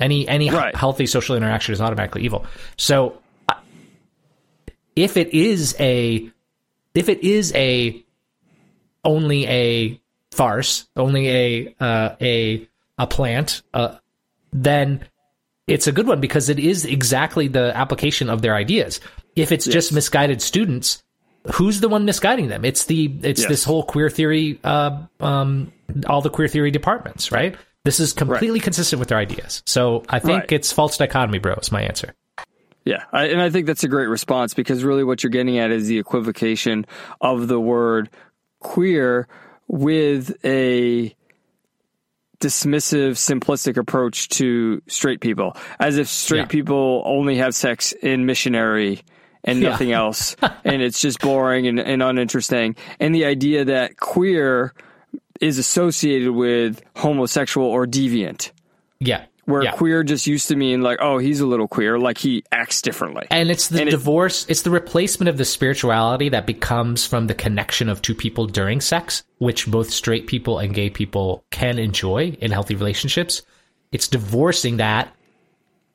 Any 0.00 0.26
any 0.26 0.50
Right. 0.50 0.74
healthy 0.74 1.06
social 1.06 1.36
interaction 1.36 1.74
is 1.74 1.80
automatically 1.80 2.22
evil. 2.22 2.46
So 2.76 3.20
uh, 3.48 3.54
if 4.96 5.16
it 5.16 5.34
is 5.34 5.76
a 5.78 6.30
if 6.94 7.08
it 7.08 7.22
is 7.22 7.52
a 7.54 8.02
only 9.04 9.46
a 9.46 10.00
farce, 10.32 10.88
only 10.96 11.28
a 11.28 11.74
uh, 11.80 12.16
a 12.20 12.66
a 12.98 13.06
plant, 13.06 13.62
uh, 13.74 13.96
then 14.52 15.04
it's 15.66 15.86
a 15.86 15.92
good 15.92 16.06
one 16.06 16.20
because 16.20 16.48
it 16.48 16.58
is 16.58 16.84
exactly 16.84 17.48
the 17.48 17.76
application 17.76 18.30
of 18.30 18.40
their 18.40 18.54
ideas. 18.54 19.00
If 19.34 19.52
it's 19.52 19.66
just 19.66 19.92
misguided 19.92 20.40
students, 20.40 21.02
who's 21.54 21.80
the 21.80 21.88
one 21.88 22.04
misguiding 22.04 22.48
them? 22.48 22.64
It's 22.64 22.84
the 22.84 23.12
it's 23.22 23.40
Yes. 23.40 23.48
this 23.48 23.64
whole 23.64 23.82
queer 23.84 24.10
theory, 24.10 24.58
uh, 24.64 24.98
um, 25.20 25.72
all 26.06 26.20
the 26.22 26.30
queer 26.30 26.48
theory 26.48 26.70
departments, 26.70 27.30
right? 27.32 27.54
This 27.84 28.00
is 28.00 28.12
completely 28.12 28.58
consistent 28.60 28.98
with 29.00 29.08
their 29.08 29.18
ideas. 29.18 29.62
So 29.66 30.02
I 30.08 30.18
think 30.18 30.40
Right. 30.42 30.52
it's 30.52 30.72
false 30.72 30.96
dichotomy, 30.96 31.38
bro. 31.38 31.54
Is 31.54 31.70
my 31.70 31.82
answer. 31.82 32.14
Yeah, 32.84 33.02
I, 33.12 33.26
and 33.26 33.40
I 33.40 33.50
think 33.50 33.66
that's 33.66 33.82
a 33.84 33.88
great 33.88 34.06
response 34.08 34.54
because 34.54 34.84
really 34.84 35.02
what 35.04 35.22
you're 35.22 35.30
getting 35.30 35.58
at 35.58 35.70
is 35.72 35.88
the 35.88 35.98
equivocation 35.98 36.86
of 37.20 37.48
the 37.48 37.58
word 37.60 38.10
queer 38.60 39.26
with 39.68 40.36
a 40.44 41.14
dismissive, 42.40 43.12
simplistic 43.12 43.76
approach 43.76 44.28
to 44.28 44.82
straight 44.88 45.20
people, 45.20 45.56
as 45.80 45.96
if 45.98 46.06
straight 46.08 46.40
Yeah. 46.40 46.44
people 46.46 47.02
only 47.06 47.36
have 47.36 47.54
sex 47.54 47.92
in 47.92 48.26
missionary 48.26 49.00
and 49.46 49.60
Yeah. 49.60 49.70
nothing 49.70 49.92
else, 49.92 50.36
and 50.64 50.82
it's 50.82 51.00
just 51.00 51.20
boring 51.20 51.66
and, 51.66 51.78
and 51.80 52.02
uninteresting. 52.02 52.76
And 53.00 53.14
the 53.14 53.24
idea 53.24 53.64
that 53.64 53.96
queer 53.98 54.74
is 55.40 55.58
associated 55.58 56.30
with 56.32 56.82
homosexual 56.96 57.66
or 57.66 57.86
deviant. 57.86 58.50
Yeah. 59.00 59.24
Where 59.44 59.62
yeah. 59.62 59.70
queer 59.72 60.02
just 60.02 60.26
used 60.26 60.48
to 60.48 60.56
mean 60.56 60.80
like, 60.80 60.98
oh, 61.00 61.18
he's 61.18 61.38
a 61.38 61.46
little 61.46 61.68
queer, 61.68 62.00
like 62.00 62.18
he 62.18 62.42
acts 62.50 62.82
differently. 62.82 63.28
And 63.30 63.48
it's 63.48 63.68
the 63.68 63.78
And 63.78 63.88
it- 63.88 63.92
divorce, 63.92 64.44
it's 64.48 64.62
the 64.62 64.70
replacement 64.70 65.28
of 65.28 65.36
the 65.38 65.44
spirituality 65.44 66.28
that 66.30 66.46
becomes 66.46 67.06
from 67.06 67.28
the 67.28 67.34
connection 67.34 67.88
of 67.88 68.02
two 68.02 68.14
people 68.14 68.46
during 68.46 68.80
sex, 68.80 69.22
which 69.38 69.68
both 69.70 69.90
straight 69.90 70.26
people 70.26 70.58
and 70.58 70.74
gay 70.74 70.90
people 70.90 71.44
can 71.52 71.78
enjoy 71.78 72.36
in 72.40 72.50
healthy 72.50 72.74
relationships. 72.74 73.42
It's 73.92 74.08
divorcing 74.08 74.78
that 74.78 75.14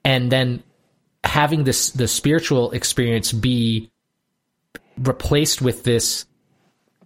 and 0.05 0.31
then 0.31 0.63
having 1.23 1.63
this 1.63 1.91
the 1.91 2.07
spiritual 2.07 2.71
experience 2.71 3.31
be 3.31 3.91
replaced 4.97 5.61
with 5.61 5.83
this 5.83 6.25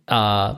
uh 0.08 0.58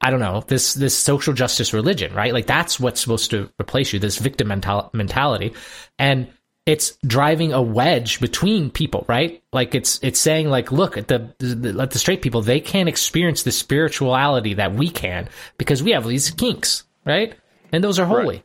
I 0.00 0.10
don't 0.10 0.20
know 0.20 0.42
this 0.46 0.74
this 0.74 0.96
social 0.96 1.32
justice 1.32 1.72
religion, 1.72 2.12
right? 2.12 2.32
Like 2.32 2.46
that's 2.46 2.80
what's 2.80 3.00
supposed 3.00 3.30
to 3.30 3.48
replace 3.60 3.92
you. 3.92 4.00
This 4.00 4.18
victim 4.18 4.48
mental- 4.48 4.90
mentality, 4.92 5.54
and 5.98 6.26
it's 6.66 6.96
driving 7.06 7.52
a 7.52 7.62
wedge 7.62 8.20
between 8.20 8.70
people, 8.70 9.04
right? 9.08 9.42
Like 9.52 9.74
it's 9.74 10.00
it's 10.02 10.18
saying 10.18 10.48
like, 10.48 10.72
look 10.72 10.96
at 10.96 11.06
the, 11.08 11.32
the 11.38 11.72
let 11.72 11.92
the 11.92 11.98
straight 12.00 12.20
people 12.20 12.42
they 12.42 12.60
can't 12.60 12.88
experience 12.88 13.44
the 13.44 13.52
spirituality 13.52 14.54
that 14.54 14.74
we 14.74 14.88
can 14.88 15.28
because 15.56 15.82
we 15.82 15.92
have 15.92 16.06
these 16.06 16.30
kinks, 16.32 16.82
right? 17.04 17.34
And 17.72 17.82
those 17.82 17.98
are 17.98 18.06
holy. 18.06 18.42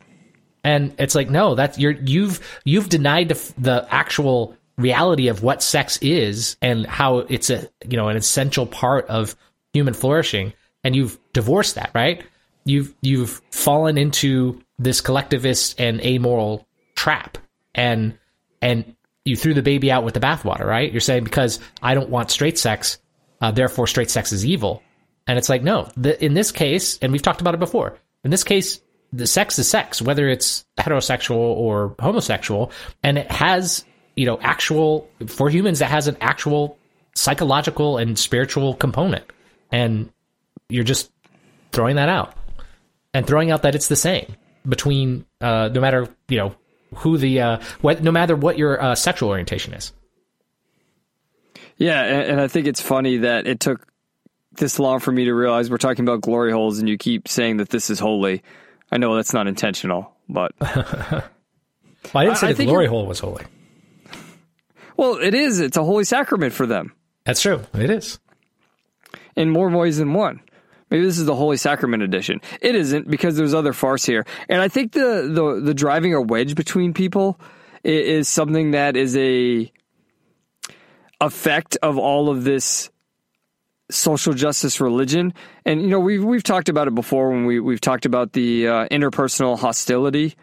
And 0.67 0.93
it's 0.99 1.15
like 1.15 1.30
no, 1.30 1.56
that's 1.56 1.80
you're 1.80 1.93
you've 1.93 2.41
you've 2.65 2.89
denied 2.89 3.30
the 3.30 3.53
the 3.58 3.88
actual 3.89 4.53
reality 4.77 5.30
of 5.30 5.41
what 5.41 5.63
sex 5.63 5.97
is 6.01 6.58
and 6.62 6.86
how 6.86 7.19
it's 7.19 7.49
a 7.49 7.69
you 7.88 7.95
know 7.95 8.10
an 8.10 8.17
essential 8.17 8.65
part 8.65 9.08
of 9.08 9.34
human 9.71 9.93
flourishing 9.93 10.51
and 10.84 10.93
you've 10.93 11.17
divorced 11.32 11.75
that, 11.75 11.91
right? 11.95 12.21
You've 12.65 12.93
you've 13.01 13.41
fallen 13.49 13.97
into 13.97 14.62
this 14.77 14.99
collectivist 14.99 15.80
and 15.80 16.01
amoral 16.01 16.67
trap 16.95 17.38
and 17.73 18.17
and 18.62 18.93
you 19.23 19.38
threw 19.38 19.53
the 19.53 19.62
baby 19.62 19.89
out 19.89 20.03
with 20.03 20.15
the 20.15 20.19
bathwater, 20.19 20.65
right? 20.65 20.91
You're 20.91 20.99
saying 20.99 21.23
because 21.23 21.62
I 21.82 21.93
don't 21.93 22.10
want 22.10 22.30
straight 22.30 22.60
sex, 22.60 22.97
uh, 23.39 23.51
therefore 23.51 23.88
straight 23.88 24.12
sex 24.12 24.34
is 24.34 24.45
evil. 24.45 24.84
And 25.27 25.38
it's 25.38 25.47
like 25.47 25.63
no, 25.63 25.88
the, 25.95 26.21
in 26.21 26.34
this 26.34 26.51
case, 26.51 26.97
and 27.01 27.13
we've 27.13 27.21
talked 27.21 27.39
about 27.39 27.53
it 27.53 27.62
before. 27.62 27.97
In 28.25 28.32
this 28.32 28.43
case, 28.43 28.82
the 29.13 29.28
sex 29.28 29.58
is 29.60 29.70
sex, 29.70 30.02
whether 30.02 30.28
it's 30.28 30.65
heterosexual 30.78 31.36
or 31.38 31.96
homosexual, 32.00 32.72
and 33.04 33.17
it 33.17 33.32
has 33.32 33.86
you 34.15 34.26
know 34.26 34.39
actual 34.41 35.10
for 35.28 35.50
humans 35.50 35.80
that 35.80 35.89
has 35.89 36.08
an 36.08 36.17
actual 36.22 36.78
psychological 37.15 37.98
and 37.98 38.17
spiritual 38.17 38.74
component, 38.76 39.26
and 39.72 40.12
you're 40.70 40.84
just 40.84 41.12
throwing 41.72 41.96
that 41.96 42.10
out 42.10 42.34
and 43.13 43.26
throwing 43.26 43.52
out 43.52 43.63
that 43.63 43.76
it's 43.76 43.88
the 43.88 43.96
same 43.96 44.36
between 44.67 45.26
uh, 45.41 45.70
no 45.74 45.82
matter 45.82 46.08
you 46.28 46.38
know 46.38 46.56
who 46.96 47.17
the 47.17 47.41
uh, 47.41 47.60
what 47.82 48.04
no 48.04 48.12
matter 48.12 48.36
what 48.36 48.58
your 48.58 48.82
uh, 48.82 48.96
sexual 48.96 49.30
orientation 49.30 49.74
is. 49.74 49.93
Yeah, 51.78 52.02
and, 52.02 52.32
and 52.32 52.41
I 52.41 52.48
think 52.48 52.67
it's 52.67 52.82
funny 52.82 53.17
that 53.17 53.48
it 53.48 53.60
took 53.60 53.88
this 54.54 54.80
long 54.80 55.00
for 55.00 55.12
me 55.12 55.26
to 55.26 55.34
realize 55.34 55.70
we're 55.70 55.78
talking 55.78 56.04
about 56.04 56.22
glory 56.22 56.52
holes, 56.52 56.80
and 56.80 56.89
you 56.89 56.98
keep 56.98 57.28
saying 57.28 57.58
that 57.58 57.70
this 57.70 57.89
is 57.89 58.00
holy. 58.00 58.41
I 58.91 58.97
know 58.97 59.15
that's 59.15 59.34
not 59.34 59.47
intentional, 59.47 60.13
but 60.30 60.54
Well, 60.60 61.23
I 62.15 62.23
didn't 62.26 62.38
say 62.38 62.47
I 62.47 62.52
the 62.52 62.58
think 62.58 62.69
glory 62.69 62.86
you're- 62.86 62.95
hole 62.95 63.06
was 63.06 63.19
holy. 63.19 63.43
well, 64.95 65.15
it 65.17 65.34
is. 65.34 65.60
It's 65.60 65.78
a 65.78 65.84
holy 65.84 66.04
sacrament 66.06 66.54
for 66.54 66.65
them 66.65 66.93
That's 67.26 67.41
true. 67.41 67.62
It 67.73 67.89
is. 67.89 68.19
in 69.36 69.50
more 69.50 69.69
ways 69.69 69.97
than 69.97 70.13
one. 70.13 70.41
Maybe 70.89 71.04
this 71.04 71.17
is 71.19 71.26
the 71.26 71.36
Holy 71.36 71.58
Sacrament 71.58 72.02
edition. 72.02 72.39
It 72.62 72.73
isn't 72.73 73.10
because 73.12 73.36
there's 73.36 73.54
other 73.54 73.73
farce 73.73 74.06
here, 74.06 74.26
and 74.47 74.62
I 74.62 74.69
think 74.69 74.93
the 74.93 75.30
the, 75.30 75.60
the 75.62 75.73
driving 75.73 76.13
a 76.13 76.21
wedge 76.21 76.56
between 76.56 76.93
people 76.93 77.38
i- 77.84 77.89
is 77.89 78.30
something 78.30 78.71
that 78.71 78.95
is 78.95 79.17
a 79.17 79.69
effect 81.19 81.78
of 81.82 81.97
all 81.97 82.30
of 82.30 82.45
this 82.45 82.89
social 83.89 84.34
justice 84.34 84.82
religion. 84.82 85.34
And 85.65 85.82
you 85.82 85.88
know, 85.88 86.00
we've 86.00 86.23
we've 86.23 86.43
talked 86.43 86.69
about 86.69 86.88
it 86.88 86.95
before 86.95 87.30
when 87.30 87.45
we 87.45 87.60
we've 87.60 87.82
talked 87.82 88.06
about 88.06 88.34
the 88.34 88.67
uh, 88.67 88.88
interpersonal 88.89 89.58
hostility 89.58 90.36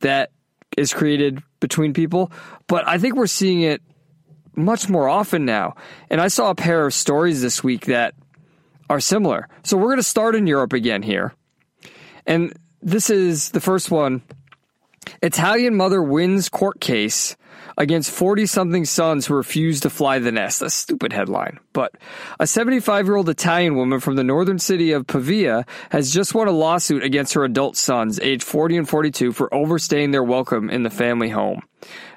that 0.00 0.30
is 0.76 0.92
created 0.92 1.42
between 1.60 1.92
people. 1.92 2.32
But 2.66 2.86
I 2.86 2.98
think 2.98 3.16
we're 3.16 3.26
seeing 3.26 3.62
it 3.62 3.82
much 4.54 4.88
more 4.88 5.08
often 5.08 5.44
now. 5.44 5.74
And 6.10 6.20
I 6.20 6.28
saw 6.28 6.50
a 6.50 6.54
pair 6.54 6.86
of 6.86 6.94
stories 6.94 7.42
this 7.42 7.64
week 7.64 7.86
that 7.86 8.14
are 8.90 9.00
similar. 9.00 9.48
So 9.64 9.76
we're 9.76 9.88
going 9.88 9.96
to 9.98 10.02
start 10.02 10.34
in 10.34 10.46
Europe 10.46 10.72
again 10.72 11.02
here. 11.02 11.32
And 12.26 12.52
this 12.80 13.10
is 13.10 13.50
the 13.50 13.60
first 13.60 13.90
one. 13.90 14.22
Italian 15.22 15.74
mother 15.74 16.02
wins 16.02 16.48
court 16.48 16.80
case 16.80 17.36
against 17.76 18.10
40 18.10 18.46
something 18.46 18.84
sons 18.84 19.26
who 19.26 19.34
refuse 19.34 19.80
to 19.80 19.90
fly 19.90 20.18
the 20.18 20.32
nest. 20.32 20.62
A 20.62 20.70
stupid 20.70 21.12
headline. 21.12 21.58
But 21.72 21.94
a 22.38 22.46
75 22.46 23.06
year 23.06 23.16
old 23.16 23.28
Italian 23.28 23.76
woman 23.76 24.00
from 24.00 24.16
the 24.16 24.24
northern 24.24 24.58
city 24.58 24.92
of 24.92 25.06
Pavia 25.06 25.66
has 25.90 26.12
just 26.12 26.34
won 26.34 26.48
a 26.48 26.52
lawsuit 26.52 27.02
against 27.02 27.34
her 27.34 27.44
adult 27.44 27.76
sons, 27.76 28.20
aged 28.20 28.44
40 28.44 28.78
and 28.78 28.88
42, 28.88 29.32
for 29.32 29.52
overstaying 29.54 30.10
their 30.10 30.24
welcome 30.24 30.70
in 30.70 30.82
the 30.82 30.90
family 30.90 31.28
home. 31.28 31.62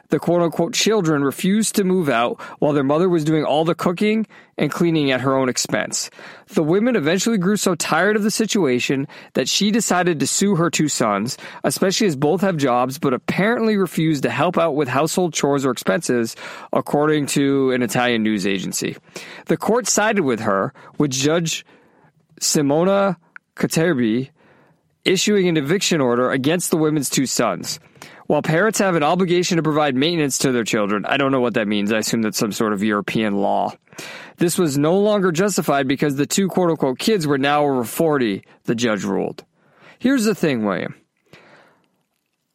The 0.09 0.19
quote 0.19 0.41
unquote 0.41 0.73
children 0.73 1.23
refused 1.23 1.75
to 1.75 1.83
move 1.83 2.09
out 2.09 2.39
while 2.59 2.73
their 2.73 2.83
mother 2.83 3.09
was 3.09 3.23
doing 3.23 3.43
all 3.43 3.65
the 3.65 3.75
cooking 3.75 4.27
and 4.57 4.71
cleaning 4.71 5.11
at 5.11 5.21
her 5.21 5.35
own 5.35 5.49
expense. 5.49 6.09
The 6.47 6.63
women 6.63 6.95
eventually 6.95 7.37
grew 7.37 7.57
so 7.57 7.75
tired 7.75 8.15
of 8.15 8.23
the 8.23 8.31
situation 8.31 9.07
that 9.33 9.49
she 9.49 9.71
decided 9.71 10.19
to 10.19 10.27
sue 10.27 10.55
her 10.55 10.69
two 10.69 10.87
sons, 10.87 11.37
especially 11.63 12.07
as 12.07 12.15
both 12.15 12.41
have 12.41 12.57
jobs, 12.57 12.97
but 12.97 13.13
apparently 13.13 13.77
refused 13.77 14.23
to 14.23 14.29
help 14.29 14.57
out 14.57 14.75
with 14.75 14.87
household 14.87 15.33
chores 15.33 15.65
or 15.65 15.71
expenses, 15.71 16.35
according 16.71 17.25
to 17.27 17.71
an 17.71 17.81
Italian 17.81 18.23
news 18.23 18.47
agency. 18.47 18.95
The 19.47 19.57
court 19.57 19.87
sided 19.87 20.23
with 20.23 20.39
her, 20.41 20.73
with 20.97 21.11
Judge 21.11 21.65
Simona 22.39 23.17
Caterbi 23.55 24.29
issuing 25.05 25.47
an 25.47 25.55
eviction 25.55 26.01
order 26.01 26.31
against 26.31 26.71
the 26.71 26.77
women's 26.77 27.09
two 27.09 27.25
sons. 27.25 27.79
While 28.27 28.41
parents 28.41 28.79
have 28.79 28.95
an 28.95 29.03
obligation 29.03 29.57
to 29.57 29.63
provide 29.63 29.95
maintenance 29.95 30.39
to 30.39 30.51
their 30.51 30.63
children, 30.63 31.05
I 31.05 31.17
don't 31.17 31.31
know 31.31 31.41
what 31.41 31.53
that 31.53 31.67
means. 31.67 31.91
I 31.91 31.99
assume 31.99 32.23
that's 32.23 32.38
some 32.38 32.51
sort 32.51 32.73
of 32.73 32.83
European 32.83 33.35
law. 33.35 33.73
This 34.38 34.57
was 34.57 34.77
no 34.77 34.97
longer 34.97 35.31
justified 35.31 35.88
because 35.88 36.15
the 36.15 36.25
two 36.25 36.47
quote 36.47 36.71
unquote 36.71 36.97
kids 36.97 37.27
were 37.27 37.38
now 37.38 37.63
over 37.63 37.83
40, 37.83 38.43
the 38.63 38.75
judge 38.75 39.03
ruled. 39.03 39.45
Here's 39.99 40.25
the 40.25 40.35
thing, 40.35 40.65
William. 40.65 40.95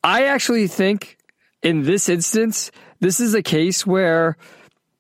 I 0.02 0.24
actually 0.26 0.66
think 0.66 1.18
in 1.62 1.83
this 1.83 2.09
instance, 2.09 2.70
this 3.00 3.20
is 3.20 3.35
a 3.35 3.42
case 3.42 3.87
where 3.87 4.37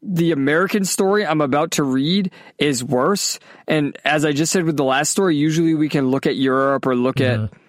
the 0.02 0.32
American 0.32 0.84
story 0.84 1.26
I'm 1.26 1.40
about 1.40 1.72
to 1.72 1.82
read 1.82 2.30
is 2.58 2.82
worse. 2.82 3.38
And 3.66 3.96
as 4.04 4.24
I 4.24 4.32
just 4.32 4.52
said 4.52 4.64
with 4.64 4.76
the 4.76 4.84
last 4.84 5.10
story, 5.10 5.36
usually 5.36 5.74
we 5.74 5.88
can 5.88 6.10
look 6.10 6.26
at 6.26 6.36
Europe 6.36 6.86
or 6.86 6.96
look 6.96 7.20
at 7.20 7.38
mm-hmm. 7.38 7.59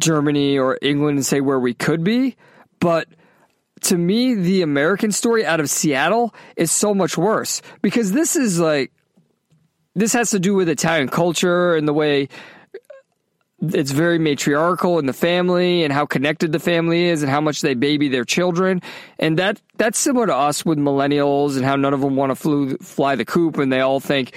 Germany 0.00 0.58
or 0.58 0.78
England 0.82 1.18
and 1.18 1.26
say 1.26 1.40
where 1.40 1.60
we 1.60 1.74
could 1.74 2.02
be. 2.02 2.36
But 2.80 3.08
to 3.82 3.96
me, 3.96 4.34
the 4.34 4.62
American 4.62 5.12
story 5.12 5.44
out 5.44 5.60
of 5.60 5.70
Seattle 5.70 6.34
is 6.56 6.70
so 6.70 6.94
much 6.94 7.16
worse 7.16 7.62
because 7.82 8.12
this 8.12 8.36
is 8.36 8.58
like, 8.58 8.92
this 9.94 10.12
has 10.12 10.30
to 10.30 10.38
do 10.38 10.54
with 10.54 10.68
Italian 10.68 11.08
culture 11.08 11.74
and 11.74 11.86
the 11.86 11.92
way 11.92 12.28
it's 13.62 13.90
very 13.90 14.18
matriarchal 14.18 14.98
in 14.98 15.06
the 15.06 15.12
family 15.12 15.84
and 15.84 15.92
how 15.92 16.06
connected 16.06 16.52
the 16.52 16.58
family 16.58 17.04
is 17.04 17.22
and 17.22 17.30
how 17.30 17.40
much 17.40 17.60
they 17.60 17.74
baby 17.74 18.08
their 18.08 18.24
children. 18.24 18.80
And 19.18 19.38
that 19.38 19.60
that's 19.76 19.98
similar 19.98 20.26
to 20.26 20.34
us 20.34 20.64
with 20.64 20.78
millennials 20.78 21.56
and 21.56 21.64
how 21.64 21.76
none 21.76 21.92
of 21.92 22.00
them 22.00 22.16
want 22.16 22.38
to 22.38 22.78
fly 22.78 23.16
the 23.16 23.24
coop 23.24 23.58
and 23.58 23.70
they 23.70 23.80
all 23.80 24.00
think, 24.00 24.34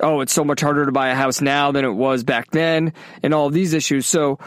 oh, 0.00 0.20
it's 0.20 0.32
so 0.32 0.44
much 0.44 0.60
harder 0.60 0.84
to 0.84 0.92
buy 0.92 1.08
a 1.08 1.14
house 1.14 1.40
now 1.40 1.72
than 1.72 1.84
it 1.84 1.92
was 1.92 2.24
back 2.24 2.50
then 2.50 2.92
and 3.22 3.32
all 3.32 3.48
these 3.48 3.72
issues. 3.72 4.06
So 4.06 4.38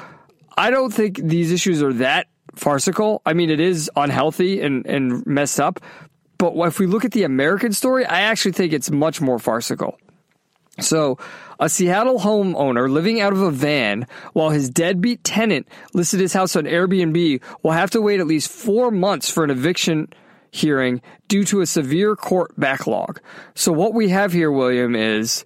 I 0.62 0.70
don't 0.70 0.94
think 0.94 1.18
these 1.18 1.52
issues 1.52 1.82
are 1.82 1.92
that 1.94 2.28
farcical. 2.54 3.24
I 3.26 3.34
mean, 3.34 3.50
it 3.50 3.60
is 3.60 3.90
unhealthy 3.96 4.62
and, 4.62 4.86
and 4.86 5.26
messed 5.26 5.60
up. 5.60 5.80
But 6.38 6.54
if 6.68 6.78
we 6.78 6.86
look 6.86 7.04
at 7.04 7.14
the 7.14 7.24
American 7.24 7.74
story, 7.74 8.06
I 8.06 8.22
actually 8.22 8.52
think 8.52 8.72
it's 8.72 8.92
much 8.92 9.22
more 9.22 9.40
farcical. 9.40 9.98
So, 10.80 11.18
a 11.60 11.68
Seattle 11.68 12.20
homeowner 12.20 12.88
living 12.88 13.20
out 13.20 13.34
of 13.34 13.42
a 13.42 13.50
van 13.50 14.06
while 14.34 14.52
his 14.52 14.70
deadbeat 14.70 15.24
tenant 15.24 15.68
listed 15.96 16.20
his 16.20 16.34
house 16.34 16.56
on 16.56 16.66
Airbnb 16.66 17.42
will 17.64 17.72
have 17.72 17.90
to 17.92 18.02
wait 18.02 18.20
at 18.20 18.28
least 18.28 18.52
four 18.52 18.92
months 18.92 19.32
for 19.32 19.44
an 19.44 19.50
eviction 19.50 20.10
hearing 20.52 21.02
due 21.28 21.44
to 21.46 21.62
a 21.62 21.66
severe 21.66 22.16
court 22.16 22.52
backlog. 22.56 23.20
So, 23.56 23.72
what 23.72 23.96
we 23.96 24.10
have 24.10 24.32
here, 24.32 24.52
William, 24.52 24.96
is 24.96 25.44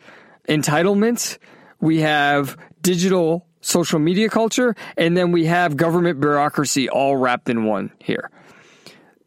entitlement, 0.49 1.37
we 1.79 2.01
have 2.01 2.57
digital 2.81 3.44
social 3.65 3.99
media 3.99 4.29
culture, 4.29 4.75
and 4.95 5.17
then 5.17 5.31
we 5.31 5.45
have 5.45 5.75
government 5.75 6.19
bureaucracy 6.19 6.87
all 6.87 7.17
wrapped 7.17 7.49
in 7.49 7.65
one 7.65 7.91
here. 7.99 8.29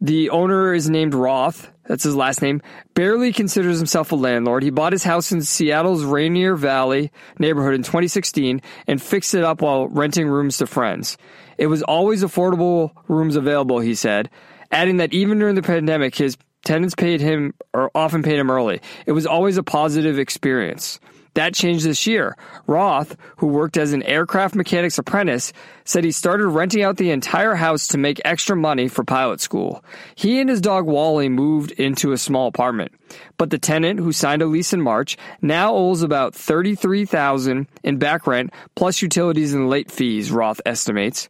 The 0.01 0.29
owner 0.29 0.73
is 0.73 0.89
named 0.89 1.13
Roth. 1.13 1.69
That's 1.85 2.03
his 2.03 2.15
last 2.15 2.41
name. 2.41 2.61
Barely 2.93 3.33
considers 3.33 3.79
himself 3.79 4.11
a 4.11 4.15
landlord. 4.15 4.63
He 4.63 4.69
bought 4.69 4.93
his 4.93 5.03
house 5.03 5.31
in 5.31 5.41
Seattle's 5.41 6.05
Rainier 6.05 6.55
Valley 6.55 7.11
neighborhood 7.37 7.73
in 7.73 7.83
2016 7.83 8.61
and 8.87 9.01
fixed 9.01 9.33
it 9.33 9.43
up 9.43 9.61
while 9.61 9.87
renting 9.87 10.27
rooms 10.27 10.57
to 10.57 10.67
friends. 10.67 11.17
It 11.57 11.67
was 11.67 11.83
always 11.83 12.23
affordable 12.23 12.91
rooms 13.09 13.35
available, 13.35 13.79
he 13.79 13.95
said, 13.95 14.29
adding 14.71 14.97
that 14.97 15.13
even 15.13 15.39
during 15.39 15.55
the 15.55 15.61
pandemic, 15.61 16.15
his 16.15 16.37
tenants 16.63 16.95
paid 16.95 17.19
him 17.19 17.53
or 17.73 17.91
often 17.93 18.23
paid 18.23 18.39
him 18.39 18.51
early. 18.51 18.79
It 19.05 19.11
was 19.11 19.25
always 19.25 19.57
a 19.57 19.63
positive 19.63 20.17
experience. 20.17 20.99
That 21.39 21.53
changed 21.53 21.85
this 21.85 22.05
year. 22.05 22.35
Roth, 22.67 23.15
who 23.37 23.47
worked 23.47 23.77
as 23.77 23.93
an 23.93 24.03
aircraft 24.03 24.55
mechanic's 24.55 24.97
apprentice, 24.97 25.53
said 25.85 26.03
he 26.03 26.11
started 26.11 26.47
renting 26.47 26.83
out 26.83 26.97
the 26.97 27.11
entire 27.11 27.55
house 27.55 27.87
to 27.87 27.97
make 27.97 28.19
extra 28.25 28.57
money 28.57 28.89
for 28.89 29.05
pilot 29.05 29.39
school. 29.39 29.81
He 30.15 30.41
and 30.41 30.49
his 30.49 30.59
dog 30.59 30.85
Wally 30.85 31.29
moved 31.29 31.71
into 31.71 32.11
a 32.11 32.17
small 32.17 32.47
apartment. 32.47 32.91
But 33.37 33.51
the 33.51 33.57
tenant, 33.57 34.01
who 34.01 34.11
signed 34.11 34.41
a 34.41 34.47
lease 34.47 34.73
in 34.73 34.81
March, 34.81 35.15
now 35.41 35.73
owes 35.73 36.01
about 36.01 36.35
33000 36.35 37.67
in 37.85 37.97
back 37.99 38.27
rent 38.27 38.51
plus 38.75 39.01
utilities 39.01 39.53
and 39.53 39.69
late 39.69 39.89
fees, 39.89 40.33
Roth 40.33 40.59
estimates. 40.65 41.29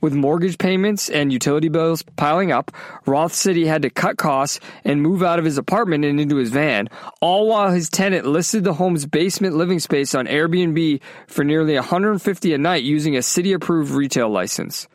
With 0.00 0.14
mortgage 0.14 0.58
payments 0.58 1.08
and 1.08 1.32
utility 1.32 1.68
bills 1.68 2.02
piling 2.16 2.52
up, 2.52 2.70
Roth 3.06 3.32
City 3.32 3.66
had 3.66 3.82
to 3.82 3.90
cut 3.90 4.16
costs 4.16 4.60
and 4.84 5.02
move 5.02 5.22
out 5.22 5.38
of 5.38 5.44
his 5.44 5.58
apartment 5.58 6.04
and 6.04 6.20
into 6.20 6.36
his 6.36 6.50
van, 6.50 6.88
all 7.20 7.48
while 7.48 7.70
his 7.70 7.88
tenant 7.88 8.26
listed 8.26 8.64
the 8.64 8.74
home's 8.74 9.06
basement 9.06 9.56
living 9.56 9.80
space 9.80 10.14
on 10.14 10.26
Airbnb 10.26 11.00
for 11.26 11.44
nearly 11.44 11.74
150 11.74 12.54
a 12.54 12.58
night 12.58 12.84
using 12.84 13.16
a 13.16 13.22
city 13.22 13.52
approved 13.52 13.92
retail 13.92 14.28
license. 14.28 14.88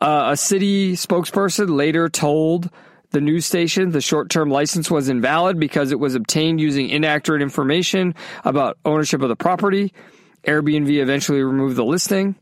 Uh, 0.00 0.30
a 0.32 0.36
city 0.36 0.94
spokesperson 0.94 1.76
later 1.76 2.08
told 2.08 2.70
the 3.12 3.20
news 3.20 3.46
station 3.46 3.90
the 3.90 4.00
short 4.00 4.30
term 4.30 4.50
license 4.50 4.90
was 4.90 5.08
invalid 5.08 5.60
because 5.60 5.92
it 5.92 6.00
was 6.00 6.14
obtained 6.14 6.60
using 6.60 6.88
inaccurate 6.88 7.42
information 7.42 8.14
about 8.44 8.78
ownership 8.84 9.22
of 9.22 9.28
the 9.28 9.36
property. 9.36 9.92
Airbnb 10.44 10.90
eventually 10.90 11.42
removed 11.42 11.76
the 11.76 11.84
listing. 11.84 12.34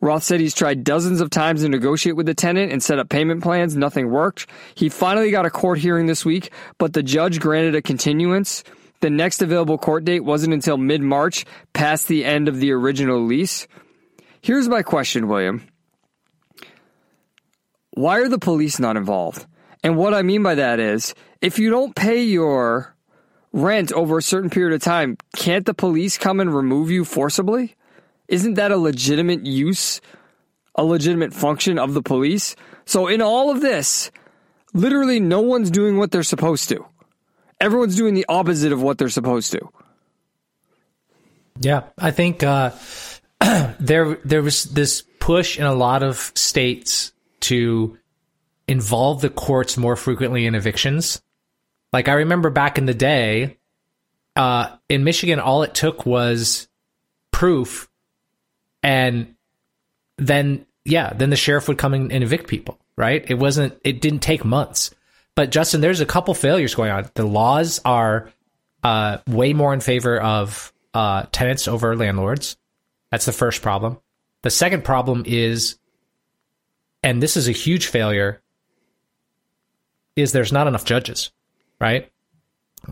Roth 0.00 0.22
said 0.22 0.40
he's 0.40 0.54
tried 0.54 0.82
dozens 0.82 1.20
of 1.20 1.28
times 1.30 1.62
to 1.62 1.68
negotiate 1.68 2.16
with 2.16 2.26
the 2.26 2.34
tenant 2.34 2.72
and 2.72 2.82
set 2.82 2.98
up 2.98 3.10
payment 3.10 3.42
plans. 3.42 3.76
Nothing 3.76 4.10
worked. 4.10 4.46
He 4.74 4.88
finally 4.88 5.30
got 5.30 5.46
a 5.46 5.50
court 5.50 5.78
hearing 5.78 6.06
this 6.06 6.24
week, 6.24 6.52
but 6.78 6.94
the 6.94 7.02
judge 7.02 7.38
granted 7.38 7.74
a 7.74 7.82
continuance. 7.82 8.64
The 9.00 9.10
next 9.10 9.42
available 9.42 9.78
court 9.78 10.04
date 10.04 10.24
wasn't 10.24 10.54
until 10.54 10.76
mid 10.76 11.02
March, 11.02 11.44
past 11.72 12.08
the 12.08 12.24
end 12.24 12.48
of 12.48 12.58
the 12.58 12.72
original 12.72 13.20
lease. 13.20 13.66
Here's 14.40 14.68
my 14.68 14.82
question, 14.82 15.28
William. 15.28 15.66
Why 17.92 18.20
are 18.20 18.28
the 18.28 18.38
police 18.38 18.78
not 18.78 18.96
involved? 18.96 19.46
And 19.82 19.96
what 19.96 20.14
I 20.14 20.22
mean 20.22 20.42
by 20.42 20.54
that 20.54 20.80
is, 20.80 21.14
if 21.40 21.58
you 21.58 21.70
don't 21.70 21.94
pay 21.94 22.22
your 22.22 22.94
rent 23.52 23.92
over 23.92 24.18
a 24.18 24.22
certain 24.22 24.50
period 24.50 24.74
of 24.74 24.82
time, 24.82 25.16
can't 25.36 25.66
the 25.66 25.74
police 25.74 26.16
come 26.16 26.40
and 26.40 26.54
remove 26.54 26.90
you 26.90 27.04
forcibly? 27.04 27.74
Isn't 28.30 28.54
that 28.54 28.70
a 28.70 28.76
legitimate 28.76 29.44
use, 29.44 30.00
a 30.76 30.84
legitimate 30.84 31.34
function 31.34 31.78
of 31.78 31.94
the 31.94 32.02
police? 32.02 32.54
So 32.86 33.08
in 33.08 33.20
all 33.20 33.50
of 33.50 33.60
this, 33.60 34.12
literally 34.72 35.18
no 35.18 35.40
one's 35.40 35.70
doing 35.70 35.98
what 35.98 36.12
they're 36.12 36.22
supposed 36.22 36.68
to. 36.68 36.86
Everyone's 37.60 37.96
doing 37.96 38.14
the 38.14 38.24
opposite 38.28 38.72
of 38.72 38.80
what 38.80 38.98
they're 38.98 39.08
supposed 39.08 39.50
to. 39.52 39.68
Yeah, 41.58 41.82
I 41.98 42.12
think 42.12 42.44
uh, 42.44 42.70
there 43.80 44.14
there 44.24 44.42
was 44.42 44.64
this 44.64 45.02
push 45.18 45.58
in 45.58 45.64
a 45.64 45.74
lot 45.74 46.02
of 46.02 46.32
states 46.34 47.12
to 47.40 47.98
involve 48.68 49.20
the 49.20 49.28
courts 49.28 49.76
more 49.76 49.96
frequently 49.96 50.46
in 50.46 50.54
evictions. 50.54 51.20
Like 51.92 52.08
I 52.08 52.14
remember 52.14 52.48
back 52.50 52.78
in 52.78 52.86
the 52.86 52.94
day, 52.94 53.58
uh, 54.36 54.76
in 54.88 55.02
Michigan, 55.02 55.40
all 55.40 55.64
it 55.64 55.74
took 55.74 56.06
was 56.06 56.68
proof, 57.32 57.89
and 58.82 59.34
then 60.18 60.66
yeah, 60.84 61.12
then 61.12 61.30
the 61.30 61.36
sheriff 61.36 61.68
would 61.68 61.78
come 61.78 61.94
in 61.94 62.12
and 62.12 62.24
evict 62.24 62.48
people. 62.48 62.78
Right? 62.96 63.24
It 63.28 63.34
wasn't. 63.34 63.78
It 63.82 64.00
didn't 64.00 64.20
take 64.20 64.44
months. 64.44 64.90
But 65.34 65.50
Justin, 65.50 65.80
there's 65.80 66.00
a 66.00 66.06
couple 66.06 66.34
failures 66.34 66.74
going 66.74 66.90
on. 66.90 67.08
The 67.14 67.24
laws 67.24 67.80
are 67.84 68.30
uh, 68.82 69.18
way 69.26 69.52
more 69.52 69.72
in 69.72 69.80
favor 69.80 70.20
of 70.20 70.72
uh, 70.92 71.24
tenants 71.32 71.68
over 71.68 71.96
landlords. 71.96 72.56
That's 73.10 73.26
the 73.26 73.32
first 73.32 73.62
problem. 73.62 73.98
The 74.42 74.50
second 74.50 74.84
problem 74.84 75.24
is, 75.26 75.78
and 77.02 77.22
this 77.22 77.36
is 77.36 77.48
a 77.48 77.52
huge 77.52 77.86
failure, 77.86 78.40
is 80.16 80.32
there's 80.32 80.52
not 80.52 80.66
enough 80.66 80.84
judges, 80.84 81.30
right? 81.80 82.10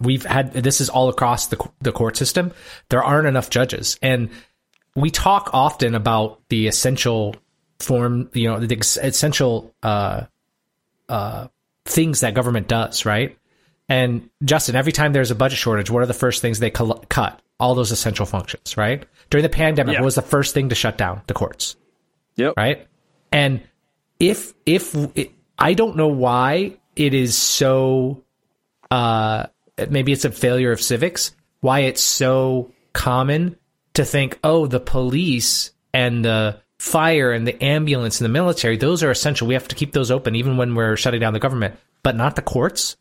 We've 0.01 0.25
had 0.25 0.53
this 0.53 0.81
is 0.81 0.91
all 0.91 1.09
across 1.09 1.47
the 1.47 1.69
the 1.81 1.93
court 1.93 2.17
system. 2.17 2.53
There 2.91 3.03
aren't 3.03 3.29
enough 3.29 3.51
judges, 3.51 3.99
and 4.03 4.31
we 5.01 5.11
talk 5.11 5.51
often 5.53 5.95
about 5.95 6.41
the 6.49 6.67
essential 6.69 7.35
form, 7.81 8.31
you 8.33 8.49
know, 8.49 8.59
the 8.61 8.77
essential 8.77 9.75
uh, 9.83 10.23
uh, 11.09 11.49
things 11.85 12.21
that 12.21 12.35
government 12.35 12.69
does, 12.69 13.05
right? 13.07 13.37
And 13.89 14.29
Justin, 14.45 14.77
every 14.77 14.93
time 14.93 15.13
there's 15.13 15.31
a 15.31 15.35
budget 15.35 15.59
shortage, 15.59 15.91
what 15.91 16.03
are 16.03 16.07
the 16.07 16.15
first 16.15 16.43
things 16.43 16.59
they 16.59 16.71
col- 16.71 17.05
cut? 17.09 17.41
All 17.59 17.75
those 17.75 17.91
essential 17.91 18.27
functions, 18.27 18.77
right? 18.77 19.05
During 19.31 19.43
the 19.43 19.49
pandemic, 19.49 19.95
Yeah. 19.95 20.01
what 20.01 20.05
was 20.07 20.15
the 20.15 20.23
first 20.23 20.55
thing 20.55 20.69
to 20.69 20.75
shut 20.75 20.99
down? 20.99 21.23
The 21.27 21.35
courts, 21.35 21.77
Yep. 22.37 22.55
right? 22.57 22.87
And 23.33 23.63
if 24.21 24.53
if 24.67 24.95
it, 25.17 25.33
I 25.59 25.75
don't 25.75 25.97
know 25.97 26.09
why 26.09 26.77
it 26.97 27.15
is 27.15 27.37
so, 27.37 28.23
uh, 28.91 29.47
maybe 29.89 30.13
it's 30.13 30.25
a 30.25 30.31
failure 30.31 30.73
of 30.73 30.81
civics. 30.81 31.35
Why 31.61 31.81
it's 31.81 32.03
so 32.03 32.73
common 32.93 33.57
to 33.99 34.05
think, 34.05 34.39
oh, 34.45 34.67
the 34.67 34.81
police 34.81 35.73
and 35.93 36.25
the 36.25 36.61
fire 36.79 37.33
and 37.33 37.47
the 37.47 37.63
ambulance 37.63 38.21
and 38.21 38.25
the 38.25 38.33
military, 38.33 38.77
those 38.77 39.03
are 39.03 39.11
essential. 39.11 39.49
We 39.49 39.55
have 39.55 39.69
to 39.69 39.75
keep 39.75 39.93
those 39.93 40.11
open 40.11 40.37
even 40.37 40.57
when 40.57 40.75
we're 40.75 40.97
shutting 40.97 41.21
down 41.21 41.33
the 41.33 41.41
government, 41.41 41.75
but 42.05 42.15
not 42.17 42.37
the 42.37 42.43
courts. 42.43 42.97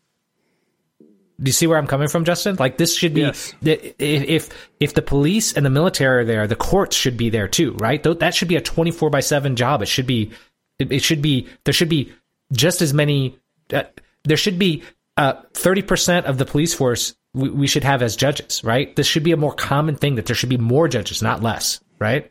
Do 1.00 1.48
you 1.48 1.52
see 1.52 1.68
where 1.68 1.78
I'm 1.78 1.86
coming 1.86 2.08
from, 2.08 2.24
Justin? 2.24 2.56
Like 2.56 2.78
this 2.78 2.96
should 2.96 3.14
be 3.14 3.20
Yes. 3.20 3.54
if 3.62 4.50
if 4.80 4.94
the 4.94 5.02
police 5.02 5.52
and 5.52 5.64
the 5.64 5.70
military 5.70 6.22
are 6.22 6.24
there, 6.24 6.48
the 6.48 6.56
courts 6.56 6.96
should 6.96 7.16
be 7.16 7.30
there 7.30 7.46
too, 7.46 7.74
right? 7.78 8.02
That 8.02 8.34
should 8.34 8.48
be 8.48 8.56
a 8.56 8.60
24 8.60 9.08
by 9.08 9.20
7 9.20 9.54
job. 9.54 9.80
It 9.80 9.86
should 9.86 10.06
be 10.06 10.32
it, 10.80 10.90
it 10.90 11.02
should 11.04 11.22
be 11.22 11.46
there 11.62 11.72
should 11.72 11.88
be 11.88 12.12
just 12.52 12.82
as 12.82 12.92
many 12.92 13.38
uh, 13.72 13.84
there 14.24 14.36
should 14.36 14.58
be 14.58 14.82
uh, 15.16 15.34
30% 15.52 16.24
of 16.24 16.38
the 16.38 16.44
police 16.44 16.74
force 16.74 17.14
we, 17.34 17.50
we 17.50 17.66
should 17.66 17.84
have 17.84 18.02
as 18.02 18.16
judges, 18.16 18.62
right? 18.64 18.94
This 18.96 19.06
should 19.06 19.22
be 19.22 19.32
a 19.32 19.36
more 19.36 19.52
common 19.52 19.96
thing 19.96 20.16
that 20.16 20.26
there 20.26 20.36
should 20.36 20.48
be 20.48 20.56
more 20.56 20.88
judges, 20.88 21.22
not 21.22 21.42
less, 21.42 21.80
right? 21.98 22.30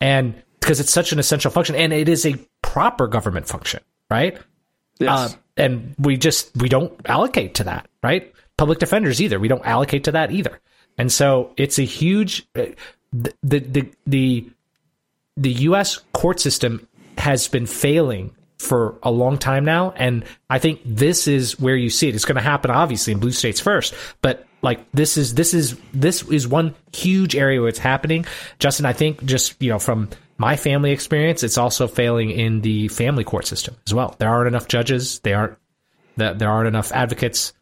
And 0.00 0.42
because 0.60 0.80
it's 0.80 0.92
such 0.92 1.12
an 1.12 1.18
essential 1.18 1.50
function 1.50 1.74
and 1.74 1.92
it 1.92 2.08
is 2.08 2.26
a 2.26 2.34
proper 2.62 3.06
government 3.06 3.46
function, 3.46 3.80
right? 4.10 4.38
Yes. 4.98 5.34
Uh, 5.34 5.36
and 5.56 5.94
we 5.98 6.16
just 6.16 6.56
we 6.56 6.68
don't 6.68 6.92
allocate 7.06 7.54
to 7.56 7.64
that, 7.64 7.88
right? 8.02 8.32
Public 8.56 8.78
defenders 8.78 9.20
either. 9.20 9.38
We 9.38 9.48
don't 9.48 9.64
allocate 9.64 10.04
to 10.04 10.12
that 10.12 10.30
either. 10.30 10.60
And 10.96 11.12
so 11.12 11.52
it's 11.56 11.78
a 11.78 11.84
huge 11.84 12.46
uh, 12.56 12.66
the 13.12 13.32
the 13.42 13.58
the 13.60 13.92
the, 14.06 14.50
the 15.36 15.52
U.S. 15.52 15.98
court 16.12 16.40
system 16.40 16.86
has 17.16 17.48
been 17.48 17.66
failing 17.66 18.34
for 18.58 18.98
a 19.02 19.10
long 19.10 19.38
time 19.38 19.64
now, 19.64 19.92
and 19.92 20.24
I 20.50 20.58
think 20.58 20.80
this 20.84 21.28
is 21.28 21.58
where 21.60 21.76
you 21.76 21.90
see 21.90 22.08
it. 22.08 22.14
It's 22.14 22.24
going 22.24 22.36
to 22.36 22.42
happen, 22.42 22.70
obviously, 22.70 23.12
in 23.12 23.20
blue 23.20 23.32
states 23.32 23.60
first, 23.60 23.94
but 24.20 24.46
like 24.62 24.80
this 24.92 25.16
is 25.16 25.34
this 25.34 25.54
is 25.54 25.76
this 25.92 26.22
is 26.24 26.48
one 26.48 26.74
huge 26.92 27.36
area 27.36 27.60
where 27.60 27.68
it's 27.68 27.78
happening. 27.78 28.24
Justin, 28.58 28.86
I 28.86 28.92
think 28.92 29.24
just 29.24 29.60
you 29.62 29.70
know 29.70 29.78
from 29.78 30.08
my 30.36 30.56
family 30.56 30.92
experience, 30.92 31.42
it's 31.42 31.58
also 31.58 31.86
failing 31.86 32.30
in 32.30 32.60
the 32.60 32.88
family 32.88 33.24
court 33.24 33.46
system 33.46 33.76
as 33.86 33.94
well. 33.94 34.16
There 34.18 34.28
aren't 34.28 34.48
enough 34.48 34.68
judges. 34.68 35.20
They 35.20 35.34
aren't 35.34 35.56
that 36.16 36.38
there 36.38 36.50
aren't 36.50 36.68
enough 36.68 36.92
advocates. 36.92 37.52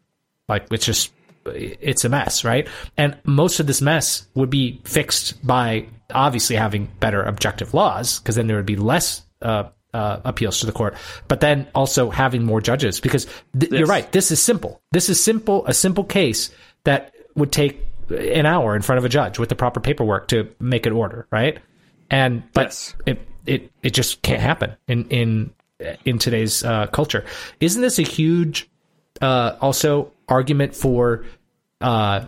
Like 0.47 0.67
it's 0.71 0.85
just 0.85 1.11
it's 1.45 2.03
a 2.05 2.09
mess, 2.09 2.43
right? 2.43 2.67
And 2.97 3.17
most 3.23 3.59
of 3.59 3.67
this 3.67 3.81
mess 3.81 4.27
would 4.35 4.49
be 4.49 4.81
fixed 4.83 5.45
by 5.45 5.87
obviously 6.13 6.55
having 6.55 6.89
better 6.99 7.21
objective 7.21 7.73
laws, 7.73 8.19
because 8.19 8.35
then 8.35 8.47
there 8.47 8.57
would 8.57 8.65
be 8.65 8.75
less 8.75 9.23
uh, 9.41 9.65
uh, 9.97 10.21
appeals 10.23 10.59
to 10.59 10.65
the 10.67 10.71
court. 10.71 10.93
But 11.27 11.39
then 11.39 11.65
also 11.73 12.09
having 12.11 12.43
more 12.45 12.61
judges, 12.61 12.99
because 13.01 13.25
th- 13.59 13.71
you're 13.71 13.87
right. 13.87 14.11
This 14.11 14.29
is 14.31 14.39
simple. 14.41 14.79
This 14.91 15.09
is 15.09 15.17
simple. 15.23 15.65
A 15.65 15.73
simple 15.73 16.03
case 16.03 16.51
that 16.83 17.13
would 17.35 17.51
take 17.51 17.81
an 18.09 18.45
hour 18.45 18.75
in 18.75 18.81
front 18.81 18.99
of 18.99 19.05
a 19.05 19.09
judge 19.09 19.39
with 19.39 19.49
the 19.49 19.55
proper 19.55 19.79
paperwork 19.79 20.27
to 20.27 20.47
make 20.59 20.85
an 20.85 20.93
order, 20.93 21.25
right? 21.31 21.57
And 22.09 22.43
but 22.53 22.67
Yes. 22.67 22.95
it 23.05 23.17
it 23.45 23.71
it 23.81 23.93
just 23.93 24.21
can't 24.21 24.41
happen 24.41 24.75
in 24.87 25.09
in 25.09 25.51
in 26.05 26.19
today's 26.19 26.63
uh, 26.63 26.87
culture. 26.87 27.25
Isn't 27.59 27.81
this 27.81 27.99
a 27.99 28.03
huge 28.03 28.69
uh, 29.21 29.57
also 29.59 30.11
argument 30.27 30.75
for 30.75 31.25
uh, 31.81 32.25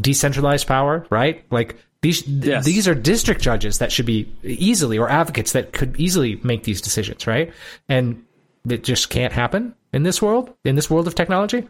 decentralized 0.00 0.66
power? 0.66 1.04
Right, 1.10 1.44
like. 1.50 1.76
These 2.02 2.26
Yes. 2.28 2.64
these 2.64 2.86
are 2.86 2.94
district 2.94 3.40
judges 3.40 3.78
that 3.78 3.90
should 3.90 4.06
be 4.06 4.32
easily 4.44 4.98
or 4.98 5.10
advocates 5.10 5.52
that 5.52 5.72
could 5.72 5.98
easily 5.98 6.40
make 6.44 6.62
these 6.62 6.80
decisions, 6.80 7.26
right? 7.26 7.52
And 7.88 8.22
it 8.68 8.84
just 8.84 9.10
can't 9.10 9.32
happen 9.32 9.74
in 9.92 10.04
this 10.04 10.22
world, 10.22 10.52
in 10.64 10.76
this 10.76 10.88
world 10.88 11.08
of 11.08 11.14
technology. 11.14 11.66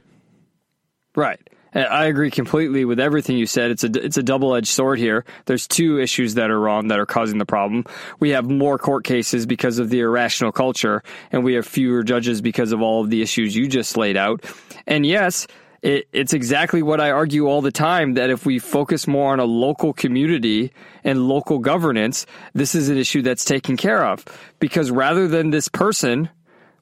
Right. 1.17 1.41
I 1.75 2.07
agree 2.07 2.31
completely 2.31 2.87
with 2.87 2.99
everything 2.99 3.37
you 3.37 3.45
said. 3.47 3.71
It's 3.71 3.85
a 3.85 3.91
it's 4.05 4.17
a 4.17 4.23
double 4.23 4.55
edged 4.55 4.69
sword 4.69 4.99
here. 4.99 5.25
There's 5.45 5.67
two 5.69 6.01
issues 6.01 6.35
that 6.35 6.51
are 6.51 6.59
wrong 6.59 6.89
that 6.89 6.99
are 6.99 7.07
causing 7.07 7.37
the 7.39 7.45
problem. 7.45 7.85
We 8.21 8.31
have 8.31 8.51
more 8.51 8.79
court 8.79 9.05
cases 9.05 9.45
because 9.45 9.79
of 9.79 9.91
the 9.91 10.01
irrational 10.01 10.51
culture, 10.51 11.03
and 11.31 11.45
we 11.45 11.55
have 11.55 11.67
fewer 11.67 12.03
judges 12.03 12.41
because 12.41 12.73
of 12.73 12.81
all 12.81 13.03
of 13.03 13.11
the 13.11 13.21
issues 13.21 13.55
you 13.55 13.69
just 13.69 13.99
laid 13.99 14.17
out. 14.17 14.45
And 14.87 15.05
yes, 15.05 15.47
it, 15.83 16.09
it's 16.13 16.33
exactly 16.33 16.83
what 16.83 17.01
I 17.01 17.11
argue 17.11 17.47
all 17.47 17.63
the 17.63 17.71
time 17.71 18.15
that 18.15 18.31
if 18.31 18.45
we 18.45 18.59
focus 18.59 19.07
more 19.07 19.33
on 19.33 19.41
a 19.41 19.45
local 19.45 19.93
community 19.93 20.73
and 21.05 21.29
local 21.29 21.59
governance, 21.59 22.27
this 22.53 22.75
is 22.75 22.89
an 22.89 22.97
issue 22.97 23.23
that's 23.23 23.45
taken 23.45 23.77
care 23.77 24.05
of. 24.05 24.25
Because 24.59 24.91
rather 24.91 25.29
than 25.29 25.51
this 25.51 25.69
person 25.69 26.29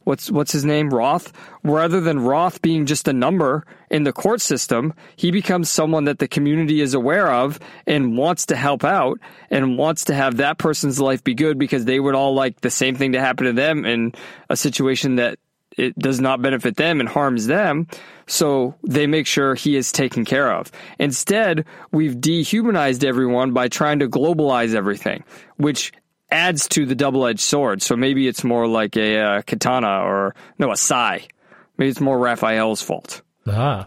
what's 0.05 0.31
what's 0.31 0.53
his 0.53 0.65
name 0.65 0.89
Roth 0.89 1.33
rather 1.65 2.01
than 2.01 2.21
Roth 2.21 2.63
being 2.63 2.87
just 2.87 3.09
a 3.09 3.13
number 3.13 3.67
in 3.91 4.05
the 4.05 4.13
court 4.13 4.41
system 4.41 4.95
he 5.17 5.33
becomes 5.33 5.69
someone 5.69 6.05
that 6.05 6.21
the 6.21 6.29
community 6.29 6.81
is 6.81 6.95
aware 6.95 7.31
of 7.31 7.59
and 7.89 8.17
wants 8.17 8.47
to 8.47 8.57
help 8.57 8.85
out 8.85 9.19
and 9.51 9.77
wants 9.77 10.05
to 10.05 10.15
have 10.15 10.37
that 10.37 10.59
person's 10.59 11.01
life 11.01 11.25
be 11.25 11.35
good 11.35 11.59
because 11.59 11.85
they 11.85 11.99
would 11.99 12.15
all 12.15 12.35
like 12.35 12.61
the 12.61 12.71
same 12.71 12.95
thing 12.95 13.13
to 13.13 13.21
happen 13.21 13.47
to 13.47 13.53
them 13.53 13.85
in 13.85 14.13
a 14.49 14.57
situation 14.57 15.17
that 15.17 15.41
it 15.77 15.99
does 15.99 16.21
not 16.21 16.43
benefit 16.43 16.77
them 16.77 17.01
and 17.01 17.09
harms 17.09 17.47
them 17.47 17.87
so 18.27 18.75
they 18.83 19.07
make 19.07 19.27
sure 19.27 19.55
he 19.55 19.77
is 19.77 19.93
taken 19.93 20.25
care 20.25 20.53
of 20.53 20.71
instead 20.99 21.65
we've 21.93 22.21
dehumanized 22.21 23.05
everyone 23.05 23.53
by 23.53 23.69
trying 23.69 23.99
to 23.99 24.09
globalize 24.09 24.75
everything 24.75 25.23
which 25.57 25.93
adds 26.31 26.67
to 26.69 26.87
the 26.87 26.95
double-edged 26.95 27.41
sword. 27.41 27.81
So 27.83 27.97
maybe 27.97 28.27
it's 28.27 28.43
more 28.43 28.67
like 28.67 28.97
a 28.97 29.19
uh, 29.21 29.43
katana 29.43 30.01
or 30.03 30.35
no, 30.59 30.73
a 30.73 30.77
sai. 30.77 31.27
Maybe 31.79 31.91
it's 31.91 32.01
more 32.01 32.19
Raphael's 32.19 32.83
fault. 32.83 33.23
Ah, 33.47 33.87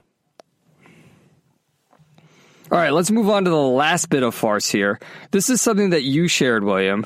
All 2.72 2.78
right, 2.78 2.94
let's 2.94 3.12
move 3.12 3.30
on 3.30 3.44
to 3.44 3.50
the 3.50 3.58
last 3.58 4.10
bit 4.10 4.24
of 4.24 4.34
farce 4.34 4.70
here. 4.70 5.00
This 5.32 5.50
is 5.50 5.62
something 5.62 5.90
that 5.90 6.04
you 6.04 6.28
shared, 6.28 6.64
William, 6.64 7.06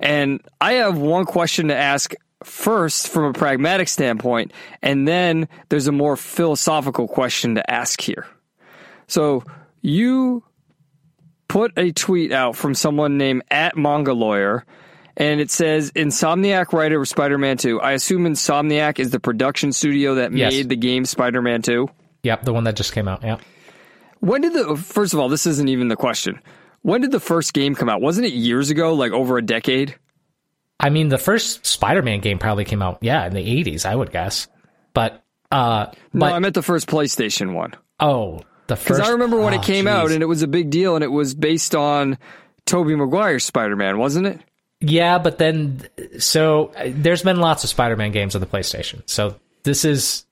and 0.00 0.40
I 0.60 0.74
have 0.74 0.98
one 0.98 1.24
question 1.24 1.68
to 1.68 1.76
ask 1.76 2.12
first 2.42 3.08
from 3.08 3.24
a 3.24 3.32
pragmatic 3.32 3.88
standpoint, 3.88 4.52
and 4.82 5.06
then 5.08 5.48
there's 5.68 5.86
a 5.86 5.92
more 5.92 6.16
philosophical 6.16 7.08
question 7.08 7.54
to 7.54 7.70
ask 7.70 8.00
here. 8.00 8.26
So 9.06 9.44
you 9.80 10.42
put 11.48 11.72
a 11.78 11.92
tweet 11.92 12.32
out 12.32 12.56
from 12.56 12.74
someone 12.74 13.16
named 13.18 13.42
at 13.50 13.76
Manga 13.76 14.12
Lawyer, 14.12 14.64
and 15.16 15.40
it 15.40 15.50
says 15.50 15.92
Insomniac 15.92 16.72
writer 16.72 17.00
of 17.00 17.08
Spider-Man 17.08 17.56
2. 17.58 17.80
I 17.80 17.92
assume 17.92 18.24
Insomniac 18.24 18.98
is 18.98 19.10
the 19.10 19.20
production 19.20 19.72
studio 19.72 20.16
that 20.16 20.32
Yes. 20.32 20.52
made 20.52 20.68
the 20.68 20.76
game 20.76 21.04
Spider-Man 21.04 21.62
2. 21.62 21.88
yep, 22.22 22.42
the 22.44 22.52
one 22.52 22.64
that 22.64 22.74
just 22.76 22.92
came 22.92 23.06
out. 23.08 23.22
Yeah, 23.22 23.36
When 24.20 24.40
did 24.40 24.54
the 24.54 24.76
first 24.76 25.12
of 25.14 25.20
all, 25.20 25.28
this 25.28 25.46
isn't 25.46 25.68
even 25.68 25.88
the 25.88 25.96
question. 25.96 26.40
When 26.82 27.00
did 27.02 27.12
the 27.12 27.20
first 27.20 27.52
game 27.54 27.74
come 27.74 27.88
out? 27.88 28.00
Wasn't 28.00 28.26
it 28.26 28.32
years 28.32 28.70
ago, 28.70 28.94
like 28.94 29.12
over 29.12 29.36
a 29.38 29.42
decade? 29.42 29.94
I 30.80 30.90
mean, 30.90 31.08
the 31.08 31.18
first 31.18 31.64
Spider-Man 31.66 32.20
game 32.20 32.38
probably 32.38 32.64
came 32.64 32.82
out, 32.82 32.98
yeah, 33.00 33.26
in 33.26 33.32
the 33.32 33.40
'80s, 33.40 33.86
I 33.86 33.94
would 33.94 34.10
guess. 34.10 34.48
But, 34.92 35.22
uh, 35.50 35.86
No, 36.12 36.20
but 36.20 36.32
I 36.32 36.38
meant 36.38 36.54
the 36.54 36.62
first 36.62 36.88
PlayStation 36.88 37.54
one. 37.54 37.74
oh, 38.00 38.42
the 38.66 38.76
first. 38.76 38.98
Because. 38.98 39.08
I 39.08 39.12
remember 39.12 39.40
when 39.40 39.54
oh, 39.54 39.58
it 39.58 39.62
came 39.62 39.86
out 39.86 40.10
and 40.10 40.22
it 40.22 40.26
was 40.26 40.42
a 40.42 40.48
big 40.48 40.70
deal 40.70 40.94
and 40.94 41.04
it 41.04 41.10
was 41.10 41.34
based 41.34 41.74
on 41.74 42.18
Tobey 42.66 42.94
Maguire's 42.96 43.44
Spider-Man, 43.44 43.98
wasn't 43.98 44.26
it? 44.26 44.40
Yeah, 44.80 45.18
but 45.18 45.38
then 45.38 45.86
so 46.18 46.72
uh, 46.76 46.84
there's 46.88 47.22
been 47.22 47.40
lots 47.40 47.64
of 47.64 47.70
Spider-Man 47.70 48.12
games 48.12 48.34
on 48.34 48.40
the 48.40 48.46
PlayStation. 48.46 49.02
So 49.06 49.36
this 49.62 49.84
is 49.84 50.23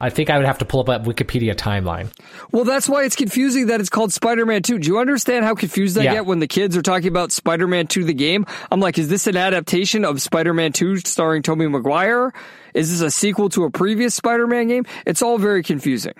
I 0.00 0.10
think 0.10 0.28
I 0.28 0.36
would 0.36 0.46
have 0.46 0.58
to 0.58 0.64
pull 0.64 0.80
up 0.80 0.86
that 0.86 1.04
Wikipedia 1.04 1.54
timeline. 1.54 2.08
Well, 2.52 2.64
that's 2.64 2.88
why 2.88 3.04
it's 3.04 3.16
confusing 3.16 3.68
that 3.68 3.80
it's 3.80 3.88
called 3.88 4.12
Spider-Man 4.12 4.62
2. 4.62 4.78
Do 4.80 4.88
you 4.88 4.98
understand 4.98 5.44
how 5.44 5.54
confused 5.54 5.96
I 5.96 6.02
Yeah. 6.02 6.14
get 6.14 6.26
when 6.26 6.40
the 6.40 6.48
kids 6.48 6.76
are 6.76 6.82
talking 6.82 7.08
about 7.08 7.32
Spider-Man 7.32 7.86
2 7.86 8.04
the 8.04 8.12
game? 8.12 8.44
I'm 8.70 8.80
like, 8.80 8.98
is 8.98 9.08
this 9.08 9.26
an 9.26 9.36
adaptation 9.36 10.04
of 10.04 10.20
Spider-Man 10.20 10.72
2 10.72 10.96
starring 10.98 11.42
Tobey 11.42 11.68
Maguire? 11.68 12.32
Is 12.74 12.90
this 12.90 13.00
a 13.00 13.10
sequel 13.10 13.48
to 13.50 13.64
a 13.64 13.70
previous 13.70 14.14
Spider-Man 14.14 14.66
game? 14.68 14.84
It's 15.06 15.22
all 15.22 15.38
very 15.38 15.62
confusing. 15.62 16.14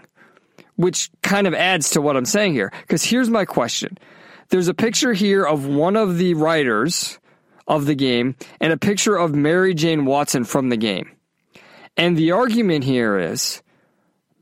Which 0.76 1.10
kind 1.22 1.46
of 1.46 1.54
adds 1.54 1.90
to 1.90 2.00
what 2.00 2.16
I'm 2.16 2.24
saying 2.24 2.54
here. 2.54 2.72
Because 2.82 3.04
here's 3.04 3.28
my 3.28 3.44
question. 3.44 3.98
There's 4.50 4.68
a 4.68 4.74
picture 4.74 5.12
here 5.12 5.44
of 5.44 5.66
one 5.66 5.96
of 5.96 6.16
the 6.18 6.34
writers 6.34 7.18
of 7.66 7.86
the 7.86 7.94
game 7.94 8.36
and 8.60 8.72
a 8.72 8.76
picture 8.76 9.16
of 9.16 9.34
Mary 9.34 9.74
Jane 9.74 10.04
Watson 10.04 10.44
from 10.44 10.68
the 10.68 10.76
game. 10.76 11.10
And 11.96 12.16
the 12.16 12.32
argument 12.32 12.84
here 12.84 13.18
is 13.18 13.62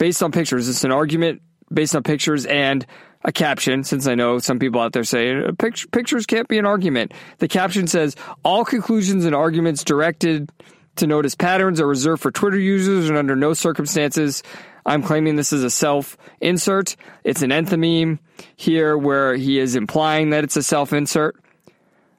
based 0.02 0.20
on 0.20 0.32
pictures. 0.32 0.68
It's 0.68 0.82
an 0.82 0.90
argument 0.90 1.42
based 1.72 1.94
on 1.94 2.02
pictures 2.02 2.44
and 2.44 2.84
a 3.22 3.30
caption, 3.30 3.84
since 3.84 4.08
I 4.08 4.16
know 4.16 4.40
some 4.40 4.58
people 4.58 4.80
out 4.80 4.92
there 4.92 5.04
say 5.04 5.32
"Uh, 5.32 5.52
"Pict- 5.56 5.92
pictures 5.92 6.26
can't 6.26 6.48
be 6.48 6.58
an 6.58 6.66
argument. 6.66 7.14
The 7.38 7.46
caption 7.46 7.86
says, 7.86 8.16
all 8.42 8.64
conclusions 8.64 9.24
and 9.24 9.32
arguments 9.32 9.84
directed 9.84 10.50
to 10.96 11.06
notice 11.06 11.36
patterns 11.36 11.80
are 11.80 11.86
reserved 11.86 12.20
for 12.20 12.32
Twitter 12.32 12.58
users 12.58 13.08
and 13.08 13.16
under 13.16 13.36
no 13.36 13.54
circumstances. 13.54 14.42
I'm 14.84 15.04
claiming 15.04 15.36
this 15.36 15.52
is 15.52 15.62
a 15.62 15.70
self 15.70 16.16
insert. 16.40 16.96
It's 17.22 17.42
an 17.42 17.50
enthymeme 17.50 18.18
here 18.56 18.98
where 18.98 19.36
he 19.36 19.60
is 19.60 19.76
implying 19.76 20.30
that 20.30 20.42
it's 20.42 20.56
a 20.56 20.64
self 20.64 20.92
insert. 20.92 21.36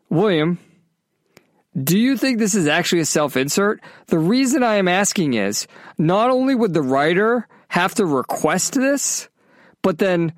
William, 0.10 0.58
do 1.78 2.00
you 2.00 2.16
think 2.16 2.40
this 2.40 2.56
is 2.56 2.66
actually 2.66 3.02
a 3.02 3.06
self 3.06 3.36
insert? 3.36 3.82
The 4.08 4.20
reason 4.20 4.64
I 4.64 4.76
am 4.76 4.88
asking 4.88 5.34
is 5.34 5.68
not 5.98 6.30
only 6.30 6.56
would 6.56 6.74
the 6.74 6.82
writer 6.82 7.46
have 7.74 7.96
to 7.96 8.06
request 8.06 8.76
this, 8.76 9.30
but 9.82 9.98
then 9.98 10.32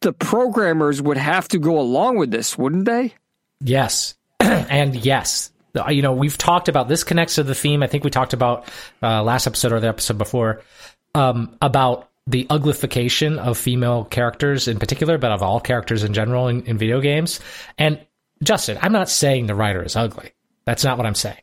the 0.00 0.12
programmers 0.12 1.00
would 1.00 1.16
have 1.16 1.48
to 1.48 1.58
go 1.58 1.80
along 1.80 2.18
with 2.18 2.30
this, 2.30 2.58
wouldn't 2.58 2.84
they? 2.84 3.14
Yes. 3.58 4.16
and 4.40 4.94
yes. 4.94 5.50
You 5.88 6.02
know, 6.02 6.12
we've 6.12 6.36
talked 6.36 6.68
about 6.68 6.86
this 6.86 7.04
connects 7.04 7.36
to 7.36 7.42
the 7.42 7.54
theme. 7.54 7.82
I 7.82 7.86
think 7.86 8.04
we 8.04 8.10
talked 8.10 8.34
about 8.34 8.68
uh, 9.02 9.22
last 9.22 9.46
episode 9.46 9.72
or 9.72 9.80
the 9.80 9.88
episode 9.88 10.18
before 10.18 10.60
um, 11.14 11.56
about 11.62 12.10
the 12.26 12.44
uglification 12.50 13.38
of 13.38 13.56
female 13.56 14.04
characters 14.04 14.68
in 14.68 14.78
particular, 14.78 15.16
but 15.16 15.32
of 15.32 15.42
all 15.42 15.60
characters 15.60 16.04
in 16.04 16.12
general 16.12 16.48
in, 16.48 16.64
in 16.64 16.76
video 16.76 17.00
games. 17.00 17.40
And 17.78 17.98
Justin, 18.42 18.76
I'm 18.82 18.92
not 18.92 19.08
saying 19.08 19.46
the 19.46 19.54
writer 19.54 19.82
is 19.82 19.96
ugly. 19.96 20.32
That's 20.66 20.84
not 20.84 20.98
what 20.98 21.06
I'm 21.06 21.14
saying. 21.14 21.40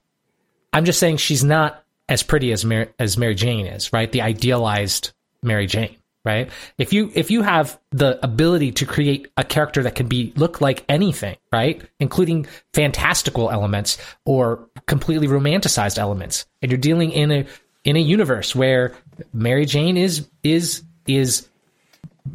I'm 0.72 0.86
just 0.86 1.00
saying 1.00 1.18
she's 1.18 1.44
not 1.44 1.84
as 2.08 2.24
pretty 2.24 2.52
as 2.52 2.64
Mary, 2.64 2.88
as 3.00 3.18
Mary 3.18 3.36
Jane 3.36 3.66
is, 3.66 3.92
right? 3.92 4.12
The 4.12 4.22
idealized 4.22 5.12
Mary 5.42 5.68
Jane, 5.68 5.96
right? 6.24 6.50
If 6.78 6.94
you 6.94 7.12
if 7.14 7.32
you 7.32 7.42
have 7.42 7.80
the 7.92 8.24
ability 8.24 8.74
to 8.74 8.86
create 8.86 9.32
a 9.38 9.44
character 9.44 9.84
that 9.84 9.96
can 9.96 10.08
be 10.08 10.34
look 10.36 10.62
like 10.62 10.86
anything, 10.90 11.38
right, 11.52 11.82
including 12.00 12.48
fantastical 12.74 13.50
elements 13.50 13.98
or 14.26 14.68
completely 14.86 15.28
romanticized 15.28 15.98
elements, 15.98 16.46
and 16.62 16.72
you're 16.72 16.80
dealing 16.80 17.12
in 17.12 17.32
a 17.32 17.46
in 17.84 17.96
a 17.96 18.00
universe 18.00 18.56
where 18.56 18.94
Mary 19.34 19.66
Jane 19.66 19.98
is 19.98 20.28
is 20.44 20.84
is 21.08 21.48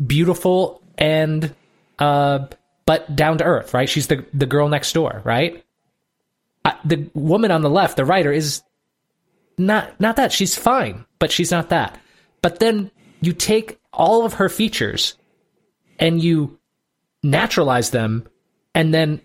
beautiful 0.06 0.80
and 0.98 1.52
uh 1.98 2.46
but 2.86 3.14
down 3.14 3.38
to 3.38 3.44
earth, 3.44 3.72
right? 3.72 3.88
She's 3.88 4.08
the 4.08 4.24
the 4.34 4.46
girl 4.46 4.68
next 4.68 4.92
door, 4.92 5.22
right? 5.24 5.64
Uh, 6.64 6.72
the 6.84 7.08
woman 7.14 7.50
on 7.50 7.62
the 7.62 7.70
left, 7.70 7.96
the 7.96 8.04
writer, 8.04 8.32
is 8.32 8.62
not 9.60 10.00
not 10.00 10.16
that 10.16 10.32
she's 10.32 10.56
fine, 10.56 11.04
but 11.18 11.30
she's 11.30 11.50
not 11.50 11.68
that. 11.68 11.98
But 12.42 12.58
then 12.58 12.90
you 13.20 13.32
take 13.32 13.78
all 13.92 14.24
of 14.24 14.34
her 14.34 14.48
features 14.48 15.14
and 15.98 16.22
you 16.22 16.58
naturalize 17.22 17.90
them 17.90 18.26
and 18.74 18.94
then 18.94 19.20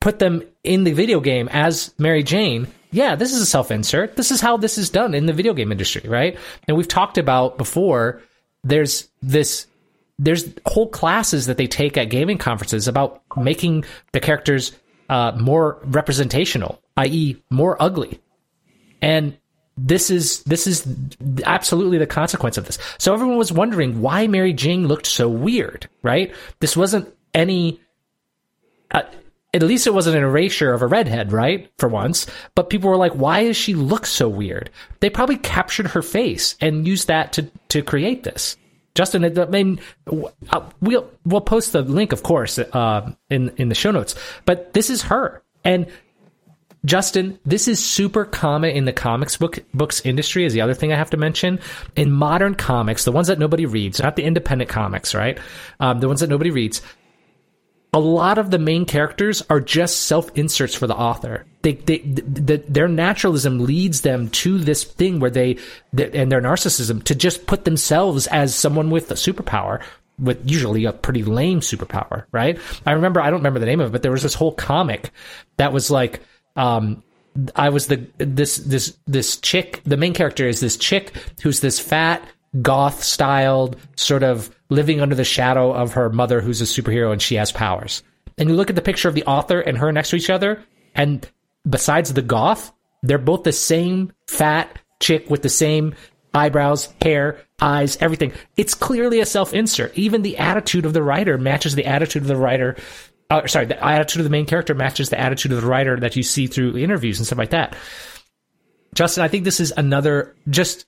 put 0.00 0.18
them 0.18 0.42
in 0.62 0.84
the 0.84 0.92
video 0.92 1.20
game 1.20 1.48
as 1.50 1.94
Mary 1.98 2.22
Jane. 2.22 2.68
Yeah, 2.90 3.16
this 3.16 3.32
is 3.32 3.40
a 3.40 3.46
self-insert. 3.46 4.16
This 4.16 4.30
is 4.30 4.40
how 4.40 4.56
this 4.56 4.78
is 4.78 4.90
done 4.90 5.14
in 5.14 5.26
the 5.26 5.32
video 5.32 5.54
game 5.54 5.72
industry, 5.72 6.08
right? 6.08 6.38
And 6.66 6.76
we've 6.76 6.88
talked 6.88 7.18
about 7.18 7.58
before 7.58 8.22
there's 8.64 9.08
this 9.22 9.66
there's 10.18 10.52
whole 10.66 10.88
classes 10.88 11.46
that 11.46 11.56
they 11.56 11.68
take 11.68 11.96
at 11.96 12.10
gaming 12.10 12.38
conferences 12.38 12.88
about 12.88 13.22
making 13.36 13.84
the 14.12 14.20
characters 14.20 14.72
uh, 15.08 15.32
more 15.38 15.78
representational, 15.84 16.82
i.e., 16.96 17.36
more 17.50 17.80
ugly. 17.80 18.20
And 19.00 19.37
this 19.86 20.10
is 20.10 20.42
this 20.42 20.66
is 20.66 20.86
absolutely 21.44 21.98
the 21.98 22.06
consequence 22.06 22.56
of 22.56 22.66
this. 22.66 22.78
So 22.98 23.14
everyone 23.14 23.36
was 23.36 23.52
wondering 23.52 24.00
why 24.00 24.26
Mary 24.26 24.52
Jane 24.52 24.88
looked 24.88 25.06
so 25.06 25.28
weird, 25.28 25.88
right? 26.02 26.34
This 26.60 26.76
wasn't 26.76 27.12
any. 27.34 27.80
Uh, 28.90 29.02
at 29.54 29.62
least 29.62 29.86
it 29.86 29.94
wasn't 29.94 30.16
an 30.16 30.22
erasure 30.22 30.74
of 30.74 30.82
a 30.82 30.86
redhead, 30.86 31.32
right? 31.32 31.70
For 31.78 31.88
once. 31.88 32.26
But 32.54 32.68
people 32.68 32.90
were 32.90 32.96
like, 32.96 33.12
why 33.12 33.44
does 33.44 33.56
she 33.56 33.74
look 33.74 34.04
so 34.04 34.28
weird? 34.28 34.68
They 35.00 35.08
probably 35.08 35.38
captured 35.38 35.88
her 35.88 36.02
face 36.02 36.54
and 36.60 36.86
used 36.86 37.08
that 37.08 37.32
to, 37.34 37.50
to 37.70 37.82
create 37.82 38.24
this. 38.24 38.58
Justin, 38.94 39.24
I 39.38 39.46
mean, 39.46 39.80
uh, 40.50 40.68
we'll, 40.80 41.10
we'll 41.24 41.40
post 41.40 41.72
the 41.72 41.82
link, 41.82 42.12
of 42.12 42.22
course, 42.22 42.58
uh, 42.58 43.10
in, 43.30 43.50
in 43.56 43.68
the 43.70 43.74
show 43.74 43.90
notes, 43.90 44.14
but 44.44 44.74
this 44.74 44.90
is 44.90 45.02
her. 45.02 45.42
And 45.64 45.86
Justin, 46.84 47.38
this 47.44 47.66
is 47.66 47.84
super 47.84 48.24
common 48.24 48.70
in 48.70 48.84
the 48.84 48.92
comics 48.92 49.36
book 49.36 49.58
books 49.74 50.00
industry. 50.04 50.44
Is 50.44 50.52
the 50.52 50.60
other 50.60 50.74
thing 50.74 50.92
I 50.92 50.96
have 50.96 51.10
to 51.10 51.16
mention 51.16 51.58
in 51.96 52.12
modern 52.12 52.54
comics, 52.54 53.04
the 53.04 53.12
ones 53.12 53.26
that 53.26 53.38
nobody 53.38 53.66
reads, 53.66 54.00
not 54.00 54.16
the 54.16 54.24
independent 54.24 54.70
comics, 54.70 55.14
right? 55.14 55.38
Um, 55.80 56.00
the 56.00 56.08
ones 56.08 56.20
that 56.20 56.30
nobody 56.30 56.50
reads 56.50 56.80
a 57.92 57.98
lot 57.98 58.38
of 58.38 58.50
the 58.50 58.58
main 58.58 58.84
characters 58.84 59.42
are 59.48 59.60
just 59.60 60.06
self 60.06 60.30
inserts 60.36 60.74
for 60.74 60.86
the 60.86 60.94
author. 60.94 61.46
They, 61.62 61.72
they, 61.72 61.98
the, 61.98 62.62
their 62.68 62.88
naturalism 62.88 63.60
leads 63.60 64.02
them 64.02 64.28
to 64.30 64.58
this 64.58 64.84
thing 64.84 65.20
where 65.20 65.30
they, 65.30 65.56
they, 65.92 66.10
and 66.12 66.30
their 66.30 66.42
narcissism 66.42 67.02
to 67.04 67.14
just 67.14 67.46
put 67.46 67.64
themselves 67.64 68.26
as 68.26 68.54
someone 68.54 68.90
with 68.90 69.10
a 69.10 69.14
superpower, 69.14 69.82
with 70.18 70.48
usually 70.48 70.84
a 70.84 70.92
pretty 70.92 71.22
lame 71.22 71.60
superpower, 71.60 72.24
right? 72.30 72.58
I 72.84 72.92
remember, 72.92 73.20
I 73.20 73.30
don't 73.30 73.40
remember 73.40 73.60
the 73.60 73.66
name 73.66 73.80
of 73.80 73.88
it, 73.88 73.92
but 73.92 74.02
there 74.02 74.12
was 74.12 74.22
this 74.22 74.34
whole 74.34 74.52
comic 74.52 75.10
that 75.56 75.72
was 75.72 75.90
like, 75.90 76.20
um, 76.58 77.02
I 77.54 77.68
was 77.68 77.86
the 77.86 78.06
this 78.18 78.56
this 78.58 78.96
this 79.06 79.36
chick. 79.38 79.80
The 79.84 79.96
main 79.96 80.12
character 80.12 80.46
is 80.46 80.60
this 80.60 80.76
chick 80.76 81.14
who's 81.42 81.60
this 81.60 81.78
fat 81.78 82.26
goth 82.62 83.02
styled 83.02 83.76
sort 83.96 84.22
of 84.22 84.54
living 84.70 85.00
under 85.00 85.14
the 85.14 85.24
shadow 85.24 85.72
of 85.72 85.92
her 85.92 86.10
mother 86.10 86.40
who's 86.40 86.60
a 86.60 86.64
superhero 86.64 87.12
and 87.12 87.22
she 87.22 87.36
has 87.36 87.52
powers. 87.52 88.02
And 88.36 88.48
you 88.48 88.56
look 88.56 88.70
at 88.70 88.76
the 88.76 88.82
picture 88.82 89.08
of 89.08 89.14
the 89.14 89.24
author 89.24 89.60
and 89.60 89.78
her 89.78 89.92
next 89.92 90.10
to 90.10 90.16
each 90.16 90.30
other, 90.30 90.62
and 90.94 91.28
besides 91.68 92.12
the 92.12 92.22
goth, 92.22 92.72
they're 93.02 93.18
both 93.18 93.44
the 93.44 93.52
same 93.52 94.12
fat 94.26 94.78
chick 95.00 95.30
with 95.30 95.42
the 95.42 95.48
same 95.48 95.94
eyebrows, 96.34 96.92
hair, 97.02 97.40
eyes, 97.60 97.96
everything. 98.00 98.32
It's 98.56 98.74
clearly 98.74 99.20
a 99.20 99.26
self 99.26 99.54
insert. 99.54 99.96
Even 99.96 100.22
the 100.22 100.38
attitude 100.38 100.86
of 100.86 100.92
the 100.92 101.02
writer 101.02 101.38
matches 101.38 101.74
the 101.74 101.86
attitude 101.86 102.22
of 102.22 102.28
the 102.28 102.36
writer. 102.36 102.76
Uh, 103.30 103.46
sorry, 103.46 103.66
the 103.66 103.84
attitude 103.84 104.20
of 104.20 104.24
the 104.24 104.30
main 104.30 104.46
character 104.46 104.74
matches 104.74 105.10
the 105.10 105.20
attitude 105.20 105.52
of 105.52 105.60
the 105.60 105.66
writer 105.66 106.00
that 106.00 106.16
you 106.16 106.22
see 106.22 106.46
through 106.46 106.76
interviews 106.78 107.18
and 107.18 107.26
stuff 107.26 107.38
like 107.38 107.50
that. 107.50 107.76
Justin, 108.94 109.22
I 109.22 109.28
think 109.28 109.44
this 109.44 109.60
is 109.60 109.72
another 109.76 110.34
just 110.48 110.86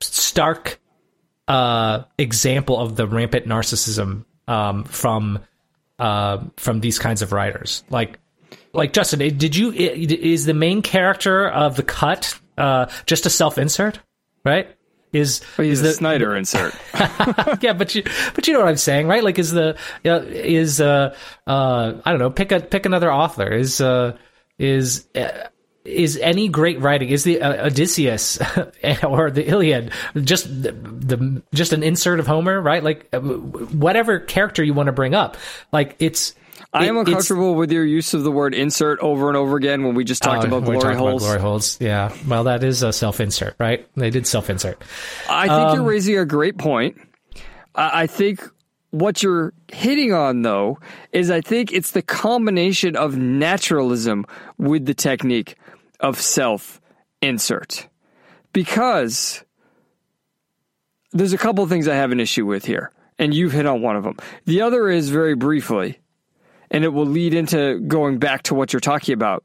stark 0.00 0.80
uh, 1.48 2.04
example 2.18 2.78
of 2.78 2.96
the 2.96 3.06
rampant 3.06 3.46
narcissism 3.46 4.24
um, 4.48 4.84
from 4.84 5.40
uh, 5.98 6.44
from 6.56 6.80
these 6.80 6.98
kinds 6.98 7.20
of 7.20 7.32
writers. 7.32 7.84
Like, 7.90 8.18
like 8.72 8.92
Justin, 8.92 9.18
did 9.36 9.54
you 9.54 9.70
is 9.72 10.46
the 10.46 10.54
main 10.54 10.80
character 10.82 11.46
of 11.48 11.76
the 11.76 11.82
cut 11.82 12.38
uh, 12.56 12.86
just 13.06 13.26
a 13.26 13.30
self 13.30 13.58
insert, 13.58 14.00
right? 14.44 14.74
Is 15.12 15.42
is 15.58 15.96
Sean 15.96 16.04
Ryder 16.06 16.34
insert? 16.34 16.74
yeah, 17.60 17.74
but 17.74 17.94
you 17.94 18.02
but 18.34 18.46
you 18.46 18.54
know 18.54 18.60
what 18.60 18.68
I'm 18.68 18.78
saying, 18.78 19.08
right? 19.08 19.22
Like, 19.22 19.38
is 19.38 19.50
the 19.50 19.76
uh, 20.06 20.20
is 20.24 20.80
uh, 20.80 21.14
uh 21.46 21.94
I 22.04 22.10
don't 22.10 22.18
know, 22.18 22.30
pick 22.30 22.50
a 22.50 22.60
pick 22.60 22.86
another 22.86 23.12
author. 23.12 23.52
Is 23.52 23.80
uh 23.80 24.16
is 24.58 25.06
uh, 25.14 25.48
is 25.84 26.16
any 26.18 26.48
great 26.48 26.80
writing 26.80 27.08
is 27.08 27.24
the 27.24 27.42
uh, 27.42 27.66
Odysseus 27.66 28.38
or 29.02 29.30
the 29.30 29.46
Iliad 29.48 29.92
just 30.22 30.46
the, 30.62 30.72
the, 30.72 31.42
just 31.52 31.72
an 31.72 31.82
insert 31.82 32.20
of 32.20 32.26
Homer, 32.26 32.60
right? 32.60 32.82
Like 32.82 33.08
uh, 33.12 33.20
whatever 33.20 34.20
character 34.20 34.62
you 34.62 34.74
want 34.74 34.86
to 34.86 34.92
bring 34.92 35.14
up, 35.14 35.36
like 35.72 35.96
it's. 35.98 36.34
I 36.72 36.86
am 36.86 36.96
uncomfortable 36.96 37.54
with 37.54 37.70
your 37.70 37.84
use 37.84 38.14
of 38.14 38.22
the 38.22 38.30
word 38.30 38.54
insert 38.54 38.98
over 39.00 39.28
and 39.28 39.36
over 39.36 39.56
again 39.56 39.84
when 39.84 39.94
we 39.94 40.04
just 40.04 40.22
talked 40.22 40.44
uh, 40.44 40.48
about 40.48 40.64
glory 40.64 40.80
talked 40.80 40.96
holes. 40.96 41.22
About 41.22 41.28
glory 41.28 41.40
holes, 41.40 41.78
yeah. 41.80 42.14
Well, 42.26 42.44
that 42.44 42.64
is 42.64 42.82
a 42.82 42.92
self-insert, 42.92 43.56
right? 43.58 43.86
They 43.94 44.08
did 44.08 44.26
self-insert. 44.26 44.82
I 45.28 45.48
think 45.48 45.52
um, 45.52 45.76
you're 45.76 45.84
raising 45.84 46.18
a 46.18 46.24
great 46.24 46.56
point. 46.56 46.96
I 47.74 48.06
think 48.06 48.42
what 48.90 49.22
you're 49.22 49.54
hitting 49.72 50.12
on 50.12 50.42
though 50.42 50.78
is 51.12 51.30
I 51.30 51.40
think 51.40 51.72
it's 51.72 51.92
the 51.92 52.02
combination 52.02 52.96
of 52.96 53.16
naturalism 53.16 54.26
with 54.58 54.84
the 54.86 54.94
technique 54.94 55.56
of 56.00 56.20
self 56.20 56.80
insert. 57.20 57.88
Because 58.52 59.44
there's 61.12 61.32
a 61.32 61.38
couple 61.38 61.64
of 61.64 61.70
things 61.70 61.88
I 61.88 61.94
have 61.94 62.12
an 62.12 62.20
issue 62.20 62.44
with 62.44 62.64
here, 62.66 62.92
and 63.18 63.32
you've 63.32 63.52
hit 63.52 63.66
on 63.66 63.80
one 63.80 63.96
of 63.96 64.04
them. 64.04 64.16
The 64.44 64.60
other 64.60 64.88
is 64.88 65.08
very 65.08 65.34
briefly, 65.34 65.98
and 66.72 66.82
it 66.84 66.88
will 66.88 67.06
lead 67.06 67.34
into 67.34 67.78
going 67.80 68.18
back 68.18 68.42
to 68.44 68.54
what 68.54 68.72
you're 68.72 68.80
talking 68.80 69.12
about. 69.12 69.44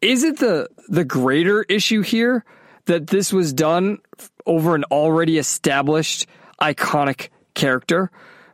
Is 0.00 0.22
it 0.22 0.38
the 0.38 0.68
the 0.88 1.04
greater 1.04 1.64
issue 1.64 2.02
here 2.02 2.44
that 2.84 3.08
this 3.08 3.32
was 3.32 3.52
done 3.52 3.98
over 4.46 4.74
an 4.74 4.84
already 4.84 5.38
established 5.38 6.26
iconic 6.62 7.30
character? 7.54 8.10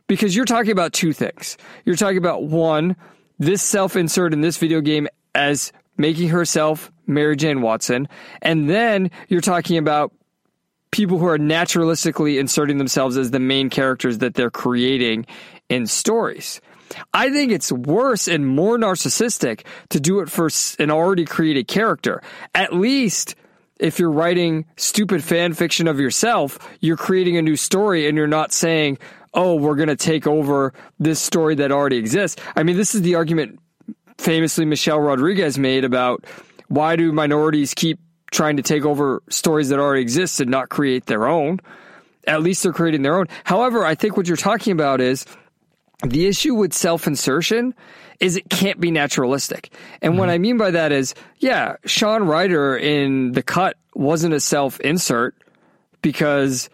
Because 0.07 0.35
you're 0.35 0.45
talking 0.45 0.71
about 0.71 0.93
two 0.93 1.13
things. 1.13 1.57
You're 1.83 1.95
talking 1.95 2.17
about 2.17 2.43
one, 2.43 2.95
this 3.37 3.61
self 3.61 3.95
insert 3.95 4.33
in 4.33 4.41
this 4.41 4.57
video 4.57 4.81
game 4.81 5.07
as 5.35 5.71
making 5.97 6.29
herself 6.29 6.91
Mary 7.07 7.35
Jane 7.35 7.61
Watson. 7.61 8.07
And 8.41 8.69
then 8.69 9.11
you're 9.27 9.41
talking 9.41 9.77
about 9.77 10.13
people 10.91 11.17
who 11.17 11.27
are 11.27 11.37
naturalistically 11.37 12.39
inserting 12.39 12.77
themselves 12.77 13.17
as 13.17 13.31
the 13.31 13.39
main 13.39 13.69
characters 13.69 14.19
that 14.19 14.33
they're 14.33 14.51
creating 14.51 15.25
in 15.69 15.87
stories. 15.87 16.61
I 17.13 17.29
think 17.29 17.51
it's 17.51 17.71
worse 17.71 18.27
and 18.27 18.45
more 18.47 18.77
narcissistic 18.77 19.65
to 19.89 19.99
do 19.99 20.19
it 20.19 20.29
for 20.29 20.49
an 20.79 20.91
already 20.91 21.25
created 21.25 21.67
character. 21.67 22.21
At 22.53 22.73
least 22.73 23.35
if 23.79 23.99
you're 23.99 24.11
writing 24.11 24.65
stupid 24.77 25.23
fan 25.23 25.53
fiction 25.53 25.87
of 25.87 25.99
yourself, 25.99 26.57
you're 26.79 26.97
creating 26.97 27.37
a 27.37 27.41
new 27.41 27.55
story 27.55 28.07
and 28.07 28.17
you're 28.17 28.27
not 28.27 28.51
saying, 28.53 28.97
oh, 29.33 29.55
we're 29.55 29.75
going 29.75 29.89
to 29.89 29.95
take 29.95 30.27
over 30.27 30.73
this 30.99 31.19
story 31.19 31.55
that 31.55 31.71
already 31.71 31.97
exists. 31.97 32.41
I 32.55 32.63
mean, 32.63 32.77
this 32.77 32.95
is 32.95 33.01
the 33.01 33.15
argument 33.15 33.59
famously 34.17 34.65
Michelle 34.65 34.99
Rodriguez 34.99 35.57
made 35.57 35.83
about 35.83 36.25
why 36.67 36.95
do 36.95 37.11
minorities 37.11 37.73
keep 37.73 37.99
trying 38.31 38.57
to 38.57 38.63
take 38.63 38.85
over 38.85 39.21
stories 39.29 39.69
that 39.69 39.79
already 39.79 40.01
exist 40.01 40.39
and 40.39 40.49
not 40.49 40.69
create 40.69 41.05
their 41.05 41.27
own? 41.27 41.59
At 42.27 42.41
least 42.41 42.63
they're 42.63 42.73
creating 42.73 43.01
their 43.01 43.17
own. 43.17 43.27
However, 43.43 43.85
I 43.85 43.93
think 43.93 44.17
what 44.17 44.27
you're 44.27 44.37
talking 44.37 44.71
about 44.71 45.01
is 45.01 45.25
the 46.03 46.27
issue 46.27 46.55
with 46.55 46.73
self 46.73 47.07
insertion 47.07 47.73
is 48.19 48.37
it 48.37 48.49
can't 48.49 48.79
be 48.79 48.91
naturalistic. 48.91 49.71
And 50.01 50.11
mm-hmm. 50.13 50.19
what 50.19 50.29
I 50.29 50.37
mean 50.37 50.57
by 50.57 50.71
that 50.71 50.91
is, 50.91 51.13
yeah, 51.37 51.75
Sean 51.85 52.23
Ryder 52.23 52.77
in 52.77 53.33
The 53.33 53.43
Cut 53.43 53.77
wasn't 53.93 54.33
a 54.33 54.39
self 54.39 54.79
insert 54.79 55.35
because 56.01 56.69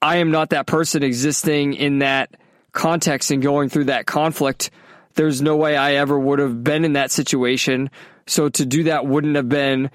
I 0.00 0.16
am 0.16 0.30
not 0.30 0.50
that 0.50 0.66
person 0.66 1.02
existing 1.02 1.74
in 1.74 2.00
that 2.00 2.36
context 2.72 3.30
and 3.30 3.42
going 3.42 3.68
through 3.68 3.84
that 3.84 4.06
conflict. 4.06 4.70
There's 5.14 5.40
no 5.40 5.56
way 5.56 5.76
I 5.76 5.94
ever 5.94 6.18
would 6.18 6.38
have 6.38 6.62
been 6.62 6.84
in 6.84 6.92
that 6.92 7.10
situation 7.10 7.90
so 8.26 8.48
to 8.48 8.66
do 8.66 8.84
that 8.84 9.06
wouldn't 9.06 9.36
have 9.36 9.48
been 9.48 9.90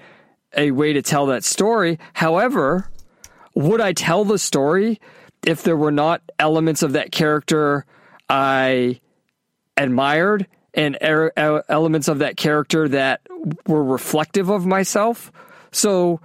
a 0.56 0.70
way 0.70 0.94
to 0.94 1.02
tell 1.02 1.26
that 1.26 1.44
story. 1.44 1.98
However, 2.14 2.88
would 3.54 3.80
I 3.80 3.92
tell 3.92 4.24
the 4.24 4.38
story 4.38 5.00
if 5.46 5.62
there 5.62 5.76
were 5.76 5.92
not 5.92 6.22
elements 6.38 6.82
of 6.82 6.92
that 6.92 7.12
character 7.12 7.84
I 8.32 8.98
admired 9.76 10.46
and 10.72 10.96
er- 11.02 11.32
elements 11.68 12.08
of 12.08 12.20
that 12.20 12.38
character 12.38 12.88
that 12.88 13.20
were 13.66 13.84
reflective 13.84 14.48
of 14.48 14.64
myself? 14.64 15.30
So 15.70 16.20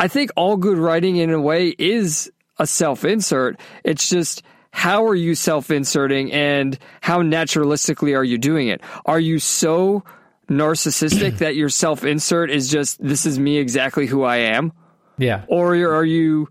I 0.00 0.08
think 0.08 0.30
all 0.34 0.56
good 0.56 0.76
writing 0.76 1.16
in 1.16 1.30
a 1.30 1.40
way 1.40 1.68
is 1.78 2.32
a 2.58 2.66
self 2.66 3.04
insert. 3.04 3.60
It's 3.84 4.08
just 4.08 4.42
how 4.72 5.06
are 5.06 5.14
you 5.14 5.36
self 5.36 5.70
inserting 5.70 6.32
and 6.32 6.76
how 7.00 7.22
naturalistically 7.22 8.16
are 8.16 8.24
you 8.24 8.38
doing 8.38 8.66
it? 8.66 8.80
Are 9.06 9.20
you 9.20 9.38
so 9.38 10.02
narcissistic 10.50 11.38
that 11.38 11.54
your 11.54 11.68
self 11.68 12.04
insert 12.04 12.50
is 12.50 12.68
just 12.68 13.00
this 13.00 13.24
is 13.24 13.38
me 13.38 13.58
exactly 13.58 14.06
who 14.06 14.24
I 14.24 14.38
am? 14.38 14.72
Yeah. 15.16 15.44
Or 15.46 15.76
are 15.76 16.04
you 16.04 16.48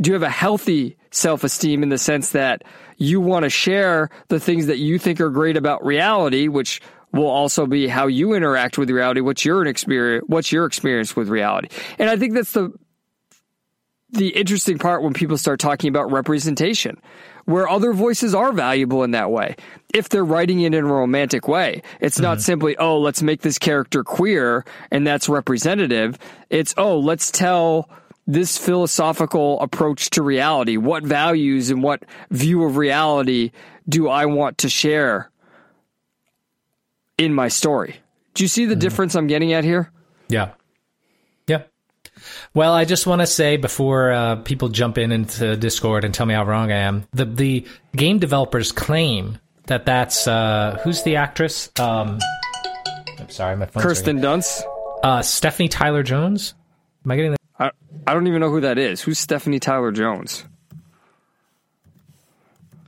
do 0.00 0.08
you 0.08 0.14
have 0.14 0.22
a 0.22 0.30
healthy 0.30 0.96
self 1.10 1.44
esteem 1.44 1.82
in 1.82 1.88
the 1.90 1.98
sense 1.98 2.30
that 2.30 2.62
you 2.98 3.20
want 3.20 3.44
to 3.44 3.50
share 3.50 4.10
the 4.28 4.38
things 4.38 4.66
that 4.66 4.78
you 4.78 4.98
think 4.98 5.20
are 5.20 5.30
great 5.30 5.56
about 5.56 5.84
reality, 5.84 6.48
which 6.48 6.82
will 7.12 7.26
also 7.26 7.66
be 7.66 7.88
how 7.88 8.06
you 8.06 8.34
interact 8.34 8.76
with 8.76 8.90
reality, 8.90 9.20
what's 9.20 9.44
your 9.44 9.64
experience 9.64 10.24
what's 10.28 10.52
your 10.52 10.66
experience 10.66 11.16
with 11.16 11.28
reality. 11.28 11.68
And 11.98 12.10
I 12.10 12.16
think 12.16 12.34
that's 12.34 12.52
the 12.52 12.72
the 14.10 14.28
interesting 14.28 14.78
part 14.78 15.02
when 15.02 15.12
people 15.12 15.36
start 15.38 15.60
talking 15.60 15.88
about 15.88 16.10
representation 16.10 17.00
where 17.48 17.66
other 17.66 17.94
voices 17.94 18.34
are 18.34 18.52
valuable 18.52 19.02
in 19.04 19.12
that 19.12 19.30
way. 19.30 19.56
If 19.94 20.10
they're 20.10 20.24
writing 20.24 20.60
it 20.60 20.74
in 20.74 20.84
a 20.84 20.86
romantic 20.86 21.48
way, 21.48 21.82
it's 21.98 22.16
mm-hmm. 22.16 22.24
not 22.24 22.42
simply, 22.42 22.76
oh, 22.76 22.98
let's 22.98 23.22
make 23.22 23.40
this 23.40 23.58
character 23.58 24.04
queer 24.04 24.66
and 24.90 25.06
that's 25.06 25.30
representative. 25.30 26.18
It's, 26.50 26.74
oh, 26.76 26.98
let's 26.98 27.30
tell 27.30 27.88
this 28.28 28.58
philosophical 28.58 29.58
approach 29.60 30.10
to 30.10 30.22
reality. 30.22 30.76
What 30.76 31.02
values 31.02 31.70
and 31.70 31.82
what 31.82 32.04
view 32.30 32.62
of 32.64 32.76
reality 32.76 33.50
do 33.88 34.08
I 34.08 34.26
want 34.26 34.58
to 34.58 34.68
share 34.68 35.30
in 37.16 37.32
my 37.32 37.48
story? 37.48 37.96
Do 38.34 38.44
you 38.44 38.48
see 38.48 38.66
the 38.66 38.76
difference 38.76 39.16
I'm 39.16 39.26
getting 39.26 39.54
at 39.54 39.64
here? 39.64 39.90
Yeah. 40.28 40.50
Yeah. 41.48 41.62
Well, 42.52 42.74
I 42.74 42.84
just 42.84 43.06
want 43.06 43.22
to 43.22 43.26
say 43.26 43.56
before 43.56 44.12
uh, 44.12 44.36
people 44.36 44.68
jump 44.68 44.98
in 44.98 45.10
into 45.10 45.56
Discord 45.56 46.04
and 46.04 46.12
tell 46.12 46.26
me 46.26 46.34
how 46.34 46.44
wrong 46.44 46.70
I 46.70 46.76
am, 46.76 47.06
the 47.12 47.24
the 47.24 47.66
game 47.96 48.18
developers 48.18 48.72
claim 48.72 49.38
that 49.66 49.86
that's 49.86 50.28
uh, 50.28 50.78
who's 50.84 51.02
the 51.02 51.16
actress? 51.16 51.70
Um, 51.80 52.18
I'm 53.18 53.30
sorry, 53.30 53.56
my 53.56 53.66
phone's 53.66 53.84
Kirsten 53.84 54.20
Dunst. 54.20 54.62
Uh, 55.02 55.22
Stephanie 55.22 55.68
Tyler 55.68 56.02
Jones. 56.02 56.54
Am 57.04 57.12
I 57.12 57.16
getting 57.16 57.30
that? 57.32 57.37
I, 57.58 57.70
I 58.06 58.14
don't 58.14 58.26
even 58.26 58.40
know 58.40 58.50
who 58.50 58.60
that 58.60 58.78
is. 58.78 59.00
Who's 59.00 59.18
Stephanie 59.18 59.58
Tyler 59.58 59.90
Jones? 59.90 60.44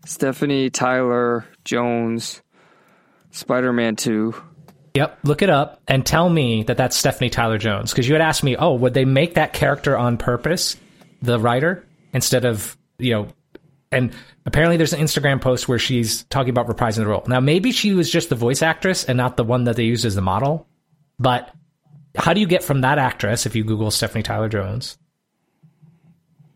Stephanie 0.04 0.70
Tyler 0.70 1.46
Jones, 1.64 2.42
Spider 3.30 3.72
Man 3.72 3.96
2. 3.96 4.34
Yep, 4.94 5.18
look 5.22 5.42
it 5.42 5.50
up 5.50 5.80
and 5.86 6.04
tell 6.04 6.28
me 6.28 6.64
that 6.64 6.76
that's 6.76 6.96
Stephanie 6.96 7.30
Tyler 7.30 7.58
Jones 7.58 7.92
because 7.92 8.08
you 8.08 8.14
had 8.14 8.22
asked 8.22 8.42
me, 8.42 8.56
oh, 8.56 8.74
would 8.74 8.94
they 8.94 9.04
make 9.04 9.34
that 9.34 9.52
character 9.52 9.96
on 9.96 10.18
purpose, 10.18 10.76
the 11.22 11.38
writer, 11.38 11.86
instead 12.12 12.44
of 12.44 12.76
you 12.98 13.12
know, 13.12 13.28
and 13.92 14.12
apparently 14.46 14.76
there's 14.76 14.92
an 14.92 15.00
Instagram 15.00 15.40
post 15.40 15.68
where 15.68 15.78
she's 15.78 16.24
talking 16.24 16.50
about 16.50 16.66
reprising 16.66 16.96
the 16.96 17.06
role. 17.06 17.24
Now 17.26 17.40
maybe 17.40 17.72
she 17.72 17.92
was 17.92 18.10
just 18.10 18.28
the 18.28 18.34
voice 18.34 18.62
actress 18.62 19.04
and 19.04 19.16
not 19.16 19.36
the 19.36 19.44
one 19.44 19.64
that 19.64 19.76
they 19.76 19.84
used 19.84 20.04
as 20.04 20.14
the 20.16 20.22
model, 20.22 20.66
but 21.18 21.54
how 22.16 22.32
do 22.34 22.40
you 22.40 22.46
get 22.46 22.62
from 22.64 22.80
that 22.82 22.98
actress 22.98 23.46
if 23.46 23.54
you 23.54 23.64
Google 23.64 23.90
Stephanie 23.90 24.22
Tyler 24.22 24.48
Jones 24.48 24.98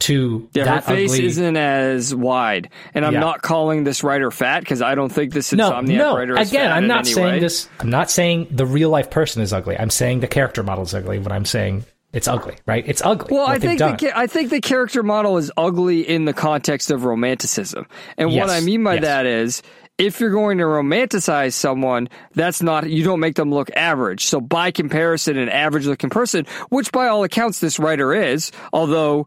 to 0.00 0.48
Yeah, 0.52 0.62
her 0.64 0.66
that 0.66 0.84
face 0.84 1.12
ugly? 1.12 1.26
isn't 1.26 1.56
as 1.56 2.14
wide. 2.14 2.68
And 2.94 3.04
I'm 3.06 3.14
Yeah. 3.14 3.20
not 3.20 3.42
calling 3.42 3.84
this 3.84 4.02
writer 4.02 4.30
fat 4.30 4.60
because 4.60 4.82
I 4.82 4.94
don't 4.94 5.10
think 5.10 5.32
this 5.32 5.52
no, 5.52 5.70
insomniac 5.70 5.96
no. 5.98 6.16
writer 6.16 6.38
is 6.38 6.50
Again, 6.50 6.68
fat 6.70 6.76
I'm 6.76 6.86
not 6.86 7.06
saying 7.06 7.34
way. 7.34 7.38
this. 7.38 7.68
I'm 7.80 7.90
not 7.90 8.10
saying 8.10 8.48
the 8.50 8.66
real 8.66 8.90
life 8.90 9.10
person 9.10 9.40
is 9.42 9.52
ugly. 9.52 9.78
I'm 9.78 9.90
saying 9.90 10.20
the 10.20 10.26
character 10.26 10.62
model 10.62 10.84
is 10.84 10.94
ugly. 10.94 11.18
When 11.20 11.32
I'm 11.32 11.44
saying 11.44 11.84
it's 12.12 12.28
ugly, 12.28 12.56
right? 12.66 12.84
It's 12.86 13.02
ugly. 13.04 13.34
Well, 13.34 13.46
I 13.46 13.58
think 13.58 13.78
the, 13.78 14.12
I 14.16 14.26
think 14.26 14.50
the 14.50 14.60
character 14.60 15.02
model 15.02 15.36
is 15.38 15.50
ugly 15.56 16.00
in 16.08 16.26
the 16.26 16.32
context 16.34 16.90
of 16.90 17.04
romanticism, 17.04 17.86
and 18.18 18.30
Yes, 18.30 18.40
what 18.48 18.50
I 18.50 18.60
mean 18.60 18.84
by 18.84 18.94
yes. 18.94 19.02
that 19.04 19.26
is 19.26 19.62
if 19.98 20.20
you're 20.20 20.30
going 20.30 20.58
to 20.58 20.64
romanticize 20.64 21.52
someone, 21.52 22.08
that's 22.34 22.62
not 22.62 22.88
you 22.90 23.04
don't 23.04 23.20
make 23.20 23.36
them 23.36 23.52
look 23.52 23.70
average. 23.76 24.26
So 24.26 24.40
by 24.40 24.70
comparison, 24.70 25.36
an 25.36 25.48
average 25.48 25.86
looking 25.86 26.10
person, 26.10 26.46
which 26.68 26.90
by 26.90 27.06
all 27.08 27.24
accounts 27.24 27.60
this 27.60 27.78
writer 27.78 28.12
is, 28.12 28.50
although 28.72 29.26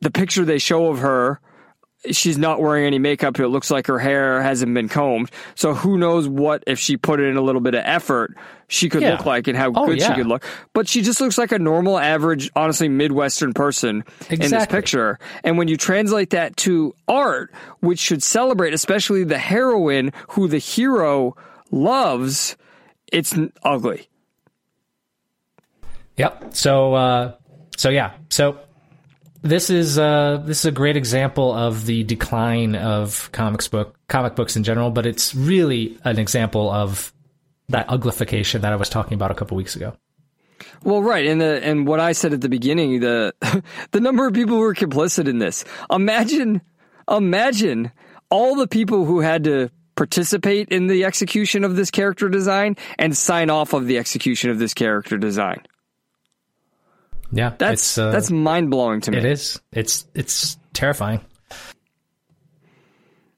the 0.00 0.10
picture 0.10 0.44
they 0.44 0.58
show 0.58 0.86
of 0.86 1.00
her. 1.00 1.40
She's 2.10 2.36
not 2.36 2.60
wearing 2.60 2.84
any 2.86 2.98
makeup. 2.98 3.38
It 3.40 3.48
looks 3.48 3.70
like 3.70 3.86
her 3.86 3.98
hair 3.98 4.42
hasn't 4.42 4.74
been 4.74 4.88
combed. 4.88 5.30
So 5.54 5.72
who 5.74 5.96
knows 5.96 6.28
what 6.28 6.62
if 6.66 6.78
she 6.78 6.96
put 6.96 7.18
in 7.20 7.36
a 7.36 7.40
little 7.40 7.60
bit 7.62 7.74
of 7.74 7.82
effort, 7.84 8.36
she 8.68 8.88
could 8.90 9.00
Yeah. 9.02 9.12
look 9.12 9.24
like 9.24 9.48
and 9.48 9.56
how 9.56 9.72
Oh, 9.74 9.86
good 9.86 10.02
she 10.02 10.12
could 10.12 10.26
look. 10.26 10.44
But 10.74 10.86
she 10.88 11.00
just 11.02 11.20
looks 11.20 11.38
like 11.38 11.50
a 11.52 11.58
normal, 11.58 11.98
average, 11.98 12.50
honestly 12.54 12.88
Midwestern 12.88 13.52
person 13.54 14.04
in 14.28 14.38
this 14.50 14.66
picture. 14.66 15.18
And 15.44 15.56
when 15.56 15.68
you 15.68 15.76
translate 15.76 16.30
that 16.30 16.56
to 16.58 16.94
art, 17.08 17.52
which 17.80 17.98
should 18.00 18.22
celebrate, 18.22 18.74
especially 18.74 19.24
the 19.24 19.38
heroine 19.38 20.12
who 20.30 20.46
the 20.48 20.58
hero 20.58 21.36
loves, 21.70 22.56
it's 23.12 23.34
ugly. 23.62 24.08
Yep. 26.16 26.54
So, 26.54 26.94
uh, 26.94 27.32
so 27.76 27.88
yeah. 27.90 28.12
So 28.30 28.58
this 29.44 29.68
is 29.68 29.98
uh, 29.98 30.42
this 30.44 30.60
is 30.60 30.64
a 30.64 30.72
great 30.72 30.96
example 30.96 31.52
of 31.52 31.84
the 31.84 32.02
decline 32.04 32.74
of 32.74 33.30
comics 33.30 33.68
book 33.68 33.96
comic 34.08 34.34
books 34.34 34.56
in 34.56 34.64
general, 34.64 34.90
but 34.90 35.04
it's 35.04 35.34
really 35.34 35.98
an 36.02 36.18
example 36.18 36.70
of 36.70 37.12
that 37.68 37.86
uglification 37.88 38.62
that 38.62 38.72
I 38.72 38.76
was 38.76 38.88
talking 38.88 39.14
about 39.14 39.30
a 39.30 39.34
couple 39.34 39.56
weeks 39.56 39.76
ago. 39.76 39.96
Well, 40.82 41.02
right, 41.02 41.26
and 41.26 41.40
the 41.40 41.62
and 41.62 41.86
what 41.86 42.00
I 42.00 42.12
said 42.12 42.32
at 42.32 42.40
the 42.40 42.48
beginning, 42.48 43.00
the 43.00 43.34
the 43.90 44.00
number 44.00 44.26
of 44.26 44.32
people 44.32 44.56
who 44.56 44.62
were 44.62 44.74
complicit 44.74 45.28
in 45.28 45.38
this. 45.38 45.64
Imagine, 45.90 46.62
imagine 47.08 47.92
all 48.30 48.54
the 48.56 48.66
people 48.66 49.04
who 49.04 49.20
had 49.20 49.44
to 49.44 49.70
participate 49.94 50.70
in 50.70 50.86
the 50.86 51.04
execution 51.04 51.64
of 51.64 51.76
this 51.76 51.90
character 51.90 52.30
design 52.30 52.76
and 52.98 53.14
sign 53.14 53.50
off 53.50 53.74
of 53.74 53.86
the 53.86 53.98
execution 53.98 54.50
of 54.50 54.58
this 54.58 54.72
character 54.72 55.18
design. 55.18 55.62
Yeah, 57.34 57.52
That's 57.58 57.72
it's, 57.82 57.98
uh, 57.98 58.10
that's 58.12 58.30
mind 58.30 58.70
blowing 58.70 59.00
to 59.02 59.10
me. 59.10 59.18
it 59.18 59.24
is. 59.24 59.60
It's 59.72 60.06
it's 60.14 60.56
terrifying. 60.72 61.20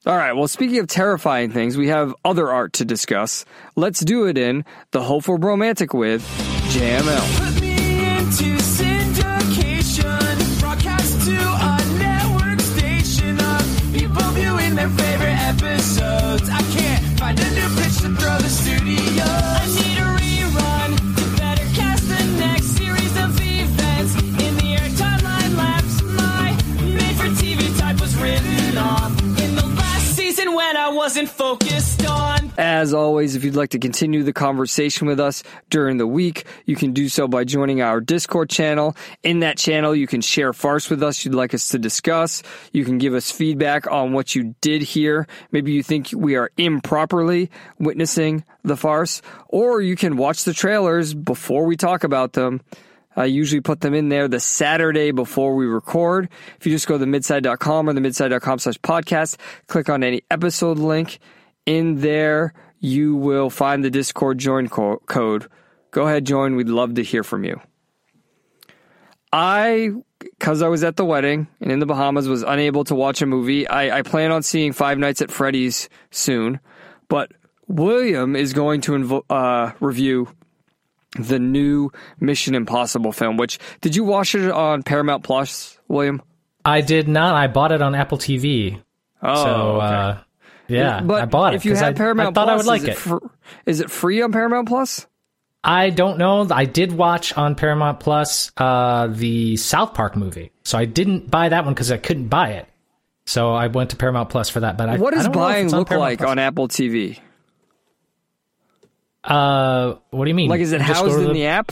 All 0.05 0.15
right. 0.15 0.31
Well, 0.33 0.47
speaking 0.47 0.79
of 0.79 0.87
terrifying 0.87 1.51
things, 1.51 1.75
we 1.75 1.89
have 1.89 2.13
other 2.23 2.49
art 2.49 2.73
to 2.73 2.85
discuss. 2.85 3.43
Let's 3.75 3.99
do 3.99 4.27
it 4.27 4.37
in 4.37 4.63
the 4.91 5.01
Hopeful 5.03 5.37
Romantic 5.37 5.93
with 5.93 6.21
JML. 6.71 7.53
Put 7.53 7.59
me 7.61 7.73
into 8.17 8.55
syndication, 9.57 10.59
broadcast 10.61 11.25
to 11.27 11.35
a 11.35 11.77
network 11.99 12.59
station 12.61 13.37
of 13.39 13.91
people 13.93 14.23
viewing 14.31 14.75
their 14.75 14.89
favorite 14.89 15.37
episodes. 15.51 16.49
I 16.49 16.61
can't 16.71 17.19
find 17.19 17.37
a 17.39 17.49
new 17.51 17.67
pitch 17.81 17.97
to 18.01 18.15
throw 18.15 18.36
wasn't 31.07 31.29
focused 31.29 32.05
on. 32.05 32.51
As 32.57 32.93
always, 32.93 33.37
if 33.37 33.45
you'd 33.45 33.55
like 33.55 33.69
to 33.69 33.79
continue 33.79 34.23
the 34.23 34.33
conversation 34.33 35.07
with 35.07 35.21
us 35.21 35.41
during 35.69 35.95
the 35.95 36.05
week, 36.05 36.45
you 36.65 36.75
can 36.75 36.91
do 36.91 37.07
so 37.07 37.29
by 37.29 37.45
joining 37.45 37.81
our 37.81 38.01
Discord 38.01 38.49
channel. 38.49 38.93
In 39.23 39.39
that 39.39 39.57
channel, 39.57 39.95
you 39.95 40.05
can 40.05 40.19
share 40.19 40.51
farce 40.51 40.89
with 40.89 41.01
us 41.01 41.23
you'd 41.23 41.33
like 41.33 41.53
us 41.53 41.69
to 41.69 41.79
discuss. 41.79 42.43
You 42.73 42.83
can 42.83 42.97
give 42.97 43.13
us 43.13 43.31
feedback 43.31 43.89
on 43.89 44.11
what 44.11 44.35
you 44.35 44.53
did 44.59 44.81
here. 44.81 45.27
Maybe 45.49 45.71
you 45.71 45.81
think 45.81 46.09
we 46.13 46.35
are 46.35 46.51
improperly 46.57 47.51
witnessing 47.79 48.43
the 48.65 48.75
farce, 48.75 49.21
or 49.47 49.79
you 49.79 49.95
can 49.95 50.17
watch 50.17 50.43
the 50.43 50.53
trailers 50.53 51.13
before 51.13 51.65
we 51.65 51.77
talk 51.77 52.03
about 52.03 52.33
them. 52.33 52.59
I 53.17 53.25
usually 53.25 53.61
put 53.61 53.81
them 53.81 53.93
in 53.93 54.09
there 54.09 54.27
the 54.27 54.39
Saturday 54.39 55.11
before 55.11 55.55
we 55.55 55.65
record. 55.65 56.29
If 56.59 56.65
you 56.65 56.71
just 56.71 56.87
go 56.87 56.95
to 56.95 56.99
the 56.99 57.07
midside.com 57.07 57.89
or 57.89 57.93
the 57.93 58.01
midside.com 58.01 58.59
slash 58.59 58.77
podcast, 58.79 59.37
click 59.65 59.89
on 59.89 60.03
any 60.03 60.21
episode 60.29 60.77
link. 60.77 61.19
In 61.65 61.99
there, 61.99 62.53
you 62.79 63.15
will 63.15 63.49
find 63.49 63.83
the 63.83 63.89
Discord 63.89 64.37
join 64.37 64.69
co- 64.69 65.01
code. 65.07 65.47
Go 65.91 66.07
ahead, 66.07 66.25
join. 66.25 66.55
We'd 66.55 66.69
love 66.69 66.93
to 66.93 67.03
hear 67.03 67.23
from 67.23 67.43
you. 67.43 67.59
I, 69.33 69.91
because 70.19 70.61
I 70.61 70.67
was 70.67 70.83
at 70.83 70.95
the 70.95 71.03
wedding 71.03 71.47
and 71.59 71.71
in 71.71 71.79
the 71.79 71.85
Bahamas, 71.85 72.27
was 72.27 72.43
unable 72.43 72.83
to 72.85 72.95
watch 72.95 73.21
a 73.21 73.25
movie. 73.25 73.67
I, 73.67 73.99
I 73.99 74.01
plan 74.03 74.31
on 74.31 74.43
seeing 74.43 74.73
Five 74.73 74.99
Nights 74.99 75.21
at 75.21 75.31
Freddy's 75.31 75.89
soon, 76.11 76.59
but 77.09 77.31
William 77.67 78.35
is 78.35 78.53
going 78.53 78.81
to 78.81 78.91
invo- 78.93 79.23
uh, 79.29 79.73
review 79.79 80.29
the 81.17 81.39
new 81.39 81.91
Mission 82.19 82.55
Impossible 82.55 83.11
film. 83.11 83.37
Which 83.37 83.59
did 83.81 83.95
you 83.95 84.03
watch 84.03 84.35
it 84.35 84.49
on 84.51 84.83
Paramount 84.83 85.23
Plus, 85.23 85.77
William? 85.87 86.21
I 86.65 86.81
did 86.81 87.07
not. 87.07 87.35
I 87.35 87.47
bought 87.47 87.71
it 87.71 87.81
on 87.81 87.95
Apple 87.95 88.17
TV. 88.17 88.81
Oh, 89.21 89.43
so 89.43 89.51
okay. 89.77 89.85
uh, 89.85 90.17
yeah, 90.67 91.01
but 91.01 91.21
I 91.21 91.25
bought 91.25 91.53
it. 91.53 91.57
If 91.57 91.65
you 91.65 91.75
had 91.75 91.93
I, 91.93 91.93
Paramount 91.93 92.29
I 92.29 92.31
thought 92.41 92.47
Plus, 92.47 92.53
I 92.53 92.57
would 92.57 92.65
like 92.65 92.81
is 92.83 92.87
it. 92.89 92.97
fr- 92.97 93.27
is 93.65 93.79
it 93.79 93.89
free 93.89 94.21
on 94.21 94.31
Paramount 94.31 94.67
Plus? 94.67 95.07
I 95.63 95.89
don't 95.89 96.17
know. 96.17 96.47
I 96.51 96.65
did 96.65 96.91
watch 96.93 97.33
on 97.33 97.55
Paramount 97.55 97.99
Plus 97.99 98.51
uh, 98.57 99.07
the 99.07 99.57
South 99.57 99.93
Park 99.93 100.15
movie, 100.15 100.51
so 100.63 100.77
I 100.77 100.85
didn't 100.85 101.31
buy 101.31 101.49
that 101.49 101.65
one 101.65 101.73
because 101.73 101.91
I 101.91 101.97
couldn't 101.97 102.27
buy 102.27 102.49
it. 102.51 102.67
So 103.25 103.51
I 103.53 103.67
went 103.67 103.89
to 103.89 103.95
Paramount 103.97 104.29
Plus 104.29 104.49
for 104.49 104.61
that. 104.61 104.77
But 104.77 104.87
I, 104.87 104.97
What 104.97 105.13
does 105.13 105.23
don't 105.25 105.35
know 105.35 105.41
if 105.41 105.45
buying 105.53 105.69
look 105.69 105.87
Paramount 105.89 106.09
like 106.11 106.17
Plus. 106.19 106.29
on 106.29 106.39
Apple 106.39 106.67
TV? 106.69 107.19
Uh, 109.27 109.95
what 110.11 110.25
do 110.25 110.29
you 110.29 110.35
mean? 110.35 110.49
Like, 110.49 110.61
is 110.61 110.71
it 110.71 110.79
Just 110.79 110.91
housed 111.01 111.19
in 111.19 111.33
the 111.33 111.45
app? 111.47 111.71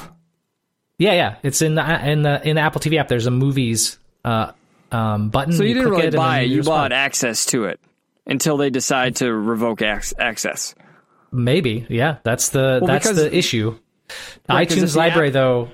Yeah, 0.98 1.14
yeah. 1.14 1.36
It's 1.44 1.62
in 1.62 1.76
the 1.76 2.10
in 2.10 2.22
the 2.22 2.48
in 2.48 2.56
the 2.56 2.62
Apple 2.62 2.82
TV 2.82 3.00
app. 3.00 3.08
There's 3.08 3.26
a 3.28 3.32
movies 3.32 3.98
uh, 4.24 4.52
um, 4.92 5.30
button. 5.30 5.54
So 5.54 5.64
you, 5.64 5.74
didn't 5.74 5.90
really 5.90 6.08
it 6.08 6.16
buy 6.16 6.42
it. 6.42 6.46
You 6.50 6.64
bought 6.64 6.92
access 6.92 7.46
to 7.48 7.66
it 7.66 7.80
until 8.28 8.58
they 8.58 8.70
decide 8.70 9.18
to 9.18 9.32
revoke 9.34 9.82
access. 9.82 10.76
Maybe, 11.32 11.86
yeah. 11.90 12.18
That's 12.24 12.50
the 12.50 12.80
Well, 12.82 12.88
that's 12.88 13.08
because- 13.08 13.18
the 13.18 13.36
issue. 13.36 13.78
Right, 14.48 14.70
iTunes 14.70 14.94
the 14.94 15.00
library 15.00 15.30
app- 15.30 15.34
though. 15.34 15.70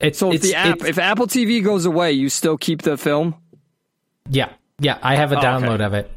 It's 0.00 0.18
So 0.18 0.30
if 0.30 0.36
it's, 0.36 0.46
the 0.48 0.54
app, 0.56 0.76
it's- 0.76 0.88
if 0.88 0.98
Apple 0.98 1.26
TV 1.28 1.62
goes 1.62 1.86
away, 1.86 2.12
you 2.12 2.28
still 2.28 2.56
keep 2.58 2.82
the 2.82 2.96
film. 2.96 3.36
yeah, 4.28 4.50
yeah. 4.80 4.98
I 5.02 5.14
have 5.16 5.30
a 5.32 5.36
Oh, 5.36 5.38
okay. 5.38 5.46
download 5.46 5.80
of 5.86 5.94
it, 5.94 6.10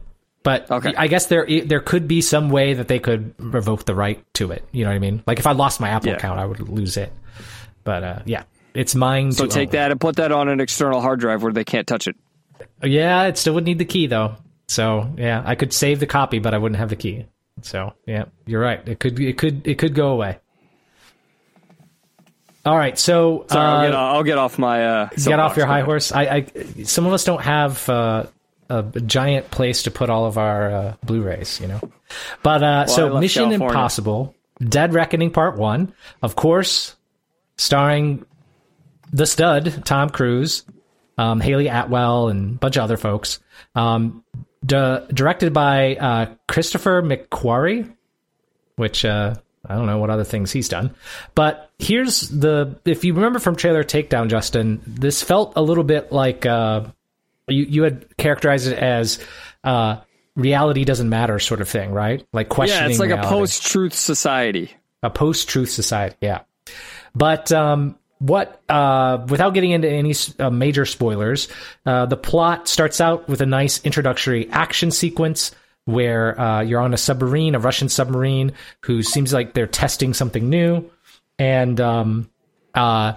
but 0.46 0.72
Okay. 0.72 0.94
I 0.96 1.08
guess 1.08 1.26
there 1.26 1.46
there 1.66 1.82
could 1.82 2.08
be 2.08 2.22
some 2.22 2.50
way 2.50 2.74
that 2.76 2.88
they 2.88 3.00
could 3.00 3.34
revoke 3.38 3.84
the 3.84 3.96
right 3.96 4.24
to 4.36 4.52
it. 4.52 4.64
You 4.72 4.86
know 4.86 4.92
what 4.92 4.96
I 4.96 5.00
mean? 5.00 5.22
Like 5.28 5.40
if 5.40 5.48
I 5.48 5.52
lost 5.52 5.82
my 5.82 5.90
Apple 5.90 6.10
Yeah. 6.12 6.16
account, 6.16 6.40
I 6.40 6.46
would 6.46 6.60
lose 6.70 6.96
it. 6.96 7.12
But 7.84 8.04
uh, 8.04 8.20
yeah, 8.26 8.44
it's 8.74 8.96
mine. 8.96 9.34
So 9.34 9.48
take 9.48 9.70
own. 9.70 9.72
that 9.74 9.92
and 9.92 10.00
put 10.00 10.16
that 10.16 10.32
on 10.32 10.48
an 10.48 10.62
external 10.62 11.02
hard 11.02 11.20
drive 11.20 11.44
where 11.44 11.52
they 11.52 11.66
can't 11.66 11.86
touch 11.88 12.08
it. 12.08 12.16
Yeah, 12.84 13.24
it 13.24 13.38
still 13.38 13.56
would 13.56 13.66
need 13.66 13.80
the 13.80 13.86
key 13.86 14.08
though. 14.08 14.36
So 14.68 15.12
yeah, 15.18 15.44
I 15.46 15.56
could 15.56 15.74
save 15.74 16.00
the 16.00 16.08
copy, 16.08 16.40
but 16.40 16.54
I 16.54 16.58
wouldn't 16.60 16.80
have 16.80 16.90
the 16.90 16.96
key. 16.96 17.26
So 17.62 17.94
yeah, 18.06 18.26
you're 18.46 18.62
right. 18.62 18.88
It 18.88 19.00
could 19.00 19.20
it 19.20 19.38
could 19.38 19.68
it 19.68 19.78
could 19.78 19.94
go 19.96 20.10
away. 20.10 20.38
All 22.66 22.76
right, 22.76 22.98
so 22.98 23.46
Sorry, 23.48 23.64
I'll, 23.64 23.76
uh, 23.78 23.86
get, 23.86 23.94
I'll 23.96 24.24
get 24.24 24.38
off 24.40 24.58
my. 24.58 24.84
Uh, 24.86 25.10
get 25.24 25.40
off 25.40 25.56
your 25.56 25.68
high 25.68 25.78
ahead. 25.80 25.86
horse. 25.86 26.12
I, 26.12 26.24
I 26.24 26.84
some 26.84 27.06
of 27.06 27.14
us 27.14 27.24
don't 27.24 27.42
have 27.42 27.88
uh, 27.88 28.26
a 28.70 28.84
giant 29.02 29.52
place 29.52 29.84
to 29.84 29.92
put 29.92 30.10
all 30.10 30.26
of 30.26 30.38
our 30.38 30.72
uh, 30.72 30.96
Blu-rays, 31.04 31.60
you 31.60 31.68
know. 31.68 31.80
But 32.44 32.64
uh, 32.64 32.84
I 32.88 32.92
so 32.92 33.20
Mission 33.20 33.44
California. 33.44 33.68
Impossible, 33.68 34.36
Dead 34.60 34.94
Reckoning 34.94 35.32
Part 35.32 35.58
One, 35.58 35.94
of 36.22 36.36
course, 36.36 36.96
starring 37.58 38.26
the 39.12 39.26
stud 39.26 39.84
Tom 39.86 40.10
Cruise, 40.10 40.64
um, 41.18 41.40
Hayley 41.40 41.68
Atwell, 41.68 42.30
and 42.30 42.56
a 42.56 42.58
bunch 42.58 42.78
of 42.78 42.84
other 42.84 42.98
folks. 42.98 43.40
Um, 43.76 44.24
di- 44.66 45.06
directed 45.14 45.54
by 45.54 45.96
uh, 45.96 46.36
Christopher 46.48 47.02
McQuarrie, 47.02 47.94
which 48.76 49.06
uh, 49.06 49.36
I 49.68 49.76
don't 49.76 49.86
know 49.86 49.98
what 49.98 50.10
other 50.10 50.24
things 50.24 50.52
he's 50.52 50.70
done. 50.70 50.96
But 51.34 51.70
here's 51.80 52.30
the 52.30 52.80
if 52.86 53.04
you 53.04 53.14
remember 53.14 53.40
from 53.40 53.56
trailer 53.56 53.84
takedown, 53.84 54.30
Justin, 54.30 54.82
this 54.86 55.22
felt 55.22 55.54
a 55.56 55.62
little 55.62 55.84
bit 55.84 56.12
like 56.12 56.46
uh, 56.46 56.86
you 57.48 57.64
you 57.64 57.84
had 57.84 58.18
characterized 58.18 58.68
it 58.68 58.78
as 58.78 59.20
uh, 59.64 60.02
reality 60.36 60.84
doesn't 60.86 61.10
matter 61.10 61.40
sort 61.40 61.62
of 61.62 61.70
thing, 61.70 61.92
right? 61.92 62.26
Like 62.34 62.50
questioning. 62.50 62.84
Yeah, 62.84 62.90
it's 62.90 63.00
like 63.00 63.12
a 63.12 63.22
post-truth 63.28 63.94
society. 63.94 64.72
a 65.04 65.10
post-truth 65.10 65.70
society 65.70 66.16
yeah 66.22 66.42
but 67.14 67.52
um 67.52 67.96
what 68.20 68.60
uh 68.70 69.24
without 69.30 69.54
getting 69.54 69.70
into 69.72 69.88
any 69.88 70.16
uh, 70.40 70.50
major 70.50 70.84
spoilers 70.86 71.48
uh 71.86 72.08
the 72.08 72.18
plot 72.18 72.68
starts 72.68 73.00
out 73.00 73.28
with 73.30 73.40
a 73.42 73.46
nice 73.46 73.84
introductory 73.86 74.50
action 74.50 74.90
sequence 74.90 75.52
where 75.84 76.40
uh 76.42 76.62
you're 76.62 76.82
on 76.82 76.94
a 76.94 76.98
submarine 76.98 77.54
a 77.54 77.60
russian 77.60 77.88
submarine 77.88 78.52
who 78.82 79.04
seems 79.04 79.32
like 79.32 79.54
they're 79.54 79.68
testing 79.68 80.12
something 80.14 80.50
new 80.50 80.90
and 81.38 81.80
um 81.80 82.28
uh 82.74 83.14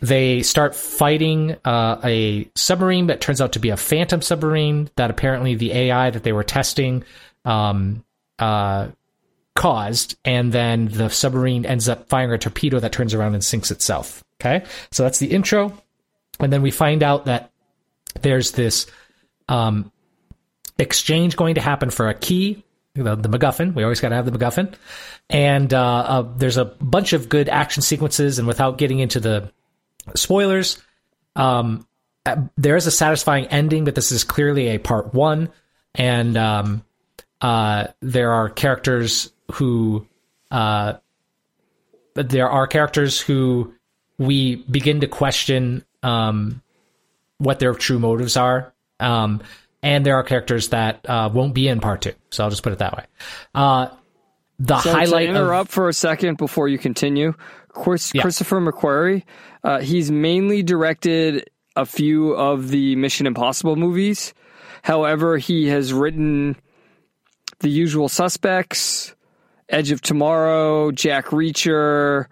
they 0.00 0.42
start 0.42 0.74
fighting 0.74 1.56
uh, 1.64 2.00
a 2.04 2.50
submarine 2.54 3.06
that 3.06 3.20
turns 3.20 3.40
out 3.40 3.52
to 3.52 3.58
be 3.58 3.70
a 3.70 3.76
phantom 3.76 4.20
submarine 4.20 4.90
that 4.96 5.10
apparently 5.10 5.54
the 5.54 5.72
AI 5.72 6.10
that 6.10 6.22
they 6.22 6.32
were 6.32 6.44
testing 6.44 7.04
um, 7.44 8.04
uh, 8.38 8.88
caused, 9.54 10.16
and 10.24 10.52
then 10.52 10.88
the 10.88 11.08
submarine 11.08 11.64
ends 11.64 11.88
up 11.88 12.08
firing 12.08 12.32
a 12.32 12.38
torpedo 12.38 12.80
that 12.80 12.92
turns 12.92 13.14
around 13.14 13.34
and 13.34 13.44
sinks 13.44 13.70
itself. 13.70 14.22
Okay, 14.40 14.64
so 14.90 15.02
that's 15.04 15.18
the 15.18 15.28
intro, 15.28 15.72
and 16.40 16.52
then 16.52 16.60
we 16.60 16.70
find 16.70 17.02
out 17.02 17.26
that 17.26 17.50
there's 18.20 18.52
this 18.52 18.86
um, 19.48 19.90
exchange 20.78 21.36
going 21.36 21.54
to 21.54 21.60
happen 21.60 21.90
for 21.90 22.08
a 22.08 22.14
key, 22.14 22.64
the, 22.94 23.14
the 23.14 23.28
MacGuffin. 23.28 23.74
We 23.74 23.84
always 23.84 24.00
got 24.00 24.10
to 24.10 24.16
have 24.16 24.26
the 24.26 24.36
MacGuffin, 24.36 24.74
and 25.30 25.72
uh, 25.72 25.96
uh, 25.96 26.22
there's 26.36 26.56
a 26.56 26.64
bunch 26.64 27.12
of 27.12 27.28
good 27.28 27.48
action 27.48 27.82
sequences. 27.82 28.38
And 28.38 28.48
without 28.48 28.78
getting 28.78 28.98
into 28.98 29.20
the 29.20 29.52
spoilers, 30.14 30.82
um, 31.36 31.86
uh, 32.26 32.36
there 32.56 32.76
is 32.76 32.86
a 32.86 32.90
satisfying 32.90 33.46
ending, 33.46 33.84
but 33.84 33.94
this 33.94 34.12
is 34.12 34.24
clearly 34.24 34.68
a 34.68 34.78
part 34.78 35.12
one, 35.14 35.50
and 35.94 36.36
um, 36.36 36.84
uh, 37.40 37.88
there 38.00 38.32
are 38.32 38.48
characters 38.48 39.32
who 39.52 40.06
uh, 40.50 40.94
there 42.14 42.48
are 42.48 42.66
characters 42.66 43.20
who 43.20 43.74
we 44.18 44.56
begin 44.56 45.00
to 45.00 45.08
question 45.08 45.84
um, 46.02 46.62
what 47.38 47.58
their 47.58 47.74
true 47.74 47.98
motives 47.98 48.36
are. 48.36 48.72
Um, 49.00 49.42
and 49.82 50.06
there 50.06 50.16
are 50.16 50.22
characters 50.22 50.68
that 50.70 51.04
uh, 51.08 51.28
won't 51.32 51.54
be 51.54 51.68
in 51.68 51.80
part 51.80 52.02
two. 52.02 52.14
So 52.30 52.44
I'll 52.44 52.50
just 52.50 52.62
put 52.62 52.72
it 52.72 52.78
that 52.78 52.96
way. 52.96 53.04
Uh, 53.54 53.88
the 54.58 54.78
So 54.78 54.92
highlight 54.92 55.26
to 55.26 55.30
of 55.30 55.36
interrupt 55.36 55.70
for 55.70 55.88
a 55.88 55.92
second 55.92 56.38
before 56.38 56.68
you 56.68 56.78
continue, 56.78 57.34
Chris, 57.74 58.12
Yeah. 58.14 58.22
Christopher 58.22 58.60
McQuarrie, 58.60 59.22
uh, 59.62 59.80
he's 59.80 60.10
mainly 60.10 60.62
directed 60.62 61.48
a 61.76 61.84
few 61.84 62.32
of 62.32 62.68
the 62.68 62.96
Mission 62.96 63.26
Impossible 63.26 63.76
movies. 63.76 64.32
However, 64.82 65.38
he 65.38 65.66
has 65.68 65.92
written 65.92 66.56
The 67.60 67.68
Usual 67.68 68.08
Suspects, 68.08 69.14
Edge 69.68 69.90
of 69.90 70.00
Tomorrow, 70.00 70.92
Jack 70.92 71.26
Reacher, 71.26 72.26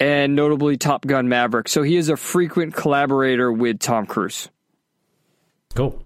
and 0.00 0.36
notably 0.36 0.76
Top 0.76 1.06
Gun 1.06 1.28
Maverick. 1.28 1.68
So 1.68 1.82
he 1.82 1.96
is 1.96 2.08
a 2.08 2.16
frequent 2.16 2.74
collaborator 2.74 3.50
with 3.52 3.80
Tom 3.80 4.06
Cruise. 4.06 4.48
Cool. 5.74 6.04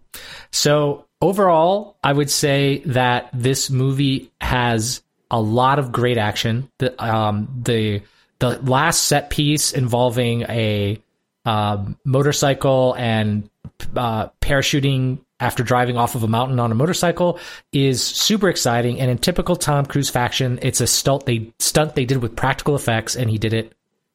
So 0.51 1.07
overall, 1.21 1.97
I 2.05 2.13
would 2.13 2.31
say 2.31 2.83
that 2.87 3.31
this 3.33 3.71
movie 3.71 4.31
has 4.41 5.02
a 5.33 5.41
lot 5.41 5.79
of 5.79 5.91
great 5.91 6.19
action. 6.19 6.71
The 6.79 7.03
um, 7.03 7.63
the 7.65 8.03
the 8.39 8.59
last 8.63 9.05
set 9.05 9.31
piece 9.31 9.73
involving 9.73 10.43
a 10.43 11.01
um, 11.45 11.99
motorcycle 12.05 12.95
and 12.99 13.49
uh, 13.97 14.29
parachuting 14.41 15.19
after 15.41 15.65
driving 15.65 15.97
off 15.97 16.15
of 16.15 16.23
a 16.23 16.29
mountain 16.29 16.61
on 16.61 16.71
a 16.71 16.75
motorcycle 16.75 17.39
is 17.73 18.05
super 18.05 18.49
exciting. 18.49 19.01
And 19.01 19.11
in 19.11 19.19
typical 19.19 19.57
Tom 19.57 19.87
Cruise 19.87 20.11
fashion, 20.11 20.61
it's 20.63 20.81
a 20.81 20.87
stunt 20.87 21.27
they 21.27 21.53
stunt 21.59 21.97
they 21.97 22.05
did 22.05 22.19
with 22.19 22.37
practical 22.37 22.77
effects, 22.77 23.17
and 23.17 23.29
he 23.29 23.39
did 23.39 23.55
it 23.55 23.73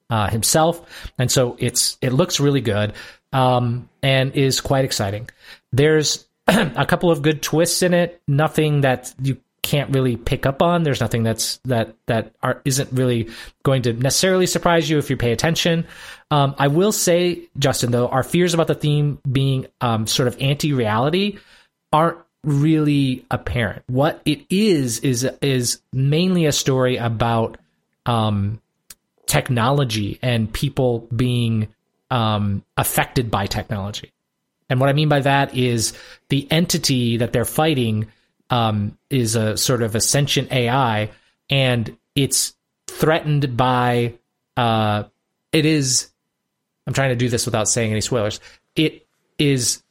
uh, 0.09 0.29
himself, 0.29 1.11
and 1.17 1.29
so 1.29 1.57
it's 1.59 1.97
it 2.01 2.13
looks 2.13 2.39
really 2.39 2.61
good 2.61 2.93
um, 3.33 3.89
and 4.01 4.33
is 4.35 4.61
quite 4.61 4.85
exciting. 4.85 5.29
There's 5.73 6.25
a 6.47 6.85
couple 6.85 7.11
of 7.11 7.21
good 7.21 7.41
twists 7.41 7.81
in 7.81 7.93
it. 7.93 8.21
Nothing 8.27 8.81
that 8.81 9.13
you 9.21 9.37
can't 9.69 9.93
really 9.93 10.15
pick 10.15 10.45
up 10.45 10.61
on. 10.61 10.83
There's 10.83 11.01
nothing 11.01 11.23
that's 11.23 11.57
that 11.65 11.93
that 12.05 12.33
are, 12.41 12.61
isn't 12.63 12.89
really 12.93 13.29
going 13.63 13.81
to 13.83 13.93
necessarily 13.93 14.47
surprise 14.47 14.89
you 14.89 14.97
if 14.97 15.09
you 15.09 15.17
pay 15.17 15.33
attention. 15.33 15.85
Um, 16.31 16.55
I 16.57 16.67
will 16.67 16.91
say, 16.91 17.41
Justin, 17.59 17.91
though, 17.91 18.07
our 18.07 18.23
fears 18.23 18.53
about 18.53 18.67
the 18.67 18.75
theme 18.75 19.19
being 19.29 19.67
um, 19.81 20.07
sort 20.07 20.27
of 20.27 20.37
anti-reality 20.41 21.39
aren't 21.91 22.17
really 22.43 23.25
apparent. 23.29 23.83
What 23.87 24.21
it 24.23 24.45
is 24.49 24.99
is 24.99 25.25
is 25.41 25.81
mainly 25.91 26.45
a 26.45 26.51
story 26.51 26.95
about 26.95 27.57
um, 28.05 28.61
technology 29.25 30.19
and 30.21 30.51
people 30.51 31.07
being 31.13 31.67
um, 32.09 32.63
affected 32.77 33.29
by 33.29 33.47
technology. 33.47 34.13
And 34.69 34.79
what 34.79 34.89
I 34.89 34.93
mean 34.93 35.09
by 35.09 35.21
that 35.21 35.55
is 35.55 35.93
the 36.29 36.47
entity 36.51 37.17
that 37.17 37.33
they're 37.33 37.45
fighting 37.45 38.07
um, 38.49 38.97
is 39.09 39.35
a 39.35 39.57
sort 39.57 39.81
of 39.81 39.95
a 39.95 40.01
sentient 40.01 40.51
AI, 40.51 41.11
and 41.49 41.97
it's 42.15 42.55
threatened 42.87 43.57
by. 43.57 44.15
Uh, 44.55 45.03
it 45.51 45.65
is. 45.65 46.09
I'm 46.85 46.93
trying 46.93 47.09
to 47.09 47.15
do 47.15 47.29
this 47.29 47.45
without 47.45 47.67
saying 47.67 47.91
any 47.91 48.01
spoilers. 48.01 48.39
It 48.75 49.05
is 49.37 49.83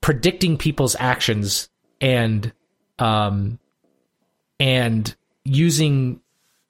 predicting 0.00 0.56
people's 0.56 0.96
actions 0.98 1.68
and 2.00 2.52
um, 2.98 3.58
and 4.58 5.14
using 5.44 6.20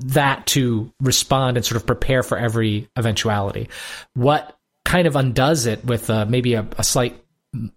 that 0.01 0.47
to 0.49 0.93
respond 1.01 1.57
and 1.57 1.64
sort 1.64 1.77
of 1.77 1.87
prepare 1.87 2.23
for 2.23 2.39
every 2.39 2.89
eventuality. 2.97 3.68
What 4.14 4.57
kind 4.85 5.07
of 5.07 5.16
undoes 5.16 5.66
it 5.66 5.85
with 5.85 6.11
uh, 6.11 6.27
maybe 6.27 6.55
a, 6.55 6.66
a 6.77 6.85
slight 6.85 7.23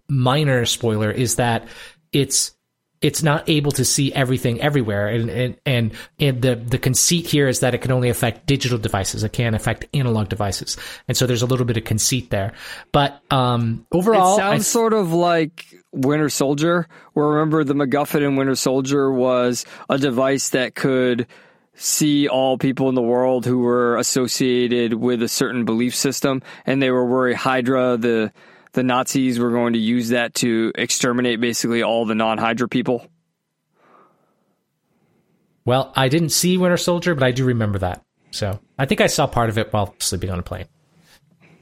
minor 0.08 0.64
spoiler 0.64 1.10
is 1.10 1.36
that 1.36 1.68
it's 2.12 2.55
it's 3.06 3.22
not 3.22 3.48
able 3.48 3.70
to 3.70 3.84
see 3.84 4.12
everything 4.12 4.60
everywhere. 4.60 5.06
And 5.06 5.30
and 5.30 5.56
and, 5.64 5.92
and 6.18 6.42
the 6.42 6.56
the 6.56 6.76
conceit 6.76 7.26
here 7.26 7.46
is 7.46 7.60
that 7.60 7.72
it 7.72 7.78
can 7.78 7.92
only 7.92 8.08
affect 8.08 8.46
digital 8.46 8.78
devices. 8.78 9.22
It 9.22 9.32
can't 9.32 9.54
affect 9.54 9.86
analog 9.94 10.28
devices. 10.28 10.76
And 11.06 11.16
so 11.16 11.24
there's 11.24 11.42
a 11.42 11.46
little 11.46 11.66
bit 11.66 11.76
of 11.76 11.84
conceit 11.84 12.30
there. 12.30 12.52
But 12.90 13.22
um 13.30 13.86
overall 13.92 14.38
It 14.38 14.42
I 14.42 14.50
sounds 14.54 14.66
sort 14.66 14.92
of 14.92 15.12
like 15.12 15.66
Winter 15.92 16.28
Soldier, 16.28 16.88
where 17.12 17.28
remember 17.28 17.62
the 17.62 17.74
MacGuffin 17.74 18.26
in 18.26 18.34
Winter 18.34 18.56
Soldier 18.56 19.12
was 19.12 19.64
a 19.88 19.98
device 19.98 20.48
that 20.50 20.74
could 20.74 21.28
see 21.74 22.26
all 22.26 22.58
people 22.58 22.88
in 22.88 22.96
the 22.96 23.02
world 23.02 23.46
who 23.46 23.58
were 23.58 23.96
associated 23.98 24.94
with 24.94 25.22
a 25.22 25.28
certain 25.28 25.64
belief 25.64 25.94
system, 25.94 26.42
and 26.64 26.82
they 26.82 26.90
were 26.90 27.06
worried 27.06 27.36
Hydra, 27.36 27.98
the 27.98 28.32
the 28.76 28.84
Nazis, 28.84 29.40
were 29.40 29.50
going 29.50 29.72
to 29.72 29.78
use 29.80 30.10
that 30.10 30.34
to 30.36 30.70
exterminate 30.76 31.40
basically 31.40 31.82
all 31.82 32.06
the 32.06 32.14
non-Hydra 32.14 32.68
people. 32.68 33.04
Well, 35.64 35.92
I 35.96 36.08
didn't 36.08 36.28
see 36.30 36.58
Winter 36.58 36.76
Soldier, 36.76 37.14
but 37.14 37.24
I 37.24 37.32
do 37.32 37.44
remember 37.44 37.80
that. 37.80 38.04
So 38.30 38.60
I 38.78 38.86
think 38.86 39.00
I 39.00 39.08
saw 39.08 39.26
part 39.26 39.48
of 39.48 39.58
it 39.58 39.72
while 39.72 39.94
sleeping 39.98 40.30
on 40.30 40.38
a 40.38 40.42
plane. 40.42 40.66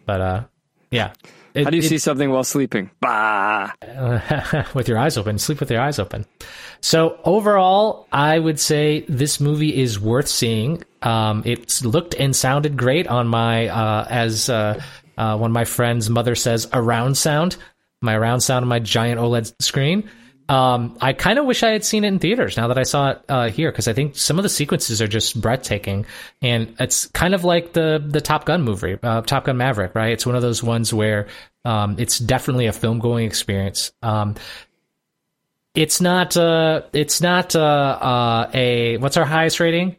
But 0.04 0.20
uh, 0.20 0.44
Yeah. 0.90 1.12
It- 1.54 1.64
How 1.64 1.70
do 1.70 1.76
you 1.76 1.82
it- 1.84 1.88
see 1.88 1.98
something 1.98 2.30
while 2.30 2.42
sleeping? 2.44 2.90
Bah. 3.00 3.70
with 4.74 4.88
your 4.88 4.98
eyes 4.98 5.16
open. 5.16 5.38
Sleep 5.38 5.60
with 5.60 5.70
your 5.70 5.80
eyes 5.80 5.98
open. 6.00 6.26
So 6.80 7.18
overall, 7.24 8.06
I 8.12 8.38
would 8.38 8.58
say 8.60 9.04
this 9.08 9.40
movie 9.40 9.74
is 9.80 9.98
worth 10.00 10.26
seeing. 10.28 10.82
Um, 11.00 11.42
it's 11.46 11.84
looked 11.84 12.14
and 12.16 12.34
sounded 12.34 12.76
great 12.76 13.06
on 13.06 13.28
my, 13.28 13.68
uh, 13.68 14.06
as 14.10 14.50
uh, 14.50 14.82
uh, 15.16 15.36
one 15.36 15.50
of 15.50 15.54
my 15.54 15.64
friends' 15.64 16.10
mother 16.10 16.34
says, 16.34 16.68
around 16.72 17.16
sound. 17.16 17.56
My 18.00 18.14
around 18.14 18.40
sound 18.40 18.64
on 18.64 18.68
my 18.68 18.80
giant 18.80 19.20
OLED 19.20 19.54
screen. 19.60 20.10
Um, 20.48 20.98
I 21.00 21.14
kind 21.14 21.38
of 21.38 21.46
wish 21.46 21.62
I 21.62 21.70
had 21.70 21.84
seen 21.84 22.04
it 22.04 22.08
in 22.08 22.18
theaters 22.18 22.58
now 22.58 22.68
that 22.68 22.76
I 22.76 22.82
saw 22.82 23.12
it 23.12 23.22
uh, 23.30 23.48
here 23.48 23.72
because 23.72 23.88
I 23.88 23.94
think 23.94 24.14
some 24.16 24.38
of 24.38 24.42
the 24.42 24.50
sequences 24.50 25.00
are 25.00 25.08
just 25.08 25.40
breathtaking, 25.40 26.04
and 26.42 26.74
it's 26.78 27.06
kind 27.06 27.34
of 27.34 27.44
like 27.44 27.72
the 27.72 28.04
the 28.06 28.20
Top 28.20 28.44
Gun 28.44 28.60
movie, 28.62 28.98
uh, 29.02 29.22
Top 29.22 29.44
Gun 29.44 29.56
Maverick, 29.56 29.94
right? 29.94 30.12
It's 30.12 30.26
one 30.26 30.36
of 30.36 30.42
those 30.42 30.62
ones 30.62 30.92
where 30.92 31.28
um, 31.64 31.96
it's 31.98 32.18
definitely 32.18 32.66
a 32.66 32.72
film 32.72 32.98
going 32.98 33.24
experience. 33.24 33.92
Um, 34.02 34.34
it's 35.74 36.02
not 36.02 36.36
uh, 36.36 36.82
it's 36.92 37.22
not 37.22 37.56
uh, 37.56 37.60
uh, 37.60 38.50
a 38.52 38.98
what's 38.98 39.16
our 39.16 39.24
highest 39.24 39.60
rating? 39.60 39.96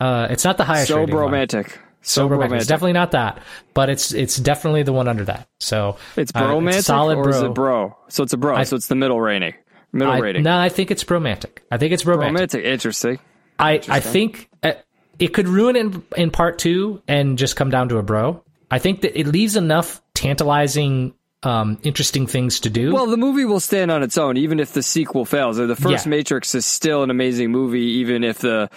Uh, 0.00 0.26
it's 0.30 0.44
not 0.44 0.56
the 0.56 0.64
highest 0.64 0.88
So 0.88 0.96
one. 1.26 1.70
So 2.02 2.26
romantic. 2.26 2.58
It's 2.58 2.66
definitely 2.66 2.94
not 2.94 3.10
that, 3.12 3.42
but 3.74 3.90
it's 3.90 4.12
it's 4.12 4.36
definitely 4.36 4.82
the 4.84 4.92
one 4.92 5.06
under 5.08 5.24
that. 5.24 5.48
So 5.58 5.96
It's 6.16 6.32
uh, 6.34 6.46
bromantic 6.46 6.82
solid 6.82 7.18
or 7.18 7.24
bro. 7.24 7.32
is 7.32 7.42
it 7.42 7.54
bro? 7.54 7.96
So 8.08 8.22
it's 8.22 8.32
a 8.32 8.36
bro. 8.38 8.62
so 8.64 8.76
it's 8.76 8.86
the 8.88 8.94
middle 8.94 9.20
rating. 9.20 9.54
Middle 9.92 10.12
I, 10.14 10.18
rating. 10.18 10.42
No, 10.44 10.56
I 10.56 10.68
think 10.68 10.90
it's 10.90 11.04
bromantic. 11.04 11.62
I 11.70 11.76
think 11.76 11.92
it's 11.92 12.04
bromantic. 12.04 12.34
romantic. 12.34 12.64
Interesting. 12.64 13.18
I 13.58 13.80
I 13.88 14.00
think 14.00 14.48
uh, 14.62 14.72
it 15.18 15.28
could 15.34 15.48
ruin 15.48 15.76
it 15.76 15.80
in, 15.80 16.02
in 16.16 16.30
part 16.30 16.58
two 16.58 17.02
and 17.06 17.36
just 17.36 17.56
come 17.56 17.70
down 17.70 17.88
to 17.90 17.98
a 17.98 18.02
bro. 18.02 18.42
I 18.70 18.78
think 18.78 19.02
that 19.02 19.18
it 19.18 19.26
leaves 19.26 19.56
enough 19.56 20.00
tantalizing, 20.14 21.12
um, 21.42 21.78
interesting 21.82 22.26
things 22.26 22.60
to 22.60 22.70
do. 22.70 22.92
Well, 22.94 23.06
the 23.06 23.16
movie 23.16 23.44
will 23.44 23.60
stand 23.60 23.90
on 23.90 24.02
its 24.02 24.16
own, 24.16 24.36
even 24.36 24.60
if 24.60 24.72
the 24.72 24.82
sequel 24.82 25.24
fails. 25.24 25.56
The 25.56 25.74
first 25.76 26.06
Yeah. 26.06 26.10
Matrix 26.10 26.54
is 26.54 26.64
still 26.64 27.02
an 27.02 27.10
amazing 27.10 27.50
movie, 27.50 27.98
even 27.98 28.22
if 28.24 28.38
the 28.38 28.70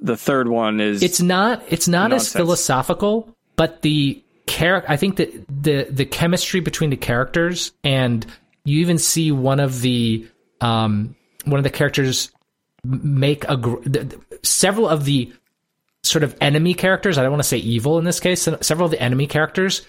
the 0.00 0.16
third 0.16 0.48
one 0.48 0.80
is. 0.80 1.02
it's 1.02 1.20
not 1.20 1.62
it's 1.68 1.88
not 1.88 2.12
as 2.12 2.32
philosophical, 2.32 3.34
but 3.56 3.82
the 3.82 4.22
character. 4.46 4.90
I 4.90 4.96
think 4.96 5.16
that 5.16 5.32
the 5.48 5.84
the 5.90 6.04
chemistry 6.04 6.60
between 6.60 6.90
the 6.90 6.96
characters 6.96 7.72
and 7.84 8.24
you 8.64 8.80
even 8.80 8.98
see 8.98 9.32
one 9.32 9.60
of 9.60 9.80
the 9.80 10.26
um 10.60 11.14
one 11.44 11.58
of 11.58 11.64
the 11.64 11.70
characters 11.70 12.30
make 12.84 13.44
a 13.48 13.56
gr- 13.56 13.82
th- 13.82 14.08
th- 14.10 14.22
several 14.42 14.88
of 14.88 15.04
the 15.04 15.32
sort 16.02 16.22
of 16.22 16.36
enemy 16.40 16.74
characters. 16.74 17.18
I 17.18 17.22
don't 17.22 17.32
want 17.32 17.42
to 17.42 17.48
say 17.48 17.58
evil 17.58 17.98
in 17.98 18.04
this 18.04 18.20
case. 18.20 18.48
Several 18.60 18.86
of 18.86 18.90
the 18.90 19.00
enemy 19.02 19.26
characters 19.26 19.82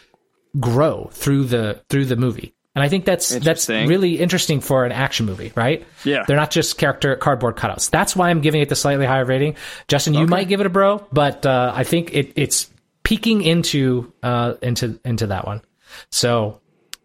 grow 0.60 1.10
through 1.14 1.46
the 1.46 1.82
through 1.90 2.06
the 2.06 2.16
movie. 2.16 2.54
And 2.80 2.86
I 2.86 2.88
think 2.88 3.04
that's 3.04 3.28
that's 3.28 3.68
really 3.68 4.20
interesting 4.20 4.62
for 4.62 4.86
an 4.86 4.94
action 4.94 5.26
movie, 5.26 5.52
right? 5.54 5.86
Yeah. 6.06 6.24
They're 6.26 6.38
not 6.38 6.50
just 6.50 6.78
character 6.78 7.14
cardboard 7.18 7.58
cutouts. 7.58 7.90
That's 7.90 8.16
why 8.16 8.30
I'm 8.30 8.40
giving 8.40 8.62
it 8.62 8.70
the 8.70 8.76
slightly 8.78 9.06
higher 9.06 9.26
rating. 9.26 9.58
Justin, 9.90 10.14
you 10.14 10.26
might 10.28 10.48
give 10.48 10.62
it 10.62 10.66
a 10.66 10.70
bro, 10.70 11.06
but 11.12 11.46
uh, 11.46 11.74
I 11.76 11.84
think 11.84 12.14
it, 12.14 12.32
it's 12.38 12.72
peeking 13.04 13.42
into 13.42 14.14
uh, 14.24 14.54
into 14.62 14.98
into 15.04 15.28
that 15.28 15.46
one. 15.46 15.62
So 16.10 16.62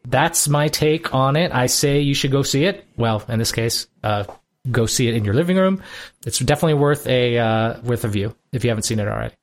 that's 0.07 0.47
my 0.47 0.69
take 0.69 1.13
on 1.13 1.35
it. 1.35 1.51
I 1.53 1.67
say 1.67 2.03
you 2.03 2.15
should 2.15 2.31
go 2.31 2.45
see 2.45 2.67
it. 2.67 2.87
Well, 2.97 3.25
in 3.29 3.41
this 3.41 3.51
case, 3.51 3.89
uh, 4.05 4.27
go 4.71 4.87
see 4.87 5.09
it 5.09 5.15
in 5.15 5.25
your 5.25 5.35
living 5.35 5.57
room. 5.57 5.83
It's 6.25 6.39
definitely 6.39 6.75
worth 6.75 7.09
a 7.09 7.37
uh, 7.37 7.81
worth 7.81 8.05
a 8.05 8.09
view 8.09 8.33
if 8.53 8.63
you 8.63 8.71
haven't 8.71 8.85
seen 8.85 9.01
it 9.01 9.09
already. 9.09 9.35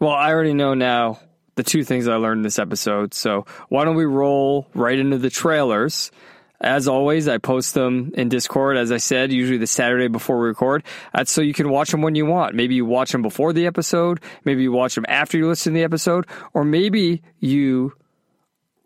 well, 0.00 0.10
I 0.10 0.32
already 0.32 0.54
know 0.54 0.74
now 0.74 1.20
the 1.58 1.64
two 1.64 1.82
things 1.82 2.06
I 2.06 2.14
learned 2.14 2.38
in 2.38 2.42
this 2.44 2.58
episode. 2.58 3.12
So 3.12 3.44
why 3.68 3.84
don't 3.84 3.96
we 3.96 4.04
roll 4.04 4.68
right 4.74 4.98
into 4.98 5.18
the 5.18 5.28
trailers? 5.28 6.12
As 6.60 6.86
always, 6.86 7.26
I 7.26 7.38
post 7.38 7.74
them 7.74 8.12
in 8.14 8.28
Discord, 8.28 8.76
as 8.76 8.92
I 8.92 8.96
said, 8.96 9.32
usually 9.32 9.58
the 9.58 9.66
Saturday 9.66 10.06
before 10.06 10.38
we 10.38 10.46
record. 10.46 10.84
That's 11.12 11.32
so 11.32 11.40
you 11.40 11.52
can 11.52 11.68
watch 11.68 11.90
them 11.90 12.00
when 12.00 12.14
you 12.14 12.26
want. 12.26 12.54
Maybe 12.54 12.76
you 12.76 12.86
watch 12.86 13.10
them 13.10 13.22
before 13.22 13.52
the 13.52 13.66
episode. 13.66 14.20
Maybe 14.44 14.62
you 14.62 14.70
watch 14.70 14.94
them 14.94 15.04
after 15.08 15.36
you 15.36 15.48
listen 15.48 15.72
to 15.72 15.78
the 15.78 15.84
episode. 15.84 16.26
Or 16.54 16.64
maybe 16.64 17.22
you 17.40 17.92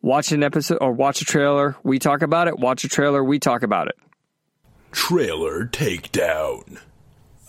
watch 0.00 0.32
an 0.32 0.42
episode 0.42 0.78
or 0.80 0.92
watch 0.92 1.20
a 1.20 1.26
trailer. 1.26 1.76
We 1.82 1.98
talk 1.98 2.22
about 2.22 2.48
it. 2.48 2.58
Watch 2.58 2.84
a 2.84 2.88
trailer. 2.88 3.22
We 3.22 3.38
talk 3.38 3.62
about 3.62 3.88
it. 3.88 3.96
Trailer 4.92 5.66
takedown. 5.66 6.78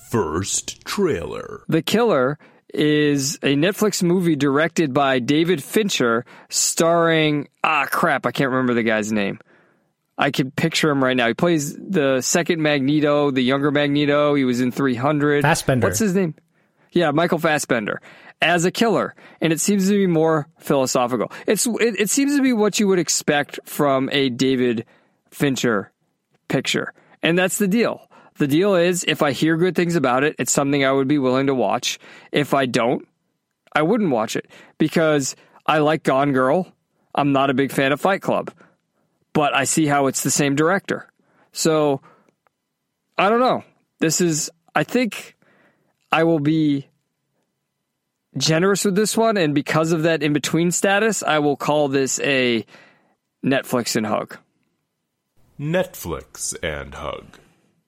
First 0.10 0.84
trailer. 0.86 1.64
The 1.68 1.82
Killer 1.82 2.38
is 2.74 3.36
a 3.36 3.56
Netflix 3.56 4.04
movie 4.04 4.36
directed 4.36 4.94
by 4.94 5.20
David 5.20 5.64
Fincher, 5.64 6.26
starring 6.50 7.48
ah 7.64 7.86
crap, 7.90 8.26
I 8.26 8.32
can't 8.32 8.50
remember 8.50 8.74
the 8.74 8.84
guy's 8.84 9.12
name. 9.12 9.40
I 10.18 10.32
can 10.32 10.52
picture 10.52 10.90
him 10.90 11.04
right 11.04 11.18
now. 11.18 11.28
He 11.28 11.34
plays 11.34 11.76
the 11.76 12.22
second 12.22 12.62
Magneto, 12.62 13.32
the 13.32 13.42
younger 13.42 13.72
Magneto. 13.72 14.36
He 14.36 14.46
was 14.46 14.62
in 14.62 14.72
300. 14.72 15.42
Fassbender. 15.42 15.88
What's 15.88 16.00
his 16.00 16.14
name? 16.14 16.36
Yeah, 16.92 17.10
Michael 17.12 17.40
Fassbender 17.40 18.00
as 18.44 18.66
a 18.66 18.72
killer, 18.72 19.16
and 19.42 19.54
it 19.54 19.60
seems 19.60 19.88
to 19.88 19.94
be 19.94 20.06
more 20.06 20.48
philosophical. 20.60 21.32
It's 21.48 21.66
it, 21.66 22.00
it 22.00 22.10
seems 22.10 22.36
to 22.36 22.44
be 22.44 22.54
what 22.54 22.80
you 22.80 22.88
would 22.88 23.00
expect 23.00 23.60
from 23.66 24.10
a 24.12 24.30
David 24.30 24.86
Fincher 25.32 25.92
picture, 26.50 26.94
and 27.24 27.38
that's 27.38 27.58
the 27.58 27.68
deal. 27.68 28.08
The 28.38 28.48
deal 28.48 28.76
is, 28.76 29.06
if 29.08 29.22
I 29.22 29.32
hear 29.32 29.58
good 29.58 29.76
things 29.76 29.96
about 29.96 30.24
it, 30.24 30.36
it's 30.40 30.52
something 30.52 30.84
I 30.84 30.92
would 30.92 31.08
be 31.08 31.20
willing 31.20 31.48
to 31.48 31.56
watch. 31.56 32.00
If 32.32 32.54
I 32.54 32.66
don't, 32.66 33.08
I 33.76 33.84
wouldn't 33.84 34.10
watch 34.10 34.36
it 34.36 34.48
because 34.78 35.36
I 35.66 35.80
like 35.80 36.04
Gone 36.04 36.34
Girl. 36.34 36.72
I'm 37.16 37.32
not 37.32 37.50
a 37.50 37.54
big 37.54 37.72
fan 37.72 37.92
of 37.92 38.02
Fight 38.02 38.22
Club, 38.22 38.52
but 39.34 39.56
I 39.56 39.66
see 39.66 39.86
how 39.86 40.08
it's 40.08 40.24
the 40.24 40.32
same 40.32 40.56
director. 40.56 41.08
So 41.52 42.02
I 43.18 43.30
don't 43.30 43.40
know. 43.40 43.64
This 44.00 44.20
is, 44.20 44.50
I 44.74 44.84
think 44.84 45.36
I 46.12 46.24
will 46.24 46.40
be 46.40 46.88
generous 48.36 48.84
with 48.84 48.96
this 48.96 49.16
one. 49.16 49.38
And 49.38 49.54
because 49.54 49.92
of 49.92 50.04
that 50.04 50.24
in 50.24 50.34
between 50.34 50.72
status, 50.72 51.22
I 51.22 51.38
will 51.40 51.56
call 51.56 51.88
this 51.88 52.20
a 52.22 52.66
Netflix 53.46 53.96
and 53.96 54.08
hug. 54.08 54.38
Netflix 55.60 56.56
and 56.64 56.96
hug. 56.96 57.38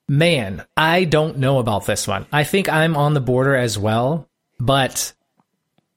Man, 0.08 0.64
I 0.76 1.04
don't 1.04 1.38
know 1.38 1.58
about 1.58 1.86
this 1.86 2.06
one. 2.06 2.26
I 2.32 2.44
think 2.44 2.68
I'm 2.68 2.96
on 2.96 3.14
the 3.14 3.20
border 3.20 3.56
as 3.56 3.76
well, 3.76 4.28
but 4.58 5.12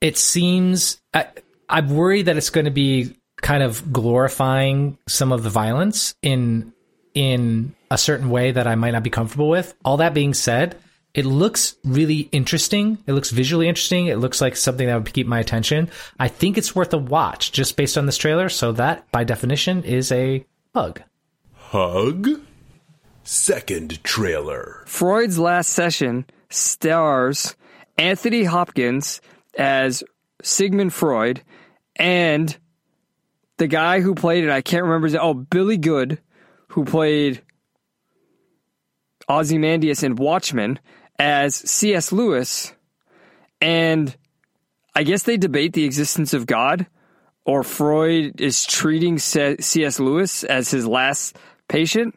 it 0.00 0.18
seems 0.18 1.00
I, 1.14 1.28
I'm 1.68 1.90
worried 1.90 2.26
that 2.26 2.36
it's 2.36 2.50
going 2.50 2.64
to 2.64 2.72
be 2.72 3.16
kind 3.40 3.62
of 3.62 3.92
glorifying 3.92 4.98
some 5.08 5.32
of 5.32 5.42
the 5.42 5.50
violence 5.50 6.14
in 6.22 6.72
in 7.14 7.74
a 7.90 7.98
certain 7.98 8.30
way 8.30 8.52
that 8.52 8.66
I 8.66 8.74
might 8.74 8.92
not 8.92 9.02
be 9.02 9.10
comfortable 9.10 9.48
with. 9.48 9.74
All 9.84 9.96
that 9.98 10.14
being 10.14 10.34
said, 10.34 10.76
it 11.14 11.24
looks 11.24 11.76
really 11.84 12.28
interesting. 12.32 12.98
It 13.06 13.12
looks 13.12 13.30
visually 13.30 13.68
interesting. 13.68 14.06
It 14.06 14.18
looks 14.18 14.40
like 14.40 14.56
something 14.56 14.86
that 14.86 14.96
would 14.96 15.12
keep 15.12 15.26
my 15.26 15.40
attention. 15.40 15.90
I 16.18 16.28
think 16.28 16.56
it's 16.56 16.74
worth 16.74 16.92
a 16.94 16.98
watch 16.98 17.50
just 17.52 17.76
based 17.76 17.98
on 17.98 18.06
this 18.06 18.16
trailer. 18.16 18.48
So 18.48 18.72
that, 18.72 19.10
by 19.10 19.24
definition, 19.24 19.82
is 19.82 20.12
a 20.12 20.44
hug. 20.74 21.02
Hug? 21.54 22.40
Second 23.22 24.02
trailer. 24.02 24.84
Freud's 24.86 25.38
Last 25.38 25.70
Session 25.70 26.26
stars 26.48 27.54
Anthony 27.98 28.44
Hopkins 28.44 29.20
as 29.56 30.02
Sigmund 30.42 30.92
Freud 30.92 31.42
and 31.96 32.56
the 33.58 33.68
guy 33.68 34.00
who 34.00 34.14
played 34.14 34.44
it, 34.44 34.50
I 34.50 34.62
can't 34.62 34.84
remember 34.84 35.06
his 35.06 35.14
oh, 35.14 35.34
Billy 35.34 35.76
Good, 35.76 36.18
who 36.68 36.84
played 36.86 37.42
Ozymandias 39.28 40.02
in 40.02 40.16
Watchmen 40.16 40.78
as 41.18 41.54
C.S. 41.54 42.10
Lewis. 42.10 42.72
And 43.60 44.16
I 44.94 45.02
guess 45.02 45.24
they 45.24 45.36
debate 45.36 45.74
the 45.74 45.84
existence 45.84 46.32
of 46.32 46.46
God, 46.46 46.86
or 47.44 47.62
Freud 47.62 48.40
is 48.40 48.64
treating 48.64 49.18
C.S. 49.18 50.00
Lewis 50.00 50.42
as 50.42 50.70
his 50.70 50.86
last 50.86 51.36
patient. 51.68 52.14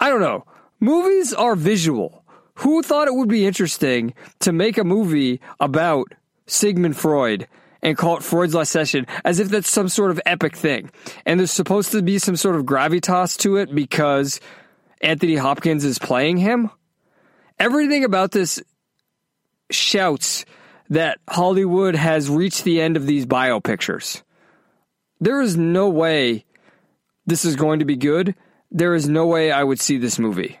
I 0.00 0.08
don't 0.08 0.20
know. 0.20 0.44
Movies 0.80 1.32
are 1.32 1.54
visual. 1.54 2.24
Who 2.56 2.82
thought 2.82 3.08
it 3.08 3.14
would 3.14 3.28
be 3.28 3.46
interesting 3.46 4.14
to 4.40 4.52
make 4.52 4.76
a 4.78 4.84
movie 4.84 5.40
about 5.60 6.12
Sigmund 6.46 6.96
Freud 6.96 7.46
and 7.82 7.96
call 7.96 8.16
it 8.16 8.22
Freud's 8.22 8.54
Last 8.54 8.72
Session 8.72 9.06
as 9.24 9.38
if 9.38 9.48
that's 9.48 9.70
some 9.70 9.88
sort 9.88 10.10
of 10.10 10.20
epic 10.26 10.56
thing? 10.56 10.90
And 11.24 11.38
there's 11.38 11.52
supposed 11.52 11.92
to 11.92 12.02
be 12.02 12.18
some 12.18 12.36
sort 12.36 12.56
of 12.56 12.64
gravitas 12.64 13.38
to 13.38 13.56
it 13.56 13.74
because 13.74 14.40
Anthony 15.00 15.36
Hopkins 15.36 15.84
is 15.84 15.98
playing 15.98 16.38
him? 16.38 16.70
Everything 17.58 18.04
about 18.04 18.32
this 18.32 18.62
shouts 19.70 20.44
that 20.90 21.18
Hollywood 21.28 21.94
has 21.94 22.28
reached 22.28 22.64
the 22.64 22.80
end 22.80 22.96
of 22.96 23.06
these 23.06 23.26
bio 23.26 23.60
pictures. 23.60 24.22
There 25.20 25.40
is 25.40 25.56
no 25.56 25.88
way 25.88 26.44
this 27.26 27.44
is 27.44 27.56
going 27.56 27.78
to 27.78 27.84
be 27.84 27.96
good. 27.96 28.34
There 28.70 28.94
is 28.94 29.08
no 29.08 29.26
way 29.26 29.50
I 29.50 29.64
would 29.64 29.80
see 29.80 29.98
this 29.98 30.18
movie. 30.18 30.58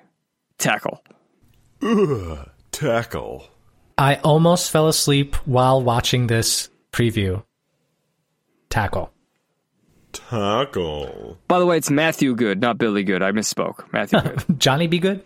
Tackle. 0.58 1.02
Ugh, 1.82 2.48
Tackle. 2.72 3.48
I 3.96 4.16
almost 4.16 4.70
fell 4.70 4.88
asleep 4.88 5.34
while 5.46 5.82
watching 5.82 6.26
this 6.26 6.68
preview. 6.92 7.42
tackle. 8.68 9.12
Tackle. 10.12 11.38
By 11.46 11.58
the 11.58 11.66
way, 11.66 11.76
it's 11.76 11.90
Matthew 11.90 12.34
Goode, 12.34 12.60
not 12.60 12.78
Billy 12.78 13.04
Good. 13.04 13.22
I 13.22 13.30
misspoke. 13.32 13.90
Matthew 13.92 14.20
Goode. 14.20 14.44
Johnny 14.58 14.86
Be 14.86 14.98
Good? 14.98 15.22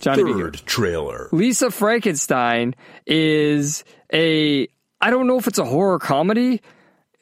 Johnny 0.00 0.24
B. 0.24 0.32
Good. 0.32 0.56
Third 0.56 0.66
trailer. 0.66 1.28
Lisa 1.32 1.70
Frankenstein 1.70 2.74
is 3.06 3.84
a 4.12 4.66
I 5.00 5.10
don't 5.10 5.26
know 5.26 5.38
if 5.38 5.46
it's 5.46 5.58
a 5.58 5.64
horror 5.64 5.98
comedy. 5.98 6.60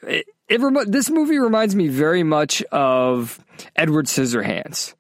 It, 0.03 0.27
it 0.49 0.91
this 0.91 1.11
movie 1.11 1.39
reminds 1.39 1.75
me 1.75 1.89
very 1.89 2.23
much 2.23 2.63
of 2.73 3.39
Edward 3.77 4.07
Scissorhands, 4.07 4.95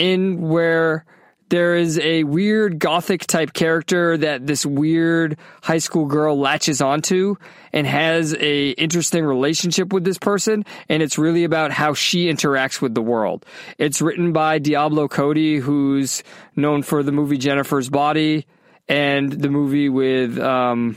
in 0.00 0.40
where 0.40 1.04
there 1.50 1.74
is 1.74 1.98
a 1.98 2.24
weird 2.24 2.78
gothic 2.78 3.26
type 3.26 3.52
character 3.52 4.16
that 4.16 4.46
this 4.46 4.64
weird 4.64 5.36
high 5.62 5.78
school 5.78 6.06
girl 6.06 6.38
latches 6.38 6.80
onto 6.80 7.36
and 7.72 7.86
has 7.86 8.34
a 8.34 8.70
interesting 8.70 9.24
relationship 9.24 9.92
with 9.92 10.04
this 10.04 10.16
person 10.16 10.64
and 10.88 11.02
it's 11.02 11.18
really 11.18 11.44
about 11.44 11.72
how 11.72 11.92
she 11.92 12.32
interacts 12.32 12.80
with 12.80 12.94
the 12.94 13.02
world. 13.02 13.44
It's 13.78 14.00
written 14.00 14.32
by 14.32 14.58
Diablo 14.58 15.08
Cody 15.08 15.58
who's 15.58 16.22
known 16.56 16.82
for 16.82 17.02
the 17.02 17.12
movie 17.12 17.36
Jennifer's 17.36 17.90
Body 17.90 18.46
and 18.88 19.30
the 19.30 19.50
movie 19.50 19.88
with 19.88 20.38
um 20.38 20.96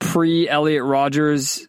pre 0.00 0.48
Elliot 0.48 0.82
Rogers 0.82 1.68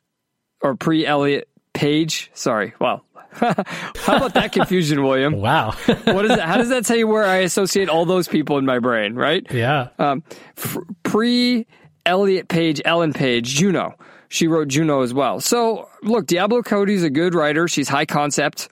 or 0.61 0.75
pre 0.75 1.05
Elliot 1.05 1.49
Page. 1.73 2.31
Sorry. 2.33 2.73
Wow. 2.79 3.01
How 3.97 4.17
about 4.17 4.33
that 4.33 4.51
confusion, 4.51 5.03
William? 5.03 5.33
Wow. 5.33 5.71
What 6.05 6.25
is 6.25 6.35
that? 6.35 6.47
How 6.47 6.57
does 6.57 6.69
that 6.69 6.85
tell 6.85 6.97
you 6.97 7.07
where 7.07 7.25
I 7.25 7.37
associate 7.37 7.89
all 7.89 8.05
those 8.05 8.27
people 8.27 8.57
in 8.57 8.65
my 8.65 8.79
brain, 8.79 9.15
right? 9.15 9.45
yeah. 9.51 9.89
Um, 9.99 10.23
f- 10.57 10.77
pre 11.03 11.67
Elliot 12.05 12.47
Page, 12.47 12.81
Ellen 12.85 13.13
Page, 13.13 13.55
Juno. 13.55 13.95
She 14.29 14.47
wrote 14.47 14.67
Juno 14.69 15.01
as 15.01 15.13
well. 15.13 15.39
So, 15.39 15.89
look, 16.03 16.25
Diablo 16.25 16.61
Cody's 16.61 17.03
a 17.03 17.09
good 17.09 17.35
writer. 17.35 17.67
She's 17.67 17.87
high 17.87 18.05
concept. 18.05 18.69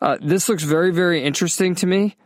Uh, 0.00 0.16
this 0.20 0.48
looks 0.48 0.62
very, 0.62 0.90
very 0.92 1.22
interesting 1.22 1.74
to 1.76 1.86
me. 1.86 2.16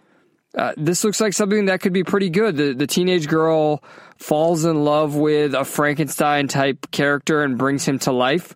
Uh, 0.57 0.73
this 0.77 1.03
looks 1.03 1.21
like 1.21 1.33
something 1.33 1.65
that 1.65 1.81
could 1.81 1.93
be 1.93 2.05
pretty 2.05 2.31
good. 2.31 2.57
The, 2.57 2.73
the 2.75 2.87
teenage 2.87 3.27
girl 3.27 3.83
falls 4.19 4.65
in 4.65 4.85
love 4.85 5.17
with 5.17 5.55
a 5.55 5.65
Frankenstein 5.65 6.47
type 6.47 6.91
character 6.93 7.43
and 7.43 7.59
brings 7.59 7.85
him 7.85 7.99
to 8.01 8.13
life. 8.13 8.55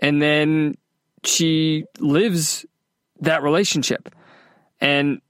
And 0.00 0.20
then 0.20 0.74
she 1.24 1.84
lives 1.98 2.64
that 3.20 3.42
relationship. 3.42 4.14
And 4.80 5.20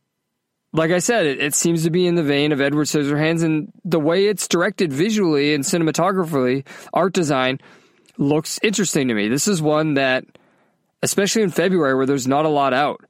like 0.73 0.91
I 0.91 0.99
said, 0.99 1.27
it, 1.27 1.41
it 1.41 1.55
seems 1.55 1.85
to 1.85 1.91
be 1.91 2.07
in 2.07 2.15
the 2.15 2.23
vein 2.23 2.53
of 2.53 2.61
Edward 2.61 2.87
Scissorhands, 2.87 3.43
and 3.43 3.73
the 3.85 4.01
way 4.01 4.27
it's 4.27 4.49
directed 4.49 4.93
visually 4.93 5.55
and 5.55 5.65
cinematographically, 5.65 6.67
art 6.93 7.13
design 7.13 7.59
looks 8.19 8.59
interesting 8.63 9.09
to 9.09 9.15
me. 9.15 9.29
This 9.29 9.49
is 9.49 9.63
one 9.63 9.95
that, 9.95 10.25
especially 11.03 11.43
in 11.43 11.51
February 11.51 11.95
where 11.95 12.07
there's 12.07 12.29
not 12.29 12.45
a 12.45 12.51
lot 12.51 12.75
out, 12.75 13.05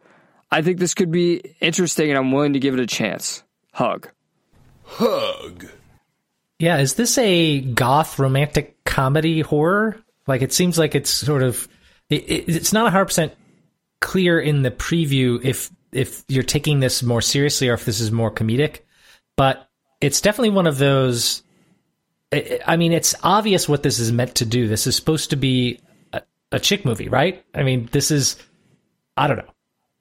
I 0.51 0.63
think 0.63 0.79
this 0.79 0.95
could 0.95 1.11
be 1.11 1.43
interesting, 1.61 2.11
and 2.11 2.19
I'm 2.19 2.33
willing 2.33 2.55
to 2.55 2.61
give 2.61 2.75
it 2.75 2.81
a 2.81 2.87
chance. 2.87 3.43
Hug. 3.73 4.09
Hug. 4.85 5.67
Yeah, 6.59 6.79
is 6.79 6.95
this 6.95 7.19
a 7.19 7.61
goth 7.61 8.19
romantic 8.19 8.83
comedy 8.85 9.41
horror? 9.41 9.97
Like 10.27 10.43
it 10.43 10.53
seems 10.53 10.79
like 10.79 10.95
it's 10.95 11.11
sort 11.11 11.43
of 11.43 11.69
it, 12.11 12.23
it, 12.23 12.49
it's 12.49 12.73
not 12.73 12.91
hundred 12.91 13.07
percent 13.07 13.35
clear 14.01 14.39
in 14.41 14.63
the 14.63 14.71
preview 14.71 15.45
if 15.45 15.71
if 15.93 16.25
you're 16.29 16.43
taking 16.43 16.81
this 16.81 17.03
more 17.03 17.23
seriously 17.23 17.69
or 17.69 17.75
if 17.75 17.85
this 17.85 18.01
is 18.01 18.11
more 18.11 18.31
comedic, 18.31 18.81
but 19.37 19.69
it's 20.01 20.21
definitely 20.21 20.51
one 20.51 20.67
of 20.67 20.79
those. 20.79 21.43
I 22.33 22.61
I 22.67 22.77
mean, 22.77 22.93
it's 22.93 23.15
obvious 23.23 23.69
what 23.69 23.83
this 23.83 23.99
is 23.99 24.13
meant 24.13 24.37
to 24.37 24.45
do. 24.45 24.69
This 24.69 24.87
is 24.87 24.97
supposed 24.97 25.31
to 25.31 25.37
be 25.37 25.81
a, 26.13 26.23
a 26.53 26.61
chick 26.61 26.85
movie, 26.85 27.09
right? 27.09 27.45
I 27.55 27.63
mean, 27.63 27.89
this 27.93 28.11
is 28.11 28.37
I 29.17 29.27
don't 29.27 29.39
know. 29.39 29.55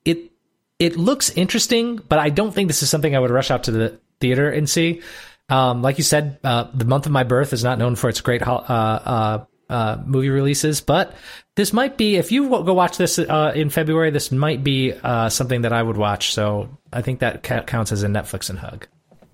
It 0.04 0.30
it 0.78 0.96
looks 0.96 1.30
interesting, 1.30 1.96
but 1.96 2.18
I 2.18 2.30
don't 2.30 2.52
think 2.52 2.68
this 2.68 2.82
is 2.82 2.90
something 2.90 3.14
I 3.14 3.18
would 3.18 3.30
rush 3.30 3.50
out 3.50 3.64
to 3.64 3.70
the 3.70 4.00
theater 4.20 4.50
and 4.50 4.68
see. 4.68 5.02
Um, 5.48 5.82
like 5.82 5.98
you 5.98 6.04
said, 6.04 6.38
uh, 6.44 6.68
the 6.74 6.84
month 6.84 7.06
of 7.06 7.12
my 7.12 7.24
birth 7.24 7.52
is 7.52 7.64
not 7.64 7.78
known 7.78 7.96
for 7.96 8.10
its 8.10 8.20
great 8.20 8.46
uh, 8.46 8.52
uh, 8.52 9.44
uh, 9.70 9.96
movie 10.04 10.28
releases, 10.28 10.80
but 10.80 11.14
this 11.58 11.72
might 11.72 11.96
be 11.96 12.14
if 12.14 12.30
you 12.30 12.48
go 12.48 12.72
watch 12.72 12.98
this 12.98 13.18
uh, 13.18 13.52
in 13.52 13.68
February, 13.68 14.12
this 14.12 14.30
might 14.30 14.62
be 14.62 14.92
uh, 14.92 15.28
something 15.28 15.62
that 15.62 15.72
I 15.72 15.82
would 15.82 15.96
watch. 15.96 16.32
So 16.32 16.68
I 16.92 17.02
think 17.02 17.18
that 17.18 17.42
ca- 17.42 17.64
counts 17.64 17.90
as 17.90 18.04
a 18.04 18.06
Netflix 18.06 18.48
and 18.48 18.60
hug. 18.60 18.86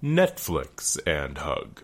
Netflix 0.03 0.99
and 1.07 1.37
Hug. 1.37 1.83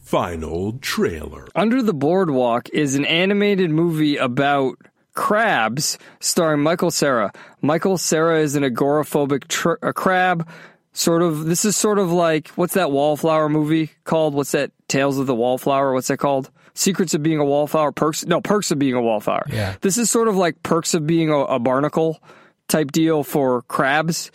Final 0.00 0.78
trailer. 0.80 1.46
Under 1.54 1.80
the 1.80 1.94
Boardwalk 1.94 2.70
is 2.70 2.96
an 2.96 3.04
animated 3.04 3.70
movie 3.70 4.16
about 4.16 4.78
crabs 5.14 5.96
starring 6.18 6.60
Michael 6.60 6.90
Cera. 6.90 7.32
Michael 7.60 7.98
Cera 7.98 8.40
is 8.40 8.56
an 8.56 8.64
agoraphobic 8.64 9.46
tr- 9.46 9.80
a 9.80 9.92
crab. 9.92 10.48
Sort 10.92 11.22
of, 11.22 11.44
this 11.44 11.64
is 11.64 11.76
sort 11.76 12.00
of 12.00 12.10
like, 12.10 12.48
what's 12.48 12.74
that 12.74 12.90
wallflower 12.90 13.48
movie 13.48 13.92
called? 14.02 14.34
What's 14.34 14.52
that 14.52 14.72
Tales 14.88 15.18
of 15.18 15.28
the 15.28 15.36
Wallflower? 15.36 15.94
What's 15.94 16.08
that 16.08 16.18
called? 16.18 16.50
Secrets 16.74 17.14
of 17.14 17.22
Being 17.22 17.38
a 17.38 17.44
Wallflower? 17.44 17.92
Perks? 17.92 18.24
No, 18.24 18.40
Perks 18.40 18.70
of 18.70 18.78
Being 18.78 18.94
a 18.94 19.02
Wallflower. 19.02 19.46
Yeah. 19.48 19.76
This 19.80 19.98
is 19.98 20.10
sort 20.10 20.28
of 20.28 20.36
like 20.36 20.62
Perks 20.62 20.94
of 20.94 21.06
Being 21.06 21.30
a, 21.30 21.38
a 21.38 21.58
Barnacle 21.58 22.22
type 22.68 22.92
deal 22.92 23.22
for 23.22 23.62
crabs. 23.62 24.30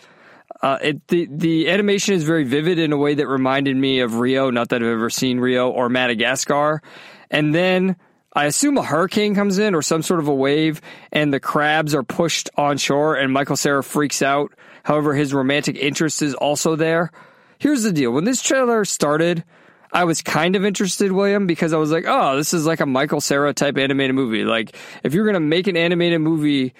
Uh, 0.60 0.78
it, 0.82 1.06
the 1.08 1.28
the 1.30 1.70
animation 1.70 2.14
is 2.14 2.24
very 2.24 2.44
vivid 2.44 2.78
in 2.78 2.92
a 2.92 2.96
way 2.96 3.14
that 3.14 3.28
reminded 3.28 3.76
me 3.76 4.00
of 4.00 4.16
Rio. 4.16 4.50
Not 4.50 4.70
that 4.70 4.82
I've 4.82 4.88
ever 4.88 5.10
seen 5.10 5.38
Rio 5.38 5.70
or 5.70 5.88
Madagascar. 5.88 6.82
And 7.30 7.54
then 7.54 7.96
I 8.32 8.46
assume 8.46 8.76
a 8.76 8.82
hurricane 8.82 9.34
comes 9.34 9.58
in 9.58 9.74
or 9.74 9.82
some 9.82 10.02
sort 10.02 10.20
of 10.20 10.28
a 10.28 10.34
wave, 10.34 10.80
and 11.12 11.32
the 11.32 11.40
crabs 11.40 11.94
are 11.94 12.02
pushed 12.02 12.50
on 12.56 12.76
shore, 12.76 13.16
and 13.16 13.32
Michael 13.32 13.56
Cera 13.56 13.84
freaks 13.84 14.22
out. 14.22 14.52
However, 14.82 15.14
his 15.14 15.34
romantic 15.34 15.76
interest 15.76 16.22
is 16.22 16.34
also 16.34 16.76
there. 16.76 17.12
Here's 17.58 17.82
the 17.82 17.92
deal: 17.92 18.10
when 18.10 18.24
this 18.24 18.42
trailer 18.42 18.84
started, 18.84 19.44
I 19.92 20.04
was 20.04 20.22
kind 20.22 20.56
of 20.56 20.64
interested, 20.64 21.12
William, 21.12 21.46
because 21.46 21.72
I 21.72 21.78
was 21.78 21.90
like, 21.90 22.04
"Oh, 22.06 22.36
this 22.36 22.52
is 22.52 22.66
like 22.66 22.80
a 22.80 22.86
Michael 22.86 23.20
Cera 23.20 23.54
type 23.54 23.78
animated 23.78 24.14
movie." 24.14 24.44
Like, 24.44 24.76
if 25.02 25.14
you're 25.14 25.26
gonna 25.26 25.40
make 25.40 25.66
an 25.66 25.76
animated 25.76 26.20
movie 26.20 26.74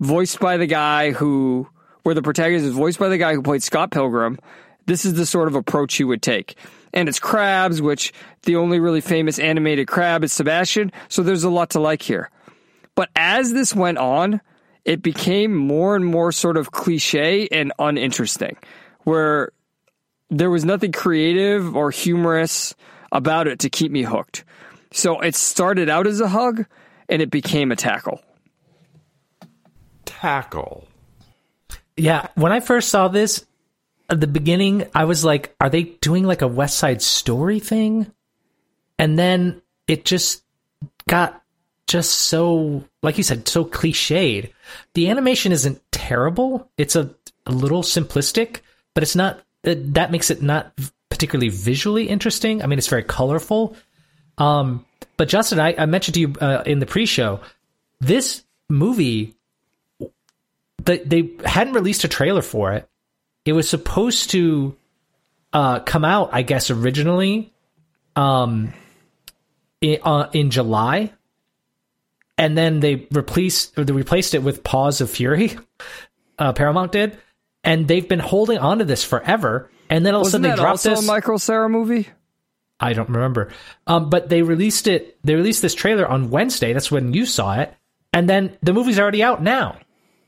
voiced 0.00 0.38
by 0.40 0.56
the 0.56 0.66
guy 0.66 1.10
who, 1.10 1.68
where 2.02 2.14
the 2.14 2.22
protagonist 2.22 2.66
is 2.66 2.72
voiced 2.72 2.98
by 2.98 3.08
the 3.08 3.18
guy 3.18 3.34
who 3.34 3.42
played 3.42 3.62
Scott 3.62 3.90
Pilgrim, 3.90 4.38
this 4.86 5.04
is 5.04 5.14
the 5.14 5.26
sort 5.26 5.48
of 5.48 5.54
approach 5.54 5.98
you 5.98 6.06
would 6.06 6.22
take. 6.22 6.56
And 6.94 7.08
it's 7.08 7.18
crabs, 7.18 7.82
which 7.82 8.12
the 8.44 8.56
only 8.56 8.80
really 8.80 9.00
famous 9.00 9.38
animated 9.38 9.88
crab 9.88 10.24
is 10.24 10.32
Sebastian, 10.32 10.92
so 11.08 11.22
there's 11.22 11.44
a 11.44 11.50
lot 11.50 11.70
to 11.70 11.80
like 11.80 12.02
here. 12.02 12.30
But 12.94 13.10
as 13.14 13.52
this 13.52 13.74
went 13.74 13.98
on, 13.98 14.40
it 14.84 15.02
became 15.02 15.54
more 15.54 15.94
and 15.94 16.04
more 16.04 16.32
sort 16.32 16.56
of 16.56 16.72
cliche 16.72 17.46
and 17.52 17.72
uninteresting, 17.78 18.56
where 19.02 19.52
there 20.30 20.50
was 20.50 20.64
nothing 20.64 20.92
creative 20.92 21.74
or 21.74 21.90
humorous 21.90 22.74
about 23.12 23.46
it 23.46 23.60
to 23.60 23.70
keep 23.70 23.90
me 23.90 24.02
hooked. 24.02 24.44
So 24.92 25.20
it 25.20 25.34
started 25.34 25.88
out 25.88 26.06
as 26.06 26.20
a 26.20 26.28
hug 26.28 26.66
and 27.08 27.22
it 27.22 27.30
became 27.30 27.72
a 27.72 27.76
tackle. 27.76 28.20
Tackle. 30.04 30.86
Yeah, 31.96 32.28
when 32.34 32.52
I 32.52 32.60
first 32.60 32.90
saw 32.90 33.08
this 33.08 33.44
at 34.08 34.20
the 34.20 34.26
beginning, 34.26 34.86
I 34.94 35.04
was 35.04 35.24
like, 35.24 35.54
are 35.60 35.70
they 35.70 35.82
doing 35.82 36.24
like 36.24 36.42
a 36.42 36.48
West 36.48 36.78
Side 36.78 37.02
Story 37.02 37.60
thing? 37.60 38.10
And 38.98 39.18
then 39.18 39.62
it 39.86 40.04
just 40.04 40.42
got 41.08 41.42
just 41.86 42.10
so, 42.10 42.84
like 43.02 43.16
you 43.16 43.24
said, 43.24 43.48
so 43.48 43.64
cliched. 43.64 44.52
The 44.94 45.08
animation 45.08 45.52
isn't 45.52 45.80
terrible. 45.90 46.70
It's 46.76 46.96
a, 46.96 47.14
a 47.46 47.52
little 47.52 47.82
simplistic, 47.82 48.60
but 48.94 49.02
it's 49.02 49.16
not, 49.16 49.40
it, 49.64 49.94
that 49.94 50.10
makes 50.10 50.30
it 50.30 50.42
not 50.42 50.72
particularly 51.10 51.48
visually 51.48 52.08
interesting. 52.08 52.62
I 52.62 52.66
mean, 52.66 52.78
it's 52.78 52.88
very 52.88 53.02
colorful. 53.02 53.76
Um, 54.36 54.84
but 55.16 55.28
Justin, 55.28 55.58
I, 55.58 55.74
I 55.76 55.86
mentioned 55.86 56.14
to 56.14 56.20
you 56.20 56.34
uh, 56.40 56.62
in 56.64 56.78
the 56.78 56.86
pre-show, 56.86 57.40
this 58.00 58.44
movie, 58.68 59.34
they, 60.84 60.98
they 60.98 61.30
hadn't 61.44 61.74
released 61.74 62.04
a 62.04 62.08
trailer 62.08 62.42
for 62.42 62.72
it. 62.72 62.88
It 63.44 63.52
was 63.52 63.68
supposed 63.68 64.30
to 64.30 64.76
uh, 65.52 65.80
come 65.80 66.04
out, 66.04 66.30
I 66.32 66.42
guess, 66.42 66.70
originally 66.70 67.52
um, 68.14 68.72
in, 69.80 69.98
uh, 70.02 70.28
in 70.32 70.50
July, 70.50 71.12
and 72.36 72.56
then 72.56 72.80
they 72.80 73.06
replaced 73.10 73.74
they 73.74 73.92
replaced 73.92 74.34
it 74.34 74.42
with 74.42 74.62
Paws 74.62 75.00
of 75.00 75.10
Fury. 75.10 75.58
Uh, 76.40 76.52
Paramount 76.52 76.92
did, 76.92 77.18
and 77.64 77.88
they've 77.88 78.08
been 78.08 78.18
holding 78.18 78.58
on 78.58 78.78
to 78.78 78.84
this 78.84 79.04
forever. 79.04 79.70
And 79.90 80.04
then 80.04 80.14
all 80.14 80.20
of 80.20 80.24
a 80.24 80.26
Wasn't 80.26 80.44
sudden 80.44 80.50
they 80.50 80.56
dropped 80.56 80.70
also 80.70 80.90
this. 80.90 81.04
a 81.04 81.06
Michael 81.06 81.38
Cera 81.38 81.68
movie? 81.68 82.08
I 82.80 82.92
don't 82.92 83.08
remember. 83.08 83.50
Um, 83.86 84.10
but 84.10 84.28
they 84.28 84.42
released 84.42 84.86
it. 84.86 85.18
They 85.24 85.34
released 85.34 85.62
this 85.62 85.74
trailer 85.74 86.06
on 86.06 86.30
Wednesday. 86.30 86.72
That's 86.72 86.90
when 86.90 87.12
you 87.12 87.26
saw 87.26 87.60
it, 87.60 87.74
and 88.12 88.28
then 88.28 88.56
the 88.62 88.72
movie's 88.72 89.00
already 89.00 89.22
out 89.22 89.42
now, 89.42 89.78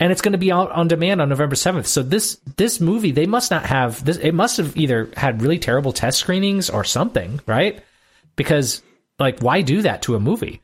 and 0.01 0.11
it's 0.11 0.21
going 0.21 0.33
to 0.33 0.39
be 0.39 0.51
out 0.51 0.73
on 0.73 0.89
demand 0.89 1.21
on 1.21 1.29
November 1.29 1.55
seventh. 1.55 1.87
So 1.87 2.03
this 2.03 2.41
this 2.57 2.81
movie, 2.81 3.13
they 3.13 3.27
must 3.27 3.51
not 3.51 3.67
have 3.67 4.05
this. 4.05 4.17
It 4.17 4.33
must 4.33 4.57
have 4.57 4.77
either 4.77 5.11
had 5.17 5.43
really 5.43 5.59
terrible 5.59 5.93
test 5.93 6.19
screenings 6.19 6.71
or 6.71 6.83
something, 6.83 7.41
right? 7.47 7.85
Because 8.35 8.83
like, 9.21 9.41
why 9.41 9.63
do 9.63 9.83
that 9.83 10.03
to 10.03 10.17
a 10.17 10.21
movie? 10.21 10.61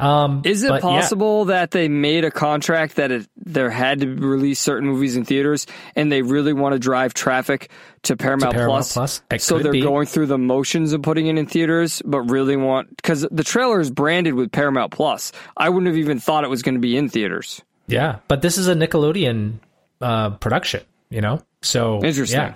Um, 0.00 0.42
Is 0.44 0.62
it 0.62 0.68
but 0.68 0.76
yeah. 0.76 0.80
possible 0.80 1.46
that 1.46 1.72
they 1.72 1.88
made 1.88 2.24
a 2.24 2.30
contract 2.30 2.96
that 2.96 3.10
it, 3.10 3.28
there 3.36 3.68
had 3.70 4.00
to 4.00 4.14
release 4.14 4.60
certain 4.60 4.88
movies 4.88 5.16
in 5.16 5.24
theaters, 5.24 5.66
and 5.96 6.10
they 6.12 6.22
really 6.22 6.52
want 6.52 6.74
to 6.74 6.78
drive 6.78 7.14
traffic 7.14 7.70
to 8.02 8.16
Paramount, 8.16 8.54
Paramount 8.54 8.86
Plus? 8.86 9.22
Plus? 9.28 9.42
So 9.42 9.58
they're 9.58 9.72
be. 9.72 9.80
going 9.80 10.06
through 10.06 10.26
the 10.26 10.38
motions 10.38 10.92
of 10.92 11.02
putting 11.02 11.26
it 11.26 11.36
in 11.36 11.46
theaters, 11.46 12.00
but 12.04 12.20
really 12.22 12.56
want 12.56 12.96
because 12.96 13.26
the 13.30 13.42
trailer 13.42 13.80
is 13.80 13.90
branded 13.90 14.34
with 14.34 14.52
Paramount 14.52 14.92
Plus. 14.92 15.32
I 15.56 15.68
wouldn't 15.68 15.88
have 15.88 15.98
even 15.98 16.20
thought 16.20 16.44
it 16.44 16.50
was 16.50 16.62
going 16.62 16.76
to 16.76 16.80
be 16.80 16.96
in 16.96 17.08
theaters. 17.08 17.60
Yeah, 17.88 18.18
but 18.28 18.40
this 18.40 18.56
is 18.56 18.68
a 18.68 18.74
Nickelodeon 18.74 19.54
uh, 20.00 20.30
production, 20.30 20.82
you 21.10 21.20
know. 21.20 21.42
So 21.62 22.04
Interesting. 22.04 22.38
Yeah, 22.38 22.54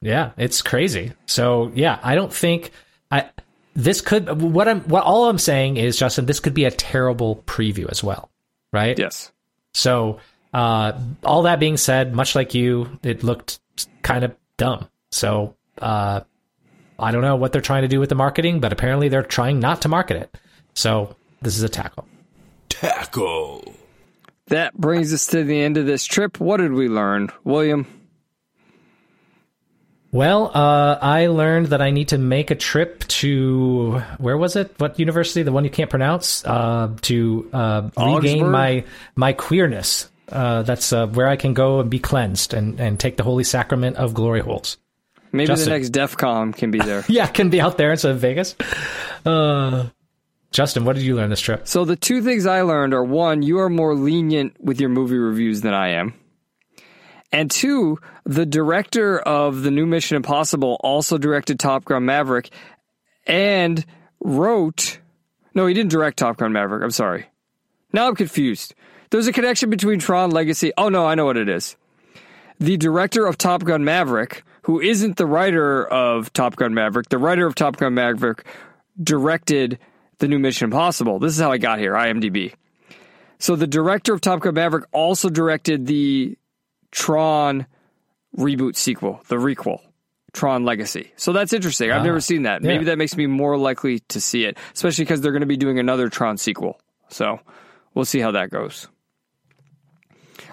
yeah, 0.00 0.30
it's 0.36 0.62
crazy. 0.62 1.12
So 1.26 1.72
yeah, 1.74 1.98
I 2.02 2.14
don't 2.14 2.32
think 2.32 2.70
I 3.10 3.30
this 3.74 4.00
could 4.00 4.40
what 4.40 4.68
I'm 4.68 4.80
what 4.82 5.04
all 5.04 5.28
I'm 5.28 5.38
saying 5.38 5.76
is 5.76 5.98
Justin, 5.98 6.26
this 6.26 6.40
could 6.40 6.54
be 6.54 6.64
a 6.64 6.70
terrible 6.70 7.42
preview 7.46 7.90
as 7.90 8.02
well, 8.02 8.30
right? 8.72 8.98
Yes. 8.98 9.32
So 9.74 10.20
uh, 10.52 10.92
all 11.24 11.42
that 11.42 11.60
being 11.60 11.76
said, 11.76 12.14
much 12.14 12.34
like 12.34 12.54
you, 12.54 12.98
it 13.02 13.24
looked 13.24 13.60
kind 14.02 14.24
of 14.24 14.34
dumb. 14.56 14.88
So 15.10 15.56
uh, 15.78 16.20
I 16.98 17.10
don't 17.10 17.22
know 17.22 17.36
what 17.36 17.52
they're 17.52 17.60
trying 17.60 17.82
to 17.82 17.88
do 17.88 18.00
with 18.00 18.08
the 18.08 18.14
marketing, 18.14 18.60
but 18.60 18.72
apparently 18.72 19.08
they're 19.08 19.22
trying 19.22 19.58
not 19.58 19.82
to 19.82 19.88
market 19.88 20.16
it. 20.16 20.36
So 20.74 21.16
this 21.42 21.56
is 21.56 21.62
a 21.62 21.68
tackle. 21.68 22.06
Tackle. 22.68 23.74
That 24.48 24.74
brings 24.74 25.12
us 25.12 25.26
to 25.28 25.42
the 25.42 25.60
end 25.60 25.76
of 25.76 25.86
this 25.86 26.04
trip. 26.04 26.38
What 26.38 26.58
did 26.58 26.72
we 26.72 26.88
learn, 26.88 27.30
William? 27.44 27.93
Well, 30.14 30.52
uh, 30.54 30.96
I 31.02 31.26
learned 31.26 31.66
that 31.66 31.82
I 31.82 31.90
need 31.90 32.08
to 32.08 32.18
make 32.18 32.52
a 32.52 32.54
trip 32.54 33.00
to 33.18 33.98
where 34.18 34.38
was 34.38 34.54
it? 34.54 34.72
What 34.78 34.96
university? 35.00 35.42
The 35.42 35.50
one 35.50 35.64
you 35.64 35.70
can't 35.70 35.90
pronounce? 35.90 36.44
Uh, 36.44 36.94
to 37.02 37.50
uh, 37.52 37.90
regain 37.98 38.48
my 38.48 38.84
my 39.16 39.32
queerness. 39.32 40.08
Uh, 40.28 40.62
that's 40.62 40.92
uh, 40.92 41.08
where 41.08 41.26
I 41.26 41.34
can 41.34 41.52
go 41.52 41.80
and 41.80 41.90
be 41.90 41.98
cleansed 41.98 42.54
and, 42.54 42.78
and 42.78 43.00
take 43.00 43.16
the 43.16 43.24
holy 43.24 43.42
sacrament 43.42 43.96
of 43.96 44.14
glory 44.14 44.40
holes. 44.40 44.78
Maybe 45.32 45.48
Justin. 45.48 45.70
the 45.70 45.78
next 45.78 45.88
DEF 45.90 46.16
CON 46.16 46.52
can 46.52 46.70
be 46.70 46.78
there. 46.78 47.04
Yeah, 47.08 47.26
can 47.26 47.50
be 47.50 47.60
out 47.60 47.76
there 47.76 47.90
instead 47.90 48.12
of 48.12 48.20
Vegas. 48.20 48.54
Uh, 49.26 49.88
Justin, 50.52 50.84
what 50.84 50.94
did 50.94 51.02
you 51.02 51.16
learn 51.16 51.28
this 51.28 51.40
trip? 51.40 51.66
So 51.66 51.84
the 51.84 51.96
two 51.96 52.22
things 52.22 52.46
I 52.46 52.62
learned 52.62 52.94
are 52.94 53.02
one, 53.02 53.42
you 53.42 53.58
are 53.58 53.68
more 53.68 53.96
lenient 53.96 54.54
with 54.60 54.80
your 54.80 54.90
movie 54.90 55.18
reviews 55.18 55.62
than 55.62 55.74
I 55.74 55.94
am. 55.94 56.14
And 57.34 57.50
two, 57.50 57.98
the 58.24 58.46
director 58.46 59.18
of 59.18 59.62
the 59.62 59.72
new 59.72 59.86
Mission 59.86 60.16
Impossible 60.16 60.76
also 60.84 61.18
directed 61.18 61.58
Top 61.58 61.84
Gun 61.84 62.04
Maverick 62.04 62.50
and 63.26 63.84
wrote 64.20 65.00
No, 65.52 65.66
he 65.66 65.74
didn't 65.74 65.90
direct 65.90 66.16
Top 66.16 66.36
Gun 66.36 66.52
Maverick. 66.52 66.84
I'm 66.84 66.92
sorry. 66.92 67.26
Now 67.92 68.06
I'm 68.06 68.14
confused. 68.14 68.76
There's 69.10 69.26
a 69.26 69.32
connection 69.32 69.68
between 69.68 69.98
Tron 69.98 70.30
Legacy. 70.30 70.72
Oh 70.78 70.88
no, 70.88 71.06
I 71.06 71.16
know 71.16 71.24
what 71.24 71.36
it 71.36 71.48
is. 71.48 71.74
The 72.60 72.76
director 72.76 73.26
of 73.26 73.36
Top 73.36 73.64
Gun 73.64 73.82
Maverick, 73.82 74.44
who 74.62 74.80
isn't 74.80 75.16
the 75.16 75.26
writer 75.26 75.84
of 75.84 76.32
Top 76.32 76.54
Gun 76.54 76.72
Maverick, 76.72 77.08
the 77.08 77.18
writer 77.18 77.48
of 77.48 77.56
Top 77.56 77.78
Gun 77.78 77.94
Maverick 77.94 78.44
directed 79.02 79.80
the 80.18 80.28
new 80.28 80.38
Mission 80.38 80.66
Impossible. 80.66 81.18
This 81.18 81.34
is 81.34 81.40
how 81.40 81.50
I 81.50 81.58
got 81.58 81.80
here, 81.80 81.94
IMDb. 81.94 82.54
So 83.40 83.56
the 83.56 83.66
director 83.66 84.14
of 84.14 84.20
Top 84.20 84.38
Gun 84.38 84.54
Maverick 84.54 84.84
also 84.92 85.28
directed 85.28 85.86
the 85.86 86.38
Tron 86.94 87.66
reboot 88.38 88.76
sequel, 88.76 89.20
the 89.26 89.34
requel, 89.34 89.80
Tron 90.32 90.64
Legacy. 90.64 91.12
So 91.16 91.32
that's 91.32 91.52
interesting. 91.52 91.90
I've 91.90 92.04
never 92.04 92.18
ah, 92.18 92.20
seen 92.20 92.42
that. 92.42 92.62
Maybe 92.62 92.84
yeah. 92.84 92.90
that 92.90 92.98
makes 92.98 93.16
me 93.16 93.26
more 93.26 93.58
likely 93.58 93.98
to 94.08 94.20
see 94.20 94.44
it, 94.44 94.58
especially 94.72 95.04
because 95.04 95.20
they're 95.20 95.32
going 95.32 95.40
to 95.40 95.46
be 95.46 95.56
doing 95.56 95.80
another 95.80 96.08
Tron 96.08 96.38
sequel. 96.38 96.80
So 97.08 97.40
we'll 97.94 98.04
see 98.04 98.20
how 98.20 98.30
that 98.30 98.50
goes. 98.50 98.86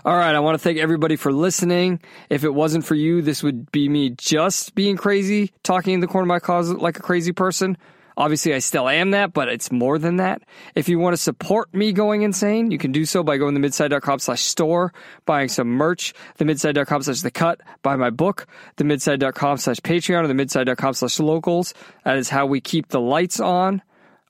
All 0.03 0.17
right, 0.17 0.33
I 0.33 0.39
want 0.39 0.55
to 0.55 0.59
thank 0.59 0.79
everybody 0.79 1.15
for 1.15 1.31
listening. 1.31 2.01
If 2.27 2.43
it 2.43 2.49
wasn't 2.49 2.85
for 2.85 2.95
you, 2.95 3.21
this 3.21 3.43
would 3.43 3.71
be 3.71 3.87
me 3.87 4.09
just 4.09 4.73
being 4.73 4.97
crazy, 4.97 5.53
talking 5.61 5.93
in 5.93 5.99
the 5.99 6.07
corner 6.07 6.23
of 6.23 6.27
my 6.27 6.39
closet 6.39 6.79
like 6.79 6.97
a 6.97 7.03
crazy 7.03 7.33
person. 7.33 7.77
Obviously, 8.21 8.53
I 8.53 8.59
still 8.59 8.87
am 8.87 9.11
that, 9.11 9.33
but 9.33 9.49
it's 9.49 9.71
more 9.71 9.97
than 9.97 10.17
that. 10.17 10.43
If 10.75 10.87
you 10.87 10.99
want 10.99 11.15
to 11.15 11.17
support 11.17 11.73
me 11.73 11.91
going 11.91 12.21
insane, 12.21 12.69
you 12.69 12.77
can 12.77 12.91
do 12.91 13.03
so 13.03 13.23
by 13.23 13.37
going 13.37 13.55
to 13.55 13.59
midside.com 13.59 14.19
slash 14.19 14.43
store, 14.43 14.93
buying 15.25 15.49
some 15.49 15.69
merch, 15.69 16.13
the 16.37 16.45
midside.com 16.45 17.01
slash 17.01 17.21
the 17.21 17.31
cut, 17.31 17.61
buy 17.81 17.95
my 17.95 18.11
book, 18.11 18.45
the 18.75 18.83
midside.com 18.83 19.57
slash 19.57 19.77
Patreon, 19.77 20.23
or 20.23 20.27
the 20.27 20.35
midside.com 20.35 20.93
slash 20.93 21.19
locals. 21.19 21.73
That 22.05 22.17
is 22.17 22.29
how 22.29 22.45
we 22.45 22.61
keep 22.61 22.89
the 22.89 23.01
lights 23.01 23.39
on. 23.39 23.81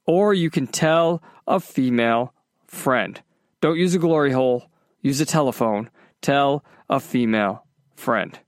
Or 0.05 0.33
you 0.33 0.49
can 0.49 0.67
tell 0.67 1.21
a 1.45 1.59
female 1.59 2.33
friend. 2.67 3.21
Don't 3.59 3.77
use 3.77 3.93
a 3.93 3.99
glory 3.99 4.31
hole, 4.31 4.71
use 5.01 5.19
a 5.19 5.25
telephone. 5.25 5.89
Tell 6.21 6.63
a 6.89 7.01
female 7.01 7.65
friend. 7.97 8.39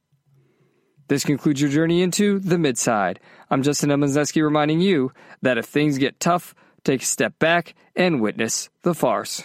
This 1.09 1.25
concludes 1.25 1.59
your 1.59 1.69
journey 1.69 2.01
into 2.01 2.39
the 2.39 2.57
midside. 2.57 3.19
I'm 3.53 3.61
Justin 3.61 3.91
Emanzeski 3.91 4.41
reminding 4.41 4.81
you 4.81 5.11
that 5.43 5.59
if 5.59 5.65
things 5.67 5.99
get 5.99 6.19
tough, 6.19 6.55
take 6.84 7.03
a 7.03 7.05
step 7.05 7.38
back 7.38 7.75
and 7.95 8.19
witness 8.19 8.71
the 8.81 8.95
farce. 8.95 9.43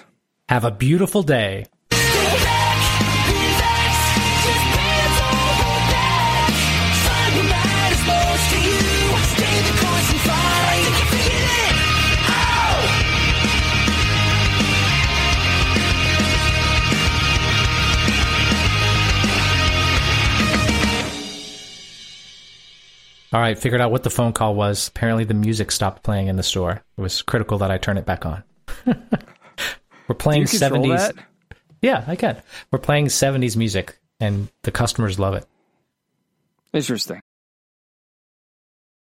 Have 0.48 0.64
a 0.64 0.70
beautiful 0.70 1.22
day. 1.22 1.66
All 23.32 23.40
right, 23.40 23.59
figured 23.59 23.80
out 23.80 23.90
what 23.90 24.05
the 24.05 24.10
phone 24.10 24.32
call 24.32 24.55
was. 24.55 24.88
Apparently, 24.88 25.24
the 25.24 25.34
music 25.34 25.70
stopped 25.70 26.02
playing 26.02 26.28
in 26.28 26.36
the 26.36 26.42
store. 26.42 26.82
It 26.96 27.00
was 27.00 27.20
critical 27.20 27.59
that 27.59 27.70
I 27.70 27.76
turn 27.76 27.98
it 27.98 28.06
back 28.06 28.24
on. 28.24 28.42
We're 28.86 30.14
playing 30.14 30.44
70s. 30.44 31.14
Yeah, 31.82 32.05
I 32.06 32.16
can. 32.16 32.40
We're 32.70 32.78
playing 32.78 33.06
70s 33.06 33.56
music, 33.56 33.98
and 34.18 34.48
the 34.62 34.70
customers 34.70 35.18
love 35.18 35.34
it. 35.34 35.46
Interesting. 36.72 37.20